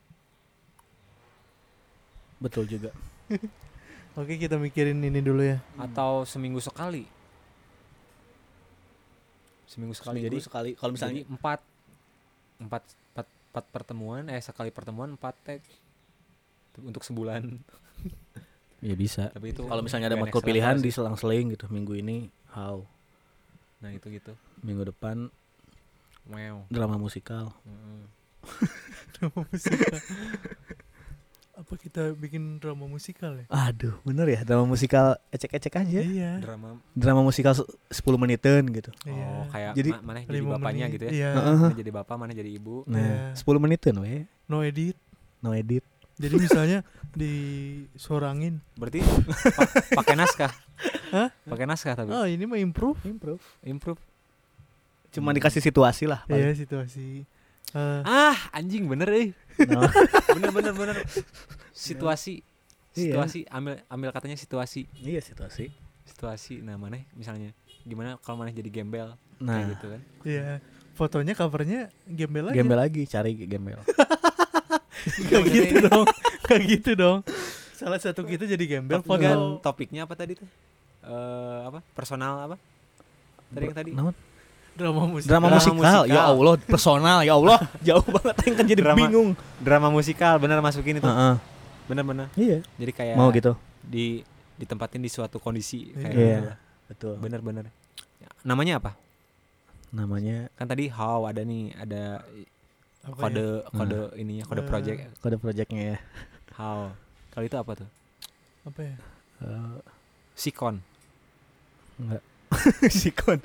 [2.42, 2.90] betul juga.
[4.20, 5.64] Oke kita mikirin ini dulu ya.
[5.80, 7.08] Atau seminggu sekali.
[9.70, 10.70] Seminggu sekali Seminggu jadi sekali.
[10.76, 11.60] Kalau jadi misalnya empat
[12.60, 12.84] empat
[13.16, 15.62] empat empat pertemuan eh sekali pertemuan empat tag
[16.82, 17.46] untuk sebulan.
[18.82, 19.30] Ya bisa.
[19.30, 20.90] Tapi itu kalau misalnya ada matkul pilihan sih.
[20.90, 22.82] diselang-seling gitu minggu ini how?
[23.78, 24.34] Nah itu gitu.
[24.66, 25.30] Minggu depan
[26.26, 26.66] wow.
[26.66, 27.54] drama musikal.
[27.62, 28.10] Mm.
[29.14, 30.02] drama musikal
[31.62, 33.46] apa kita bikin drama musikal ya?
[33.48, 36.00] Aduh bener ya drama musikal ecek-ecek aja.
[36.02, 36.32] Iya.
[36.40, 38.90] Drama drama musikal se- 10 menitan gitu.
[39.04, 39.26] Iya.
[39.30, 41.12] Oh kayak Jadi- ma- mana jadi bapaknya menit, gitu ya?
[41.12, 41.30] iya.
[41.32, 42.82] Mana jadi bapak mana jadi ibu.
[42.86, 43.40] Nah Iya.
[43.40, 44.26] 10 menitan we.
[44.46, 44.98] No edit.
[45.40, 45.86] No edit.
[46.18, 46.80] Jadi misalnya
[47.14, 48.62] disorangin.
[48.76, 50.52] Berarti pa- pakai naskah?
[51.12, 51.30] Hah?
[51.44, 52.10] pakai naskah tapi?
[52.10, 52.98] Oh ini mah improve.
[53.04, 53.42] Improve.
[53.62, 54.02] Improve.
[55.12, 57.28] Cuma dikasih situasi lah iya situasi
[57.72, 59.27] Eh, ah anjing bener eh.
[59.64, 59.85] No.
[60.35, 60.95] bener bener bener.
[61.72, 62.43] Situasi
[62.91, 63.15] Iya.
[63.15, 64.84] situasi ambil ambil katanya situasi.
[64.99, 65.72] Iya situasi.
[66.03, 69.15] Situasi nah mana misalnya gimana kalau mana jadi gembel?
[69.39, 70.02] Kayak nah gitu kan.
[70.22, 70.60] Iya
[70.91, 73.80] fotonya covernya gembel aja gembel lagi cari gembel.
[75.31, 76.06] Gak gitu dong
[76.45, 77.23] Gak gitu dong.
[77.73, 79.57] Salah satu kita jadi gembel foto.
[79.64, 80.45] topiknya apa tadi tuh?
[81.02, 81.80] Eh apa?
[81.95, 82.56] Personal apa?
[83.49, 83.91] Tadi yang tadi?
[83.95, 84.14] Naon?
[84.72, 85.76] Drama musik drama, musikal.
[85.76, 86.03] musikal.
[86.06, 87.19] ya Allah personal.
[87.22, 87.60] Ya Allah.
[87.88, 89.30] Jauh banget yang kan jadi Drama- bingung.
[89.57, 91.35] drama musikal bener masukin itu Heeh.
[91.85, 92.64] bener bener iya.
[92.76, 93.53] Jadi kayak mau gitu.
[93.81, 94.23] di
[94.56, 96.38] ditempatin di suatu kondisi kayak Iya.
[96.38, 96.52] gitu
[96.88, 97.14] betul.
[97.19, 97.65] Bener bener
[98.41, 98.91] namanya apa?
[99.91, 102.23] Namanya kan tadi how ada nih ada
[103.02, 103.69] Apa kode ya?
[103.72, 104.68] kode ininya kode Eh.
[104.68, 105.98] project kode projectnya ya.
[106.53, 106.93] How.
[107.30, 107.89] Kalau itu apa tuh?
[108.64, 108.95] Apa ya?
[109.41, 109.77] Eh,
[110.34, 110.80] sikon.
[111.98, 112.23] Enggak.
[112.93, 113.39] Sikon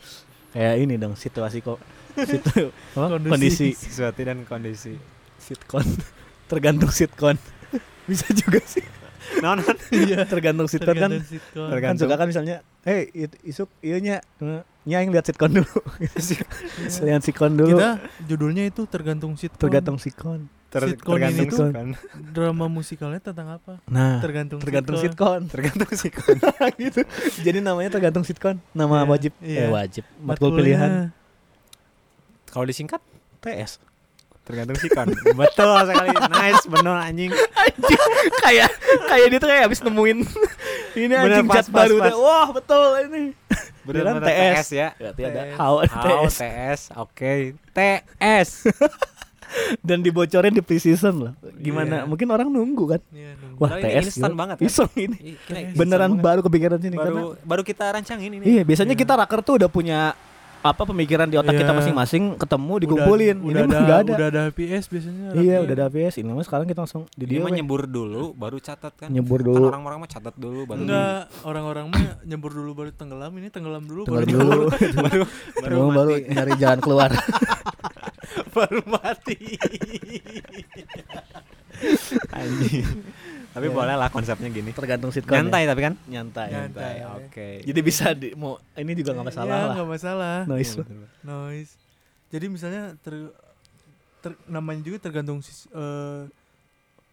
[0.57, 1.77] kayak ini dong situasi kok.
[2.17, 3.21] Situ apa?
[3.21, 3.29] Kondisi.
[3.29, 3.69] kondisi.
[3.77, 4.97] sesuatu dan kondisi.
[5.37, 5.85] Sitkon
[6.51, 7.37] tergantung sitkon
[8.09, 8.81] bisa juga sih.
[9.45, 9.61] Non
[9.93, 11.13] iya tergantung sitkon kan.
[11.13, 11.61] Tergantung sitcom.
[11.61, 12.09] kan Tergantung.
[12.09, 12.57] suka kan misalnya
[12.89, 14.17] eh it- isuk iya nya.
[14.87, 15.77] Nya yang lihat sitkon dulu.
[17.05, 17.77] Lihat sitkon dulu.
[17.77, 19.99] Kita judulnya itu tergantung sitcom tergantung
[20.79, 21.89] sikon Sitcom tergantung ini tuh- sikon
[22.29, 23.73] Drama musikalnya tentang apa?
[23.87, 25.41] Nah Tergantung tergantung sitcom.
[25.47, 26.37] tergantung sikon
[26.77, 27.01] gitu.
[27.41, 29.33] Jadi namanya tergantung sitkon nama Iya, wajib.
[29.39, 29.61] iya.
[29.61, 30.05] eh wajib.
[30.19, 31.11] Matkul pilihan.
[32.47, 33.01] Kalau disingkat
[33.39, 33.81] TS
[34.43, 36.09] tergantung sikon betul sekali.
[36.31, 37.31] Nice bener anjing.
[38.39, 38.71] Kayak
[39.05, 40.19] kayak dia tuh kayak habis nemuin
[40.97, 42.15] ini Bener, anjing pas, cat pas, baru pas.
[42.15, 43.25] wah betul ini.
[43.83, 44.55] Bener Beneran bener TS.
[44.57, 44.89] TS ya.
[44.95, 45.55] Berarti ada TS.
[45.55, 47.33] how how TS TS oke.
[47.73, 48.49] TS
[49.81, 52.05] dan dibocorin di pre-season loh gimana Iya.
[52.05, 53.59] mungkin orang nunggu kan Iya, nunggu.
[53.59, 54.65] wah ini TS instan banget kan?
[54.65, 56.25] iseng ini instan beneran banget.
[56.25, 59.01] baru kepikiran sini baru karena baru kita rancangin ini iya biasanya Iya.
[59.01, 60.01] kita raker tuh udah punya
[60.67, 61.61] apa pemikiran di otak Iya.
[61.61, 63.37] kita masing-masing ketemu Udah- dikumpulin.
[63.37, 64.13] udah, ini mah ada, nggak ada.
[64.13, 67.39] udah ada HPS biasanya iya udah ada APS ini mah sekarang kita langsung di dia
[67.39, 69.09] mah nyebur dulu baru catat kan.
[69.09, 69.65] Nyebur kan dulu.
[69.67, 74.03] orang-orang mah catat dulu baru Enggak, orang-orang mah nyebur dulu baru tenggelam, ini tenggelam dulu
[74.05, 74.63] tenggelam baru dulu.
[75.05, 75.23] baru
[75.57, 77.11] baru baru nyari jalan keluar.
[78.53, 79.37] Baru mati.
[82.33, 82.85] Anjing
[83.57, 83.73] tapi Ya.
[83.73, 85.41] boleh lah konsepnya gini tergantung sitcom ya.
[85.41, 86.95] nyantai tapi kan nyantai Nyantai.
[87.09, 90.37] oke jadi bisa di, mau ini juga nggak masalah Iya, lah nggak masalah.
[90.45, 90.97] noise Iya, betul.
[91.23, 91.73] Noise.
[92.27, 93.15] Jadi misalnya ter,
[94.21, 96.23] ter- namanya juga tergantung eh,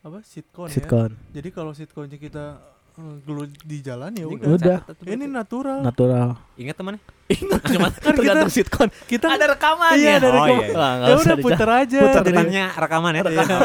[0.02, 1.08] apa sitcom ya.
[1.32, 2.60] Jadi kalau sitcomnya kita
[2.94, 4.48] gelut di jalan ya udah.
[4.54, 4.78] Udah.
[5.02, 5.82] Ini natural.
[5.82, 7.02] natural ingat teman
[7.66, 10.62] cuma Kan tergantung sitcom Kita ada rekamannya Iya, ada Oh, rekaman.
[10.62, 10.68] iya.
[10.72, 12.00] Wah, nggak Ya udah puter aja.
[12.00, 13.58] Puter Dari- Rekamannya rekaman ya Iya, betul,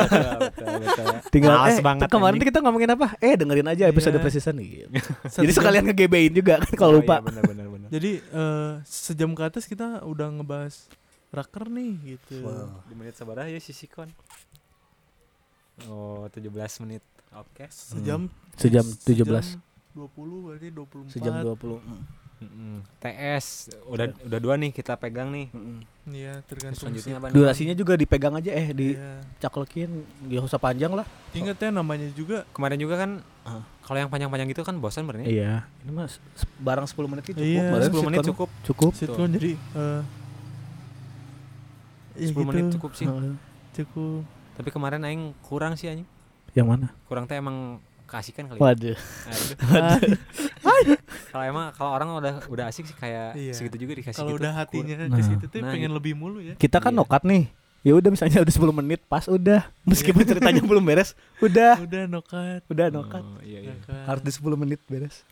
[0.80, 1.06] betul.
[1.28, 2.48] tinggal eh, banget, kemarin anjing.
[2.48, 4.22] kita ngomongin apa eh dengerin aja episode Iya.
[4.22, 4.88] precision gitu
[5.28, 8.70] Satu jadi sekalian ngegebein juga kan kalau Oh, lupa iya, benar benar benar Jadi eh,
[8.82, 10.88] sejam ke atas kita udah ngebahas
[11.28, 12.40] raker nih gitu.
[12.88, 14.08] di menit seberapa ya si Sikon
[15.84, 16.48] oh 17
[16.80, 19.58] menit oke Sejam sejam 17
[19.92, 21.10] 20 berarti 24.
[21.10, 22.02] sejam 20 mm.
[22.38, 22.86] Mm-mm.
[23.02, 25.50] TS udah udah dua nih kita pegang nih.
[26.06, 27.26] Iya, Terus tergantung selanjutnya apa?
[27.26, 27.34] nih?
[27.34, 29.18] Durasinya juga dipegang aja eh Iya.
[29.34, 29.90] dicaklekin
[30.30, 31.02] Gak usah panjang lah
[31.34, 33.10] Ingat ya namanya juga Kemarin juga kan
[33.42, 33.66] Ah.
[33.82, 35.26] kalau yang panjang-panjang gitu kan bosan benernya.
[35.26, 35.52] Iya
[35.82, 36.22] Ini mas
[36.62, 38.48] barang 10 menit cukup Iya, Barang 10 menit cukup.
[38.62, 40.02] Cukup sitcom jadi eh
[42.14, 43.06] ya 10 menit gitu, cukup sih.
[43.06, 43.34] Heeh.
[43.74, 44.22] cukup.
[44.54, 46.06] Tapi kemarin aing kurang sih anjing.
[46.58, 46.86] Yang mana?
[47.06, 48.56] Kurang teh emang keasikan kali.
[48.56, 48.62] ya.
[48.62, 48.96] Waduh
[49.68, 50.98] Aduh.
[51.28, 53.52] Kalau emang kalau orang udah udah asik sih kayak Iya.
[53.52, 54.42] segitu juga dikasih Kalau gitu.
[54.42, 55.12] udah hatinya Nah.
[55.12, 56.54] ke situ tuh Nah, pengen lebih mulu ya.
[56.54, 56.98] Kita kan Iya.
[56.98, 57.44] nokat nih
[57.78, 62.60] ya udah misalnya udah 10 menit pas udah meskipun ceritanya belum beres udah Udah nokat.
[62.66, 63.72] udah nokat Oh, iya, iya.
[63.72, 64.02] nokat.
[64.04, 65.22] harus di 10 menit beres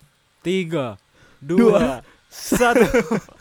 [0.40, 0.94] Tiga,
[1.36, 1.80] Dua, dua,
[2.28, 2.86] satu.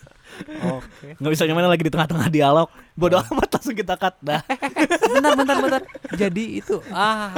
[0.70, 1.08] Oke.
[1.16, 4.42] nggak bisa gimana lagi di tengah-tengah dialog bodoh amat langsung kita cut dah
[5.12, 5.82] bentar, bentar, bentar.
[6.14, 7.32] Jadi itu ah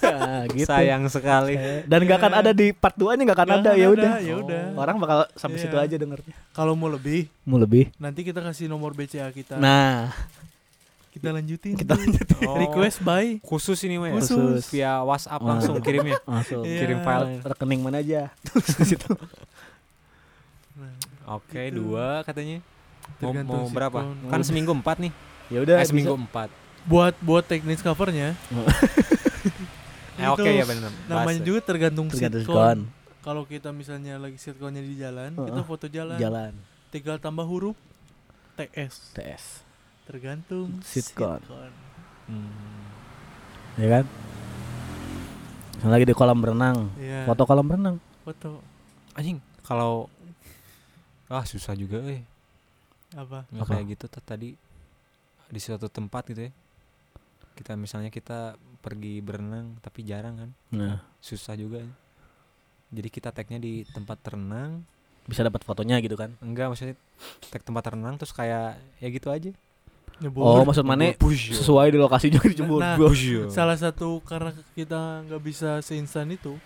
[0.00, 1.54] Nah, gitu sayang sekali.
[1.84, 4.34] dan nggak akan ada di part 2 nya nggak akan Nggak ada ya udah ya
[4.36, 4.62] udah.
[4.74, 5.64] orang bakal sampai Iya.
[5.64, 9.56] situ aja dengernya Kalau mau lebih, mau lebih nanti kita kasih nomor BCA kita.
[9.56, 10.10] nah
[11.10, 11.74] kita lanjutin.
[11.74, 14.14] kita lanjutin Oh, Request by khusus ini ya?
[14.14, 14.62] Khusus.
[14.68, 15.48] via WhatsApp Oh.
[15.48, 16.22] langsung kirimnya.
[16.24, 16.78] langsung Iya.
[16.80, 17.26] Kirim file.
[17.42, 18.30] rekening mana aja
[18.78, 19.10] di situ
[20.72, 20.94] Nah,
[21.30, 21.78] Oke, Gitu.
[21.80, 22.58] dua katanya.
[23.16, 23.98] Mau, Tergantung mau berapa?
[24.02, 24.28] sitcom.
[24.28, 25.12] Kan seminggu empat nih.
[25.48, 25.90] ya udah Eh, bisa.
[25.90, 26.48] seminggu empat.
[26.82, 28.34] buat buat teknis covernya.
[30.16, 30.92] Eh, oke itu ya benar.
[31.06, 32.60] Namanya juga tergantung, tergantung sitcom.
[32.60, 32.78] sikon
[33.20, 35.46] Kalau kita misalnya lagi sitcomnya di jalan, Heeh.
[35.46, 36.16] kita foto jalan.
[36.16, 36.52] jalan
[36.90, 37.72] Tinggal tambah huruf
[38.54, 39.14] TS.
[39.14, 39.44] TS
[40.04, 41.40] Tergantung Sitcom.
[42.26, 42.52] Hmm.
[43.76, 44.04] ya kan
[45.72, 47.24] Misalnya lagi di kolam renang Iya.
[47.24, 48.60] foto kolam renang foto
[49.12, 50.06] Anjing, kalau
[51.30, 52.26] ah susah juga eh.
[53.14, 53.46] apa?
[53.54, 53.72] Nggak Apa?
[53.78, 54.50] kayak gitu tuh tadi
[55.50, 56.52] di suatu tempat gitu ya.
[57.54, 60.50] Kita misalnya kita pergi berenang tapi jarang kan.
[60.74, 61.78] nah Susah juga.
[61.86, 61.90] ya.
[62.90, 64.82] Jadi kita tagnya di tempat renang,
[65.30, 66.98] bisa dapat fotonya gitu kan enggak maksudnya
[67.54, 69.54] tag tempat renang terus kayak ya gitu aja.
[70.20, 70.42] Nyebur.
[70.44, 72.98] oh maksud mana sesuai di lokasi juga dijemput Nah.
[73.48, 76.60] Salah satu karena kita nggak bisa seinstan itu,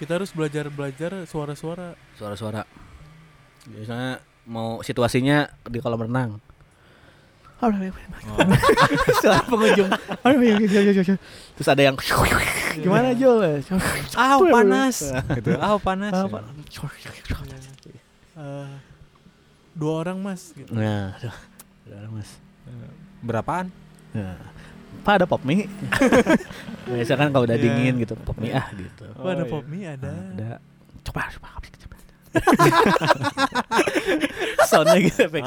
[0.00, 1.92] kita harus belajar belajar suara-suara.
[2.16, 2.64] suara-suara
[3.66, 4.12] biasanya
[4.46, 6.30] mau situasinya di kolam renang
[7.56, 7.72] Oh.
[9.16, 9.88] suara pengunjung
[11.56, 11.96] terus ada yang
[12.84, 13.64] gimana Jol
[14.12, 14.96] Ah, panas.
[15.40, 15.56] gitu.
[15.56, 16.12] Ah, panas.
[16.12, 16.52] Ah, panas.
[18.36, 18.68] Eh,
[19.72, 20.52] dua orang mas.
[20.52, 20.68] Gitu.
[20.68, 21.32] nah aduh.
[21.88, 22.30] Udah, mas
[23.24, 23.72] Berapaan?
[24.12, 24.36] Nah,
[25.00, 25.64] Pak ada pop mie.
[26.92, 27.64] Biasa kan kalau udah Iya.
[27.64, 29.08] dingin gitu, pop mie ah gitu.
[29.16, 29.48] Oh, ada iya.
[29.48, 30.12] pop mie ada.
[30.12, 30.48] Ada.
[31.08, 31.85] Coba coba coba.
[34.66, 35.42] Soundnya gitu efek.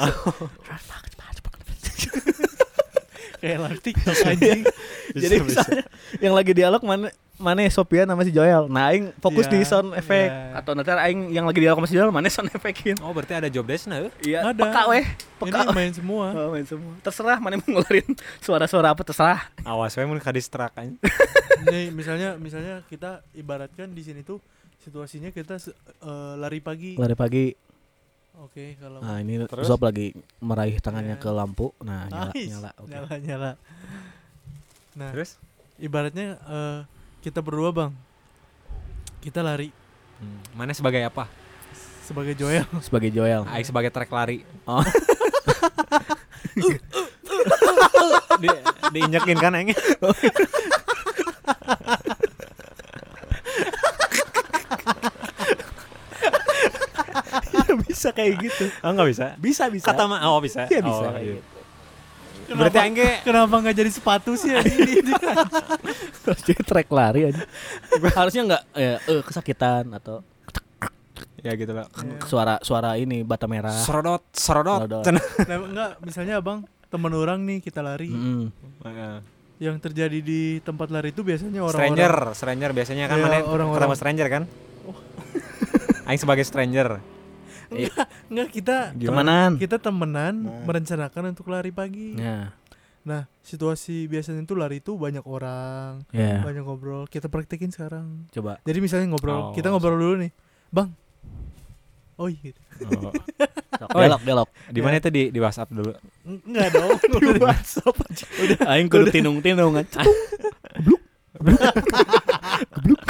[3.40, 4.60] Kayak lang TikTok anjing.
[5.16, 5.82] Jadi misalnya
[6.20, 7.08] yang lagi dialog mana
[7.40, 8.68] mana Sopian sama si Joel.
[8.68, 10.60] Nah, aing fokus Iya, di sound effect iya.
[10.60, 13.00] atau nanti aing yang lagi dialog sama si Joel mana sound effectin.
[13.00, 14.04] Oh, berarti ada job desk nah.
[14.04, 14.12] eh?
[14.20, 14.60] Iya, Ada.
[14.60, 15.04] peka weh.
[15.40, 15.72] Ini Peka.
[15.72, 16.26] main semua.
[16.36, 16.92] Oh, main semua.
[17.00, 18.12] Terserah mana mau ngeluarin
[18.44, 19.40] suara-suara apa terserah.
[19.64, 20.92] Awas we mun kadistrak aja.
[21.64, 24.36] Nih misalnya misalnya kita ibaratkan di sini tuh
[24.80, 26.96] situasinya kita eh, lari pagi.
[26.96, 27.52] Lari pagi.
[28.40, 29.68] Oke kalau Nah, ini Terus?
[29.68, 31.22] Zop lagi meraih tangannya Iya.
[31.22, 31.76] ke lampu.
[31.84, 32.70] Nah, nyala Ais, nyala.
[32.80, 32.88] Oke.
[32.88, 33.50] nyala nyala.
[34.96, 35.36] Nah Terus?
[35.76, 36.78] ibaratnya eh,
[37.20, 37.92] kita berdua bang,
[39.20, 39.72] kita lari
[40.20, 40.36] Hmm.
[40.52, 41.24] Mana sebagai apa?
[42.04, 42.66] sebagai Joel.
[42.84, 43.46] Sebagai Joel.
[43.48, 44.44] Aing sebagai trek lari.
[44.66, 44.84] Oh.
[48.42, 48.48] Di,
[48.90, 49.70] diinjekin kan aing.
[58.00, 58.64] Bisa kayak gitu.
[58.80, 59.26] Oh, enggak bisa.
[59.36, 59.84] Bisa bisa.
[59.86, 60.64] Kata mah oh bisa.
[60.66, 61.36] Iya, bisa Oh, iya.
[61.36, 61.44] gitu.
[62.50, 64.50] Berarti aing ge Kenapa nggak jadi sepatu sih?
[64.50, 65.06] anjing?
[66.24, 67.44] Terus jadi track lari aja.
[68.10, 70.24] Harusnya enggak ya, eh, kesakitan atau
[71.40, 71.86] ya gitu lah.
[71.94, 72.24] Iya.
[72.24, 73.76] suara suara ini bata merah.
[73.76, 74.80] Serodot, serodot.
[74.82, 75.04] Serodot.
[75.46, 78.08] Nah, enggak, misalnya abang teman orang nih kita lari.
[78.08, 78.48] Mm-mm.
[78.82, 79.16] Heeh.
[79.60, 83.76] Yang terjadi di tempat lari itu biasanya orang-orang Stranger, stranger biasanya kan Iya, mana orang-orang.
[83.76, 84.42] ketemu stranger kan?
[86.02, 86.88] Aing sebagai stranger.
[88.26, 89.50] Enggak kita Temenan.
[89.56, 90.64] kita temenan Nah.
[90.64, 92.14] merencanakan untuk lari pagi.
[92.14, 92.50] Ya.
[93.00, 96.40] Nah, situasi biasanya itu lari itu banyak orang, Ya.
[96.40, 97.06] banyak ngobrol.
[97.06, 98.28] Kita praktekin sekarang.
[98.28, 98.60] Coba.
[98.60, 100.30] Jadi misalnya ngobrol, Oh, kita ngobrol dulu nih,
[100.68, 100.92] bang.
[102.14, 102.52] Oh iya.
[102.82, 103.08] Oh.
[103.72, 104.48] Sok, Oh, Belok, belok.
[104.68, 105.96] Di mana itu di di WhatsApp dulu?
[106.22, 106.90] Eng- Enggak dong.
[107.32, 108.24] Di WhatsApp aja.
[108.44, 109.86] Udah aing kudu tinung-tinung kan.
[110.76, 111.00] Gebluk.
[112.68, 113.00] Gebluk.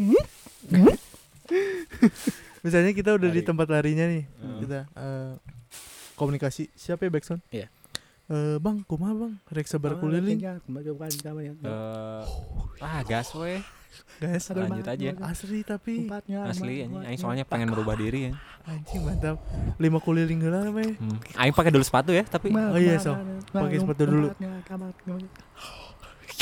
[2.60, 3.46] misalnya kita udah di Lari.
[3.46, 4.58] tempat larinya nih, Hmm.
[4.60, 5.32] kita eh,
[6.14, 6.68] komunikasi.
[6.72, 7.40] Siapa ya Backson?
[7.50, 7.66] Iya.
[8.26, 9.32] Eh, bang, kumaha bang?
[9.48, 10.38] Rek sabar Oh, kuliling.
[10.38, 11.54] kayaknya, kembali ke bukan, kembali, ya.
[11.58, 12.22] Eh,
[12.80, 13.58] ah gas we.
[14.16, 15.10] guys Lanjut aja.
[15.20, 18.32] asli tapi Asli anjing, aing soalnya pengen merubah diri ya.
[18.62, 19.42] anjing mantap
[19.76, 21.18] lima keliling gelar me Hmm.
[21.34, 23.18] Aing pakai dulu sepatu ya, tapi oh iya so
[23.50, 24.30] pakai sepatu dulu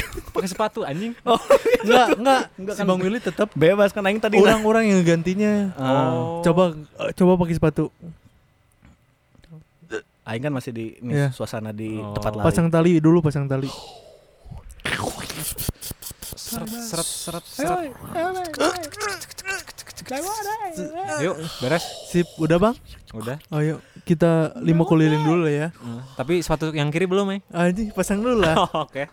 [0.35, 1.12] pakai sepatu anjing.
[1.83, 2.87] enggak enggak Enggak si kan.
[2.87, 6.41] bang Willy tetap Bebas kan aing tadi orang-orang yang gantinya Oh.
[6.41, 7.89] coba eh, coba pakai sepatu
[10.25, 11.29] aing kan masih di ini Iya.
[11.31, 12.12] suasana di Oh.
[12.12, 12.45] tempat lari.
[12.45, 13.70] pasang tali dulu pasang tali
[16.39, 17.93] Seret seret seret seret.
[21.20, 21.85] Yuk, beres.
[22.09, 22.75] sip udah bang
[23.12, 23.37] Udah.
[23.53, 26.01] ayo kita lima keliling dulu ya Hmm.
[26.15, 27.39] Tapi sepatu yang kiri belum, ya?
[27.51, 29.12] anjing pasang dulu lah Oke.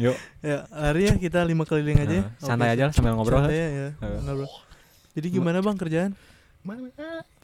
[0.00, 2.24] Yuk, ya lari ya kita lima keliling aja ya.
[2.24, 3.44] Nah, santai aja lah sambil ngobrol.
[3.44, 3.88] Santai ya, ya.
[4.00, 4.18] Ayo.
[4.24, 4.46] ngobrol
[5.12, 6.12] jadi gimana bang kerjaan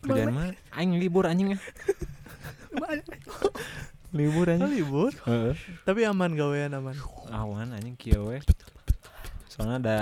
[0.00, 1.58] Kerjaan mah aing libur anjing ya.
[4.16, 5.52] libur aja libur Heeh.
[5.84, 6.96] tapi aman gawean aman
[7.28, 8.40] Awan anjing kieu we.
[9.52, 9.98] Soalnya ada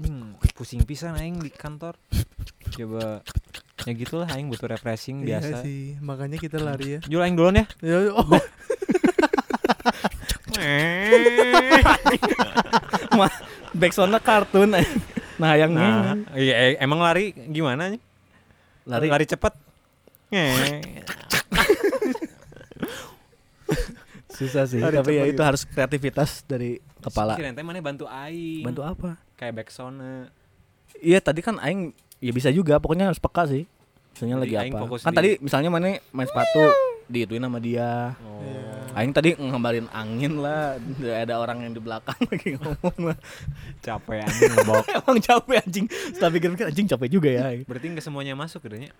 [0.00, 1.94] hmm, pusing pisan aing di kantor.
[2.72, 3.20] Coba
[3.88, 5.64] ya gitulah aing butuh refreshing iya biasa.
[5.64, 7.66] sih makanya kita lari ya Jul aing duluan ya.
[7.80, 8.28] Ya, oh,
[13.70, 14.76] Backsoundnya kartun.
[15.40, 18.00] nah yang Nah, iya eh, emang lari gimana nih?
[18.84, 19.54] lari lari cepet.
[20.28, 20.82] Nge.
[24.36, 24.80] susah sih.
[24.82, 27.34] Lari Tapi ya cepat itu harus kreativitas dari kepala.
[27.34, 28.62] Kirain teh mana bantu aing.
[28.62, 29.10] Bantu apa?
[29.34, 30.30] Kayak backsound
[30.96, 33.64] Iya tadi kan aing ya bisa juga pokoknya harus peka sih.
[34.12, 34.82] Misalnya Jadi lagi aing apa?
[34.84, 36.60] fokus Kan di- tadi misalnya mana main sepatu
[37.06, 38.14] diituin sama dia.
[38.20, 38.42] Oh.
[38.42, 38.68] Iya.
[38.92, 40.78] Aing tadi ngambalin angin lah,
[41.14, 43.18] ada orang yang di belakang lagi ngomong lah.
[43.78, 44.84] Capek anjing ngebok.
[44.98, 45.86] Emang capek anjing.
[45.88, 47.42] Setelah pikir-pikir anjing capek juga ya.
[47.64, 48.90] Berarti nggak semuanya masuk gedenya.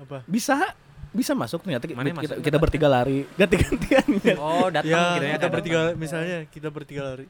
[0.00, 0.60] apa Bisa
[1.14, 2.36] bisa masuk ternyata kita, Mana kita, masuk?
[2.42, 4.34] kita bertiga lari ganti-gantian ya.
[4.34, 5.30] Oh, datang ya gitu ya.
[5.30, 5.52] kita datang.
[5.54, 7.26] bertiga misalnya kita bertiga lari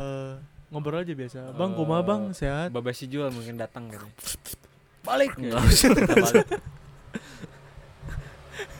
[0.00, 0.34] Eh,
[0.70, 4.06] ngobrol aja biasa bang kumaha bang sehat Babas si Jul mungkin datang gitu.
[5.02, 5.36] Balik.
[5.36, 5.92] Nggak usah.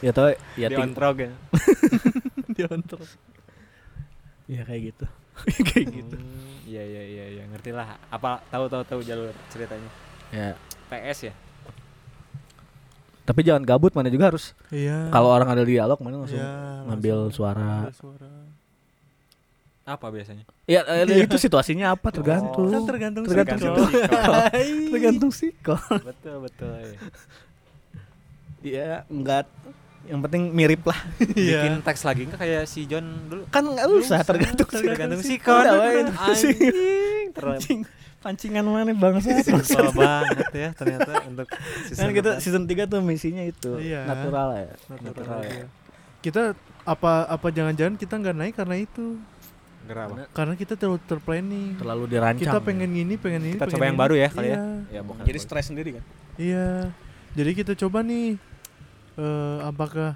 [0.01, 1.33] Ya tau ya Di ting- ontrog ya.
[2.57, 3.01] dia antar
[4.47, 5.05] ya kayak gitu.
[5.69, 6.17] kayak gitu.
[6.17, 7.97] Hmm, Iya iya iya iya ngerti lah.
[8.09, 9.89] Apa tahu tahu tahu jalur ceritanya.
[10.33, 10.57] Ya.
[10.89, 11.35] PS ya.
[13.25, 17.15] Tapi jangan gabut mana juga harus iya kalau orang ada dialog mana langsung Iya, ngambil
[17.21, 17.63] langsung suara.
[17.63, 18.31] ngambil suara
[19.91, 20.45] Apa biasanya?
[20.65, 22.71] Ya eh, itu situasinya apa tergantung.
[22.71, 23.91] kan tergantung Tergantung sikon.
[24.89, 25.81] tergantung sih kok.
[26.01, 26.71] betul betul.
[26.77, 26.99] iya.
[28.61, 29.49] Iya, enggak
[30.03, 30.97] yang penting mirip lah.
[31.33, 31.61] Iya.
[31.61, 33.43] Bikin teks lagi enggak kayak si John dulu.
[33.49, 35.37] Kan enggak usah tergantung Tergantung sih.
[35.37, 35.61] sikon.
[35.61, 36.07] Udah, woy.
[37.33, 37.81] Anjing.
[38.21, 39.33] Pancingan mana bangsa.
[39.41, 42.43] simpel banget ya ternyata untuk kan kita depan.
[42.45, 44.05] season 3 tuh misinya itu Iya.
[44.05, 44.67] natural ya.
[44.87, 45.49] Natural Natural ya.
[45.49, 45.67] aja.
[46.21, 46.43] kita
[46.83, 49.17] apa apa jangan-jangan kita nggak naik karena itu
[49.83, 50.29] Bang.
[50.31, 52.43] karena kita terlalu terplanning Terlalu dirancang.
[52.43, 54.03] kita pengen gini pengen ini Kita pengen coba yang ini.
[54.03, 54.55] baru ya kali ya.
[54.55, 54.63] iya.
[54.91, 55.23] Ya bukan.
[55.25, 56.05] jadi stres sendiri kan.
[56.37, 56.69] Iya.
[57.33, 58.39] Jadi kita coba nih
[59.17, 60.15] eh apakah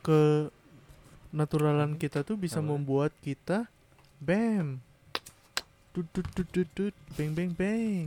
[0.00, 0.50] ke
[1.30, 2.68] naturalan kita tuh bisa Apa?
[2.68, 3.70] membuat kita
[4.18, 4.82] bam.
[5.90, 8.06] Tut tut tut tut tut bang bang bang.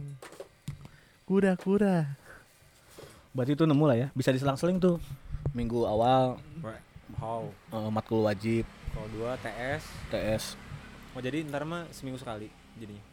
[1.23, 2.05] Kuda kuda.
[3.31, 4.07] Berarti itu nemu lah ya.
[4.11, 5.01] Bisa diselang-seling tuh.
[5.51, 6.37] Minggu awal
[7.13, 7.45] How?
[7.69, 9.83] eh, matkul wajib, Kalau dua TS.
[10.09, 10.43] TS.
[11.13, 13.03] Oh jadi ntar mah seminggu sekali jadinya.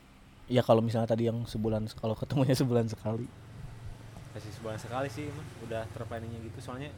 [0.46, 3.28] Ya kalau misalnya tadi yang sebulan kalau ketemunya sebulan sekali.
[4.30, 6.90] Kasih sebulan sekali sih mah udah terplanningnya gitu soalnya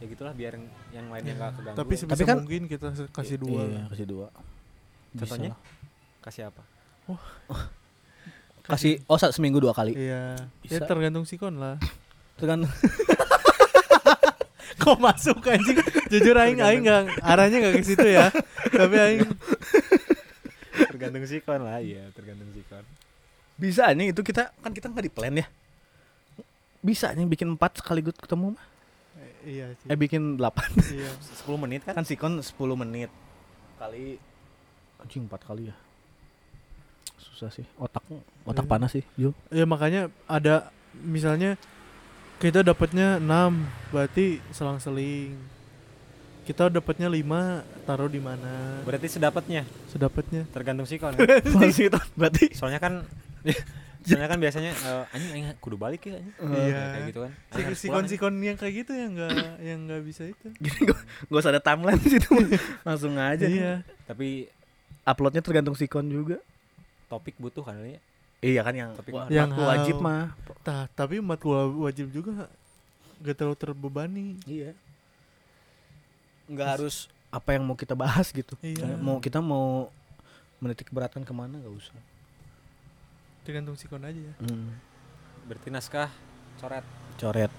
[0.00, 1.78] ya gitulah biar yang, yang lainnya nggak keganggu.
[1.78, 3.60] Tapi sebisa Tapi kan- mungkin kita kasih dua.
[3.62, 4.26] Iya, kasih dua.
[5.12, 5.52] Bisa Contohnya?
[5.52, 5.60] lah.
[6.22, 6.62] kasih apa?
[8.66, 9.94] Kasih oh sa- seminggu dua kali.
[9.94, 10.34] Iya.
[10.34, 10.90] Ya Bisa.
[10.90, 11.78] tergantung sikon lah.
[12.40, 12.66] Tergantung
[14.76, 15.78] Kok masuk anjing?
[16.10, 18.26] Jujur aing aing enggak arahnya enggak ke situ ya.
[18.68, 19.22] Tapi aing
[20.96, 22.84] tergantung sikon lah, iya tergantung sikon.
[23.56, 25.46] bisa nih itu kita kan kita nggak di plan ya.
[26.80, 28.66] Bisa nih bikin empat sekaligus ketemu mah.
[29.44, 29.86] iya sih.
[29.88, 30.66] Eh bikin delapan.
[30.90, 31.10] Iya.
[31.46, 31.94] 10 menit kan?
[31.94, 33.10] kan sikon 10 menit
[33.76, 34.18] kali
[34.98, 35.76] anjing empat kali ya.
[37.16, 37.64] Susah sih.
[37.76, 38.02] Otak
[38.44, 38.70] otak Iya.
[38.70, 39.32] panas sih, Jul.
[39.48, 41.56] Ya makanya ada misalnya
[42.36, 45.32] kita dapatnya 6 berarti selang-seling.
[46.46, 47.26] Kita dapatnya 5
[47.82, 48.78] taruh di mana?
[48.86, 50.46] Berarti sedapatnya Sedapatnya.
[50.48, 51.18] tergantung sikon.
[51.66, 53.02] itu berarti Soalnya kan
[54.06, 56.34] soalnya kan biasanya eh, anjing anjing kudu balik ya anjing.
[56.38, 56.82] Iya.
[56.86, 57.32] Kayak gitu kan.
[57.34, 60.46] Anjing Si- harus pulang, Sikon-sikon yang kayak gitu yang enggak yang enggak bisa itu.
[60.62, 62.30] gini gak, gak usah ada timeline situ.
[62.86, 63.46] Langsung aja.
[63.46, 63.74] Iya.
[64.06, 64.46] Tapi
[65.02, 66.38] Uploadnya tergantung sikon juga.
[67.06, 67.98] topik butuh kan ya.
[68.38, 69.26] Iya kan yang Topik wa-?
[69.26, 70.34] Yang waktu wajib mah.
[70.62, 72.46] Tah, tapi umat gua wajib juga
[73.18, 74.26] gak terlalu terbebani.
[74.46, 74.74] Iya.
[76.46, 78.54] Nggak harus apa yang mau kita bahas gitu.
[78.62, 78.96] Iya.
[78.98, 79.90] Mau kita mau
[80.56, 81.98] menitik beratkan ke mana gak usah.
[83.46, 84.74] tergantung sikon aja ya Hmm.
[85.46, 86.10] Berarti naskah
[86.58, 86.82] coret.
[87.14, 87.52] Coret,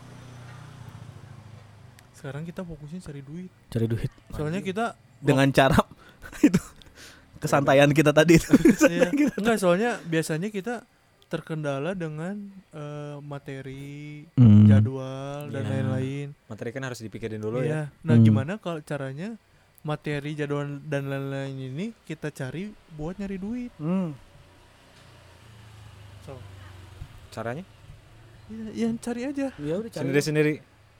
[2.11, 5.77] sekarang kita fokusnya cari duit cari duit soalnya kita dengan cara
[6.47, 6.59] itu
[7.38, 8.49] kesantaian kita tadi itu.
[8.89, 9.14] Iya.
[9.39, 10.81] Enggak, soalnya biasanya kita
[11.28, 12.40] terkendala dengan
[12.72, 14.64] eh, materi, Hmm.
[14.66, 15.72] jadwal dan Iya.
[15.74, 16.28] lain-lain.
[16.45, 17.68] Materi kan harus dipikirin dulu ya.
[17.68, 17.82] Iya.
[18.02, 18.24] Nah, Hmm.
[18.24, 19.36] gimana kalau caranya
[19.82, 23.72] materi, jadwal dan lain-lain ini kita cari buat nyari duit?
[23.78, 24.16] Hmm.
[26.22, 26.36] So,
[27.30, 27.64] Caranya
[28.48, 29.48] ya, ya cari aja.
[29.54, 30.02] Ya udah cari.
[30.02, 30.54] sendiri-sendiri.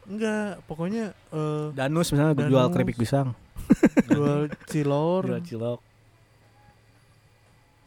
[0.06, 2.76] Enggak, pokoknya eh Danus misalnya gua jual Danus.
[2.76, 3.32] keripik pisang.
[4.10, 5.24] jual cilor.
[5.26, 5.80] Jual cilok.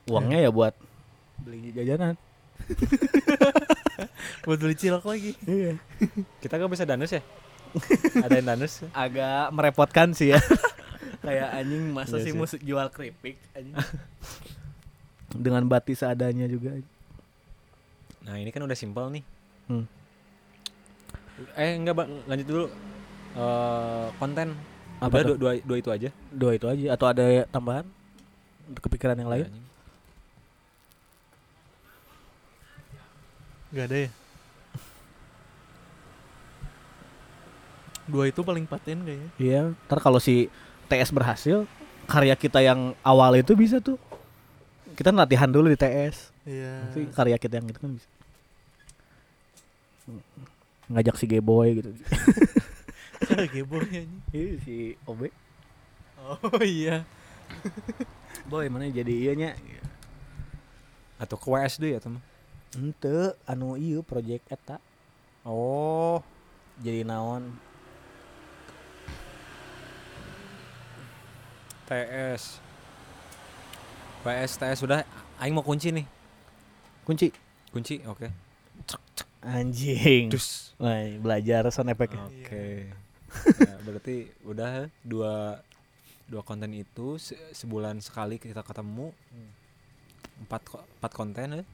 [0.06, 0.74] Uangnya ya buat
[1.38, 2.16] beli jajanan.
[4.46, 5.32] buat beli cilok lagi.
[5.44, 5.78] Iya.
[6.40, 7.22] Kita gak bisa danus ya?
[8.24, 8.72] Ada yang danus?
[8.96, 10.40] Agak merepotkan sih ya.
[11.24, 13.76] Kayak anjing masa Iya sih mau jual keripik anjing.
[15.30, 16.80] Dengan bati seadanya juga.
[18.24, 19.24] Nah ini kan udah simpel nih.
[19.68, 19.84] Hmm.
[21.56, 22.66] Eh enggak Bang, lanjut dulu.
[23.36, 24.56] Eh konten.
[25.00, 26.08] Apa Udah dua, dua, dua itu aja.
[26.32, 27.84] Dua itu aja atau ada tambahan?
[28.80, 29.46] Kepikiran yang lain?
[29.48, 29.69] Anjing.
[33.70, 34.10] Enggak ada ya?
[38.10, 39.30] Dua itu paling paten kayaknya.
[39.38, 40.50] Iya, ntar kalau si
[40.90, 41.62] TS berhasil,
[42.10, 43.94] karya kita yang awal itu bisa tuh.
[44.98, 46.34] Kita latihan dulu di TS.
[46.42, 46.90] Iya.
[46.90, 48.08] Nanti karya kita yang itu kan bisa.
[50.90, 51.94] Ngajak si Geboy gitu.
[53.54, 54.22] Geboy anjing.
[54.34, 54.74] Iya si
[55.06, 55.30] Obe.
[56.18, 57.06] Oh iya.
[58.50, 59.50] Boy mana jadi iya nya.
[61.22, 62.18] Atau ke WSD ya teman?
[62.70, 64.78] Ente anu ieu project eta
[65.42, 66.22] Oh.
[66.78, 67.50] jadi naon?
[71.84, 72.62] TS.
[74.22, 75.02] WS TS sudah.
[75.36, 76.06] Aing mau kunci nih.
[77.02, 77.32] Kunci.
[77.72, 78.28] Kunci, oke.
[79.40, 80.28] Anjing.
[80.28, 80.76] Dus.
[80.76, 82.14] Wah, belajar sound effect.
[82.14, 82.92] Oke.
[83.56, 85.64] Ya, berarti udah dua
[86.28, 89.10] dua konten itu se- sebulan sekali kita ketemu
[90.40, 91.64] empat ko- empat konten ya.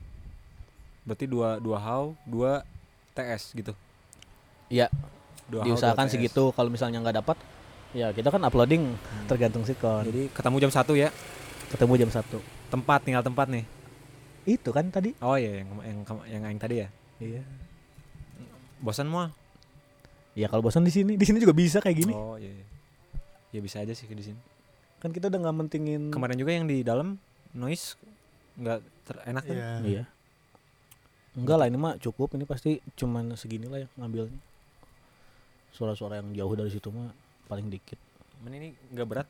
[1.07, 2.67] Berarti dua dua how dua
[3.15, 3.73] TS gitu.
[4.69, 4.91] Iya.
[5.47, 7.39] Dua how, Diusahakan segitu kalau misalnya nggak dapat
[7.95, 8.93] ya kita kan uploading
[9.31, 10.05] tergantung sikon.
[10.05, 11.09] Jadi ketemu jam satu ya.
[11.67, 12.39] ketemu jam satu.
[12.71, 13.67] Tempat tinggal tempat nih.
[14.47, 15.15] Itu kan tadi.
[15.19, 15.99] Oh iya yang yang
[16.31, 16.89] yang aing tadi ya.
[17.19, 17.43] Iya.
[18.79, 19.27] Bosan mau?
[20.37, 22.15] Ya kalau bosan di sini, di sini juga bisa kayak gini.
[22.15, 22.53] Oh iya.
[22.53, 22.67] iya.
[23.57, 24.39] Ya bisa aja sih di sini.
[25.03, 26.03] Kan kita udah nggak mentingin.
[26.13, 27.19] Kemarin juga yang di dalam
[27.57, 27.97] noise
[28.61, 28.79] nggak
[29.09, 29.57] terenak kan?
[29.57, 29.71] Iya.
[29.83, 30.05] Iya.
[31.37, 34.41] Enggak lah ini mah cukup ini pasti cuman segini lah yang ngambilnya.
[35.71, 37.13] Suara-suara yang jauh dari situ mah
[37.45, 38.01] paling dikit.
[38.41, 39.29] Men ini nggak berat.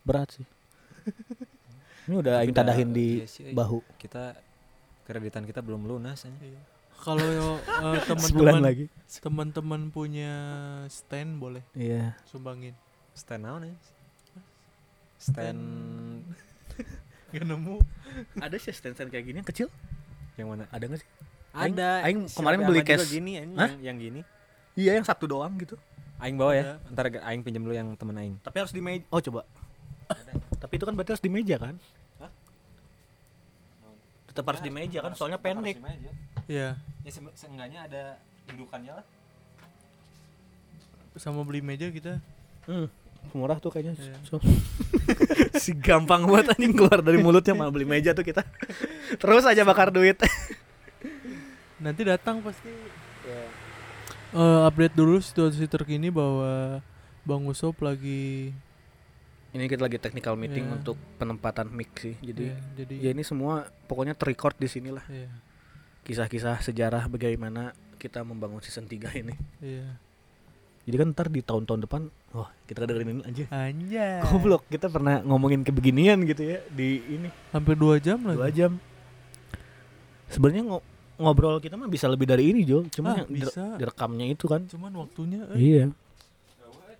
[0.00, 0.46] Berat sih.
[2.08, 4.34] ini udah aing tadahin di iya sih, bahu Kita
[5.04, 6.32] kreditan kita belum lunas aja.
[6.40, 6.60] Iya.
[6.96, 7.60] Kalau
[7.92, 8.84] eh, teman-teman lagi.
[9.20, 10.32] teman-teman punya
[10.88, 12.16] stand boleh Iya.
[12.24, 12.72] sumbangin.
[13.12, 13.76] Stand naon ya?
[15.20, 15.60] Stand
[17.36, 17.82] Gak nemu.
[18.38, 19.68] Ada sih stand-stand kayak gini yang kecil?
[20.36, 20.64] Yang mana?
[20.68, 21.08] Ada nggak sih?
[21.52, 21.88] Aing- Ada.
[22.04, 23.08] aing kemarin beli case.
[23.08, 23.72] gini Hah?
[23.72, 24.20] yang, yang gini.
[24.76, 25.80] Iya yang satu doang gitu.
[26.16, 26.60] Aing bawa Ada.
[26.76, 26.92] ya.
[26.92, 28.36] Ntar ga- aing pinjam dulu yang temen aing.
[28.40, 29.04] Tapi harus di meja.
[29.08, 29.48] Oh coba.
[30.62, 31.76] Tapi itu kan berarti harus di meja kan?
[34.26, 35.80] Tetap harus di meja kan soalnya pendek.
[36.44, 38.02] Ya, Ya se- seenggaknya ada
[38.46, 39.06] indukannya lah.
[41.16, 42.20] sama beli meja kita.
[42.68, 42.92] Hmm.
[43.32, 43.96] Murah tuh kayaknya.
[43.96, 44.16] Iya.
[44.22, 44.42] So-
[45.62, 48.46] si gampang banget anjing keluar dari mulutnya malah beli meja tuh kita.
[49.22, 50.20] Terus aja bakar duit.
[51.82, 52.70] Nanti datang pasti.
[53.26, 56.82] Eh, update dulu situasi terkini bahwa
[57.22, 58.52] Bang Usop lagi
[59.50, 60.74] Ini kita lagi technical meeting Iya.
[60.74, 62.12] untuk penempatan mic sih.
[62.20, 65.00] Jadi ya, jadi ya ini semua pokoknya terrecord di sini lah.
[65.08, 65.32] iya,
[66.04, 69.32] Kisah-kisah sejarah bagaimana kita membangun season 3 ini.
[69.58, 69.96] iya.
[70.86, 73.44] Jadi kan ntar di tahun-tahun depan, wah kita dengerin ini aja.
[73.50, 74.22] Anjay.
[74.24, 78.38] Goblok, kita pernah ngomongin kebeginian gitu ya di ini Hampir dua jam lagi.
[78.38, 78.72] dua jam.
[80.28, 80.86] Sebenarnya ngo-
[81.16, 83.74] ngobrol kita mah bisa lebih dari ini Jo, cuma Ah, yang dire- bisa.
[83.74, 84.62] direkamnya itu kan.
[84.64, 85.84] Cuman waktunya eh, Iya.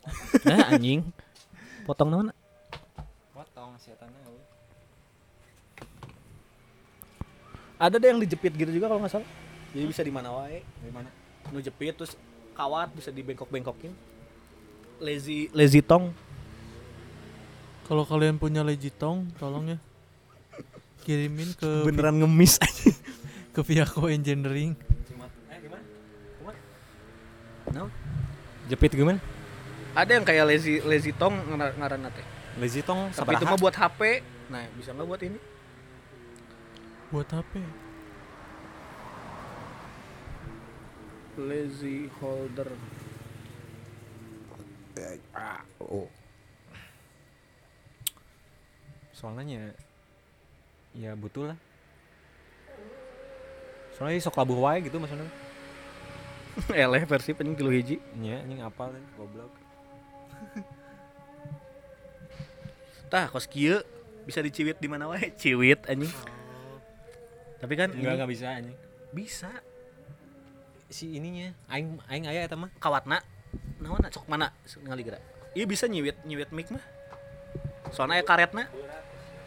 [0.45, 1.07] Nah anjing,
[1.83, 2.35] potong mana?
[3.31, 4.19] Potong setannya.
[7.77, 9.29] Ada deh yang dijepit gitu juga kalau nggak salah.
[9.71, 10.65] Jadi bisa di mana wae.
[10.81, 11.11] Dari mana?
[11.47, 12.17] Nu jepit terus
[12.57, 13.93] kawat bisa dibengkok-bengkokin.
[14.99, 16.17] Lazy lazy tong.
[17.87, 19.79] kalau kalian punya legitong tolong ya
[21.07, 22.91] kirimin ke Beneran ngemis aja.
[23.55, 24.75] ke Viaco Engineering.
[25.49, 25.85] Eh gimana?
[27.71, 27.87] No?
[28.67, 29.23] Jepit gimana?
[29.97, 32.27] Ada yang kayak lazy lazy tong ngaran ngaranna teh.
[32.59, 34.21] Lazy tong Tapi itu mah buat HP.
[34.51, 35.39] Nah, bisa nggak buat ini?
[37.15, 37.86] Buat apa?
[41.37, 42.73] Lazy holder.
[45.85, 46.09] oh.
[49.13, 49.73] Soalnya
[50.97, 51.59] ya butuh lah.
[53.97, 55.29] Soalnya sok labuh wae gitu maksudnya.
[56.73, 58.01] Eleh versi penting tilu hiji.
[58.17, 59.53] Nya anjing apal teh goblok.
[63.13, 63.81] Tah kos kieu
[64.25, 65.33] bisa diciwit di mana wae?
[65.41, 66.13] Ciwit anjing.
[67.61, 68.77] Tapi kan Enggak enggak bisa anjing.
[69.13, 69.49] bisa
[70.87, 72.71] Si ininya aing aing aya eta mah.
[72.79, 73.23] kawatna.
[73.83, 74.53] Naon sok mana
[74.85, 75.23] ngali gerak.
[75.57, 76.85] Iya bisa nyiwit nyiwit mic mah.
[77.91, 78.65] Soalnya aya karetna.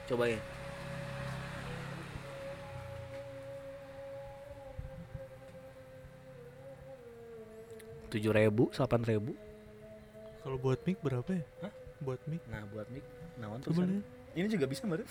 [0.10, 0.40] Coba ya.
[8.10, 9.32] tujuh ribu, delapan ribu.
[10.42, 11.46] Kalau buat mic berapa ya?
[11.62, 11.74] Hah?
[12.02, 12.42] Buat mic.
[12.50, 13.06] Nah buat mic,
[13.62, 14.02] tulisannya?
[14.02, 14.18] lihat.
[14.34, 15.06] Ini juga bisa baru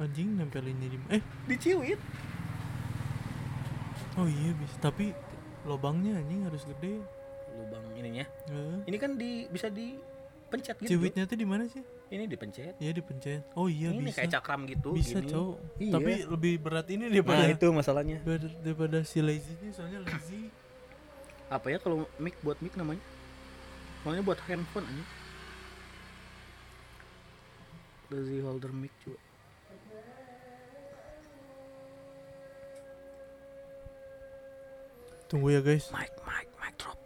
[0.00, 2.00] Anjing nempelinnya di eh diciwit.
[4.18, 5.12] oh iya bisa tapi
[5.64, 7.00] lobangnya anjing harus gede.
[7.50, 8.24] Lubang ininya.
[8.48, 10.96] Eh, Ini kan di bisa dipencet gitu.
[10.96, 11.82] Ciwitnya tuh di mana sih?
[12.10, 12.74] Ini dipencet.
[12.78, 13.42] Iya dipencet.
[13.54, 14.22] Oh iya ini bisa.
[14.22, 14.94] kayak cakram gitu.
[14.94, 15.30] bisa gini.
[15.30, 15.56] cowok.
[15.78, 15.92] Iya.
[15.94, 18.18] Tapi lebih berat ini Nah daripada itu masalahnya.
[18.22, 20.50] daripada, daripada si lazy-nya soalnya lazy.
[21.50, 23.02] Apa ya kalau mic buat mic namanya?
[24.02, 25.04] Soalnya buat handphone aja.
[28.10, 29.29] Lazy holder mic coba.
[35.30, 35.94] Tunggu ya guys.
[35.94, 36.98] Mic, mic, mic drop.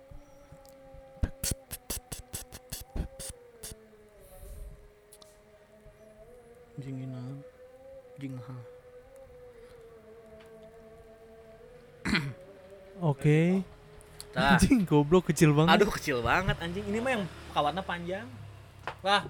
[6.80, 7.20] Jingina,
[8.16, 8.56] jingha.
[13.12, 13.60] Oke.
[14.32, 14.56] Tah.
[14.56, 15.76] Anjing goblok kecil banget.
[15.76, 16.88] Aduh kecil banget anjing.
[16.88, 18.24] Ini mah yang kawannya panjang.
[19.04, 19.28] Wah.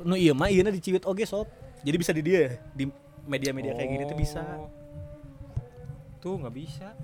[0.00, 1.44] Nu iya mah iya diciwit oge sob.
[1.84, 2.88] Jadi bisa di dia di
[3.28, 4.40] media-media kayak gini tuh bisa.
[4.40, 4.72] Oh.
[6.24, 6.96] Tuh nggak bisa.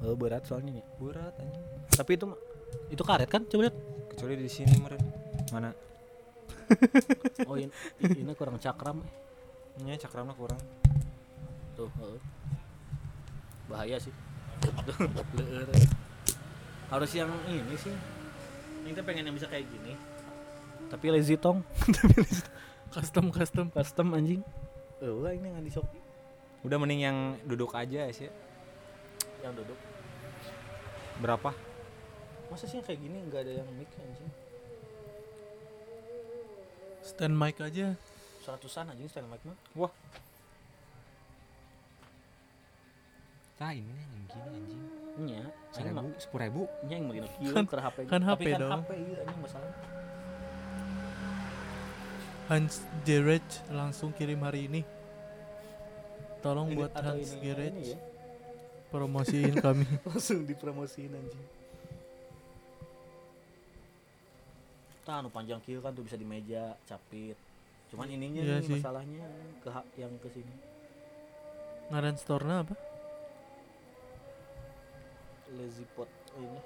[0.00, 0.86] Oh, berat soalnya nih.
[0.96, 1.64] Berat anjing.
[1.92, 2.26] Tapi itu
[2.88, 3.44] itu karet kan?
[3.44, 3.76] Coba lihat.
[4.10, 5.02] Kecuali di sini meren.
[5.52, 5.70] Mana?
[7.50, 7.66] Oh, ini,
[7.98, 9.02] ini kurang cakram.
[9.02, 9.10] eh.
[9.82, 10.60] Nya cakramnya kurang.
[11.74, 12.20] Tuh, heeh.
[13.66, 14.14] Bahaya sih.
[16.86, 17.90] Harus yang ini sih.
[18.86, 19.98] Ini tuh pengen yang bisa kayak gini.
[20.86, 21.66] Tapi lazy tong.
[22.94, 23.66] Custom custom.
[23.70, 24.42] Custom anjing.
[25.02, 25.98] Oh, ini yang di Shopee
[26.60, 27.16] Udah mending yang
[27.48, 28.30] duduk aja sih.
[29.40, 29.74] yang duduk.
[31.20, 31.50] Berapa?
[32.48, 34.30] Masa sih yang kayak gini nggak ada yang mic anjing?
[37.00, 37.94] Stand mic aja.
[38.40, 39.58] Seratusan anjing stand mic mah.
[43.60, 44.82] Nah ini yang gini anjing.
[45.20, 46.62] Mah Seribu, sepuluh ribu.
[46.88, 47.98] nya yang begini kieu Kan- ke HP.
[48.08, 48.72] kan Tapi HP kan dong.
[48.80, 49.72] HP iya anjing masalah.
[52.48, 52.74] Hans
[53.04, 54.82] Garage langsung kirim hari ini.
[56.40, 57.98] Tolong Ini- buat Hans ini ya.
[58.90, 59.86] Promosiin kami.
[60.06, 61.46] langsung dipromosiin anjing
[65.10, 67.34] anu panjang kieu kan tuh bisa di meja capit
[67.90, 68.74] cuman ininya Iya nih sih.
[68.78, 69.26] masalahnya
[69.58, 69.66] ke
[69.98, 70.54] yang ke sini
[71.90, 72.78] Ngaran store-nya apa?
[75.50, 76.06] lazy pot
[76.38, 76.62] ini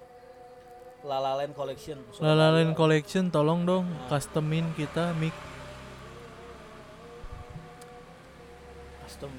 [1.00, 5.32] Lalalen collection Lalalen Collection tolong dong customin kita mic.
[9.00, 9.32] custom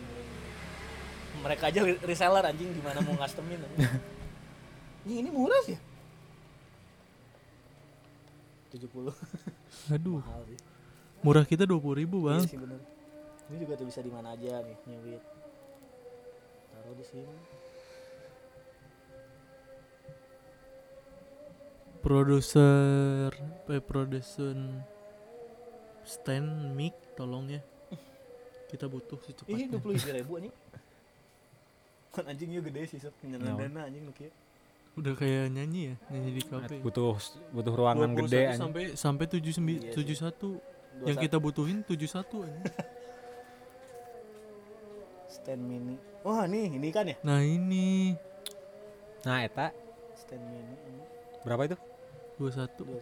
[1.45, 4.01] mereka aja re- reseller anjing gimana mau customin anjing.
[5.05, 5.77] Ini, ini murah sih
[8.73, 9.13] 70
[9.93, 10.59] Aduh, mahal sih
[11.21, 12.41] murah kita 20.000 ribu bang.
[12.41, 12.81] Iya sih bener.
[13.49, 15.23] Ini juga tuh bisa di mana aja nih nyewit.
[16.69, 17.33] Taruh di sini.
[22.05, 23.33] Produser,
[23.65, 24.85] eh, production
[26.05, 27.61] stand mic tolong ya.
[28.69, 29.65] Kita butuh secepatnya.
[29.73, 30.53] dua puluh ribu anjing.
[32.15, 33.11] Kan anjing gede sih, sob.
[33.19, 33.59] Nyenan Naon?
[33.59, 34.31] dana anjing nu kieu.
[34.95, 36.79] Udah kayak nyanyi ya, nyanyi di kafe.
[36.79, 37.19] Butuh
[37.51, 38.61] butuh ruangan 21 gede anjing.
[38.63, 40.23] sampai sampai 79 Iya sih.
[40.23, 40.39] 71.
[40.95, 42.63] Dua Yang kita butuhin 71 anjing.
[45.35, 45.99] stand mini.
[46.23, 47.19] Wah, nih, ini kan ya?
[47.21, 48.15] Nah, ini
[49.25, 49.73] Nah, eta
[50.15, 51.03] Stand mini ini
[51.43, 51.77] berapa itu?
[52.39, 52.71] 21.
[52.87, 52.95] 21.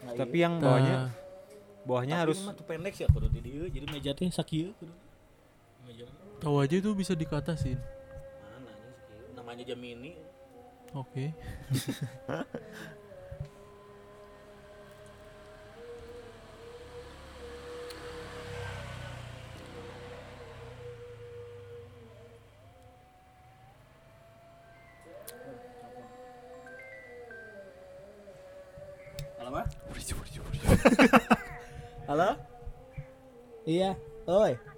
[0.00, 0.44] Nah, Tapi iya.
[0.46, 1.10] yang bawahnya Nah,
[1.84, 4.94] bawahnya Tapi harus mah tuh pendek sih kudu di dieu, jadi meja teh sakieu kudu.
[5.84, 6.06] Meja
[6.40, 7.76] tahu aja itu bisa dikatasin.
[7.76, 8.72] mana?
[9.36, 9.80] Namanya jam.
[10.96, 11.30] Oke.
[32.10, 32.34] Halo?
[33.62, 33.94] Iya.
[34.26, 34.69] Oi.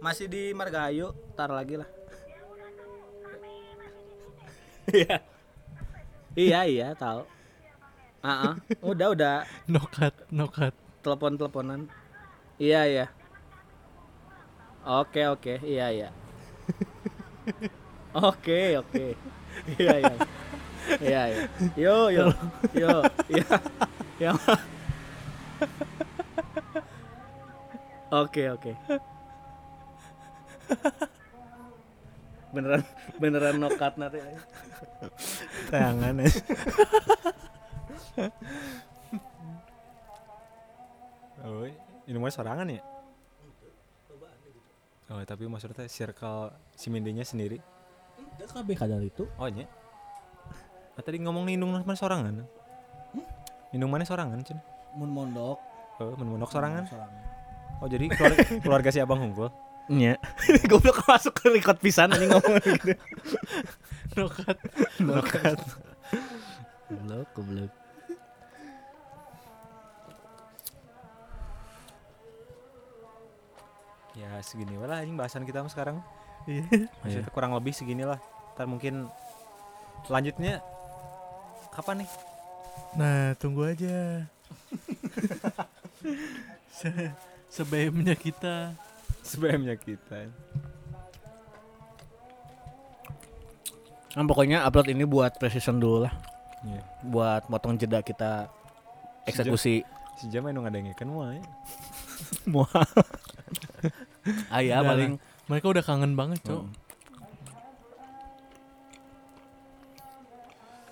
[0.00, 1.88] Masih di Margahayu, tar lagi lah.
[4.90, 5.22] Iya.
[6.34, 7.22] iya, iya, tahu.
[8.26, 8.54] Ah, ah.
[8.82, 9.36] udah, udah
[9.70, 10.74] Nokat, nokat.
[11.06, 11.86] telepon-teleponan.
[12.58, 13.06] Iya, iya.
[14.82, 15.62] Oke, oke.
[15.62, 16.08] Iya, iya.
[18.10, 19.14] Oke, oke.
[19.78, 20.14] Iya, iya.
[20.98, 21.44] Iya, iya.
[21.78, 22.26] Yo, yo.
[22.74, 22.94] Yo,
[23.30, 23.46] iya.
[24.18, 24.32] Ya.
[28.10, 28.74] Oke, oke.
[32.54, 32.82] Beneran
[33.22, 34.18] beneran nokat nanti.
[35.70, 36.30] Tangan ya.
[41.46, 41.62] oh,
[42.10, 42.82] ini mah sorangan ya?
[45.10, 47.58] Oh, tapi maksudnya circle si Mindinya sendiri.
[48.38, 49.26] KB kadal itu.
[49.38, 49.66] Oh, nya.
[50.98, 52.46] Ah, tadi ngomong nih indung mana sorangan.
[53.70, 54.58] Indung mana sorangan, Cun?
[54.98, 55.58] Mun mondok.
[56.02, 56.82] Oh, menmonok sorangan.
[56.86, 57.22] Sorangan.
[57.78, 59.50] Oh, jadi keluarga, keluarga si Abang Hungkul.
[59.90, 60.14] Iya.
[60.70, 62.94] Goblok masuk ke record pisan anjing ngomong gitu.
[64.16, 64.56] Nokat.
[65.02, 65.58] Nokat.
[66.86, 67.72] Goblok, goblok.
[74.14, 75.98] Ya, segini lah anjing bahasan kita sekarang.
[76.46, 76.66] Iya.
[77.02, 78.22] Maksudnya kurang lebih segini lah.
[78.54, 79.10] Ntar mungkin
[80.06, 80.62] lanjutnya
[81.74, 82.10] kapan nih?
[82.94, 84.26] Nah, tunggu aja.
[86.78, 86.90] Se
[87.50, 88.74] sebelumnya kita
[89.22, 90.28] Sebelumnya kita.
[94.10, 96.14] Nah, pokoknya upload ini buat precision dulu lah.
[96.66, 96.82] Iya.
[97.06, 98.50] Buat motong jeda kita
[99.24, 99.86] eksekusi
[100.20, 101.40] Si Jam emang ada ikan mah ya.
[102.52, 102.68] mual.
[104.52, 105.12] ah ya Udah paling
[105.48, 106.60] mereka udah kangen banget, Cok.
[106.60, 106.72] Hmm.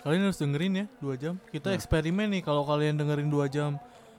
[0.00, 1.34] Kalian harus dengerin ya 2 jam.
[1.52, 1.76] Kita Nah.
[1.76, 3.76] eksperimen nih kalau kalian dengerin 2 jam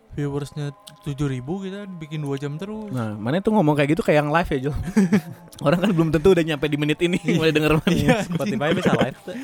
[0.09, 0.73] viewersnya
[1.05, 2.89] 7000 kita bikin 2 jam terus.
[2.89, 4.75] Nah, mana tuh ngomong kayak gitu kayak yang live ya, Jul.
[5.65, 7.93] Orang kan belum tentu udah nyampe di menit ini mulai denger mana.
[7.93, 9.35] Iya, Spotify bisa live tuh.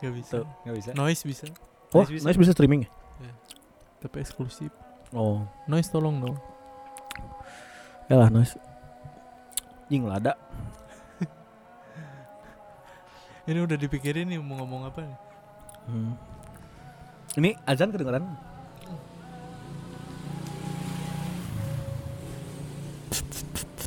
[0.00, 0.34] Gak bisa.
[0.42, 0.46] Tuh.
[0.74, 0.90] Bisa.
[0.92, 1.44] Noise bisa,
[1.90, 2.24] Oh, Nice bisa.
[2.24, 2.90] nice bisa streaming ya?
[4.00, 4.72] tapi eksklusif.
[5.12, 5.44] Oh.
[5.68, 6.36] Noise tolong dong.
[8.08, 8.56] Ya lah, nice.
[9.86, 10.34] Jing lada.
[13.50, 15.18] Ini udah dipikirin nih mau ngomong apa nih.
[15.84, 16.12] Hmm.
[17.36, 18.24] Ini azan kedengeran?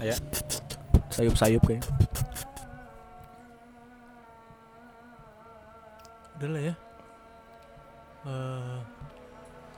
[0.03, 0.15] Aya.
[1.09, 1.84] Sayup-sayup kayak.
[6.35, 6.73] Udah lah ya.
[8.23, 8.77] Eh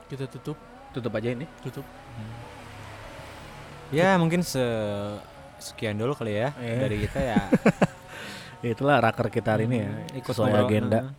[0.06, 0.54] kita tutup,
[0.94, 1.44] Tutup aja ini.
[1.60, 1.84] tutup.
[3.90, 4.62] Ya, mungkin se
[5.56, 6.78] sekian dulu kali ya Iya.
[6.80, 7.38] dari kita ya.
[8.60, 9.90] Ya, itulah raker kita hari ini ya.
[10.16, 11.00] Ikut sesuai agenda.
[11.04, 11.14] heeh.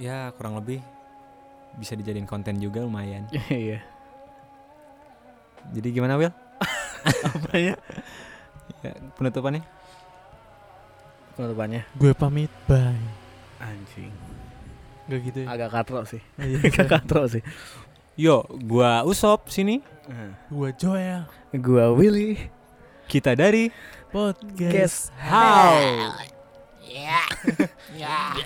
[0.00, 0.80] Ya, kurang lebih
[1.76, 3.28] bisa dijadiin konten juga lumayan.
[3.50, 3.80] Iya.
[5.72, 6.32] Jadi gimana, Will?
[7.26, 7.74] Apanya?
[8.82, 9.62] Ya, penutupannya?
[11.38, 11.82] Penutupannya.
[11.96, 12.98] Gue pamit, bye.
[13.62, 14.12] Anjing.
[15.10, 15.46] Gak gitu ya?
[15.50, 16.22] Agak katro sih.
[16.38, 16.58] Iya.
[16.66, 17.42] Agak katro sih.
[18.14, 19.80] Yo, gua Usop sini.
[20.52, 21.24] Gue Joel.
[21.56, 22.36] Gua Willy.
[23.08, 23.72] Kita dari
[24.12, 24.72] Podcast.
[24.72, 25.72] Guess how?
[26.84, 27.24] Yeah.
[27.96, 28.36] yeah.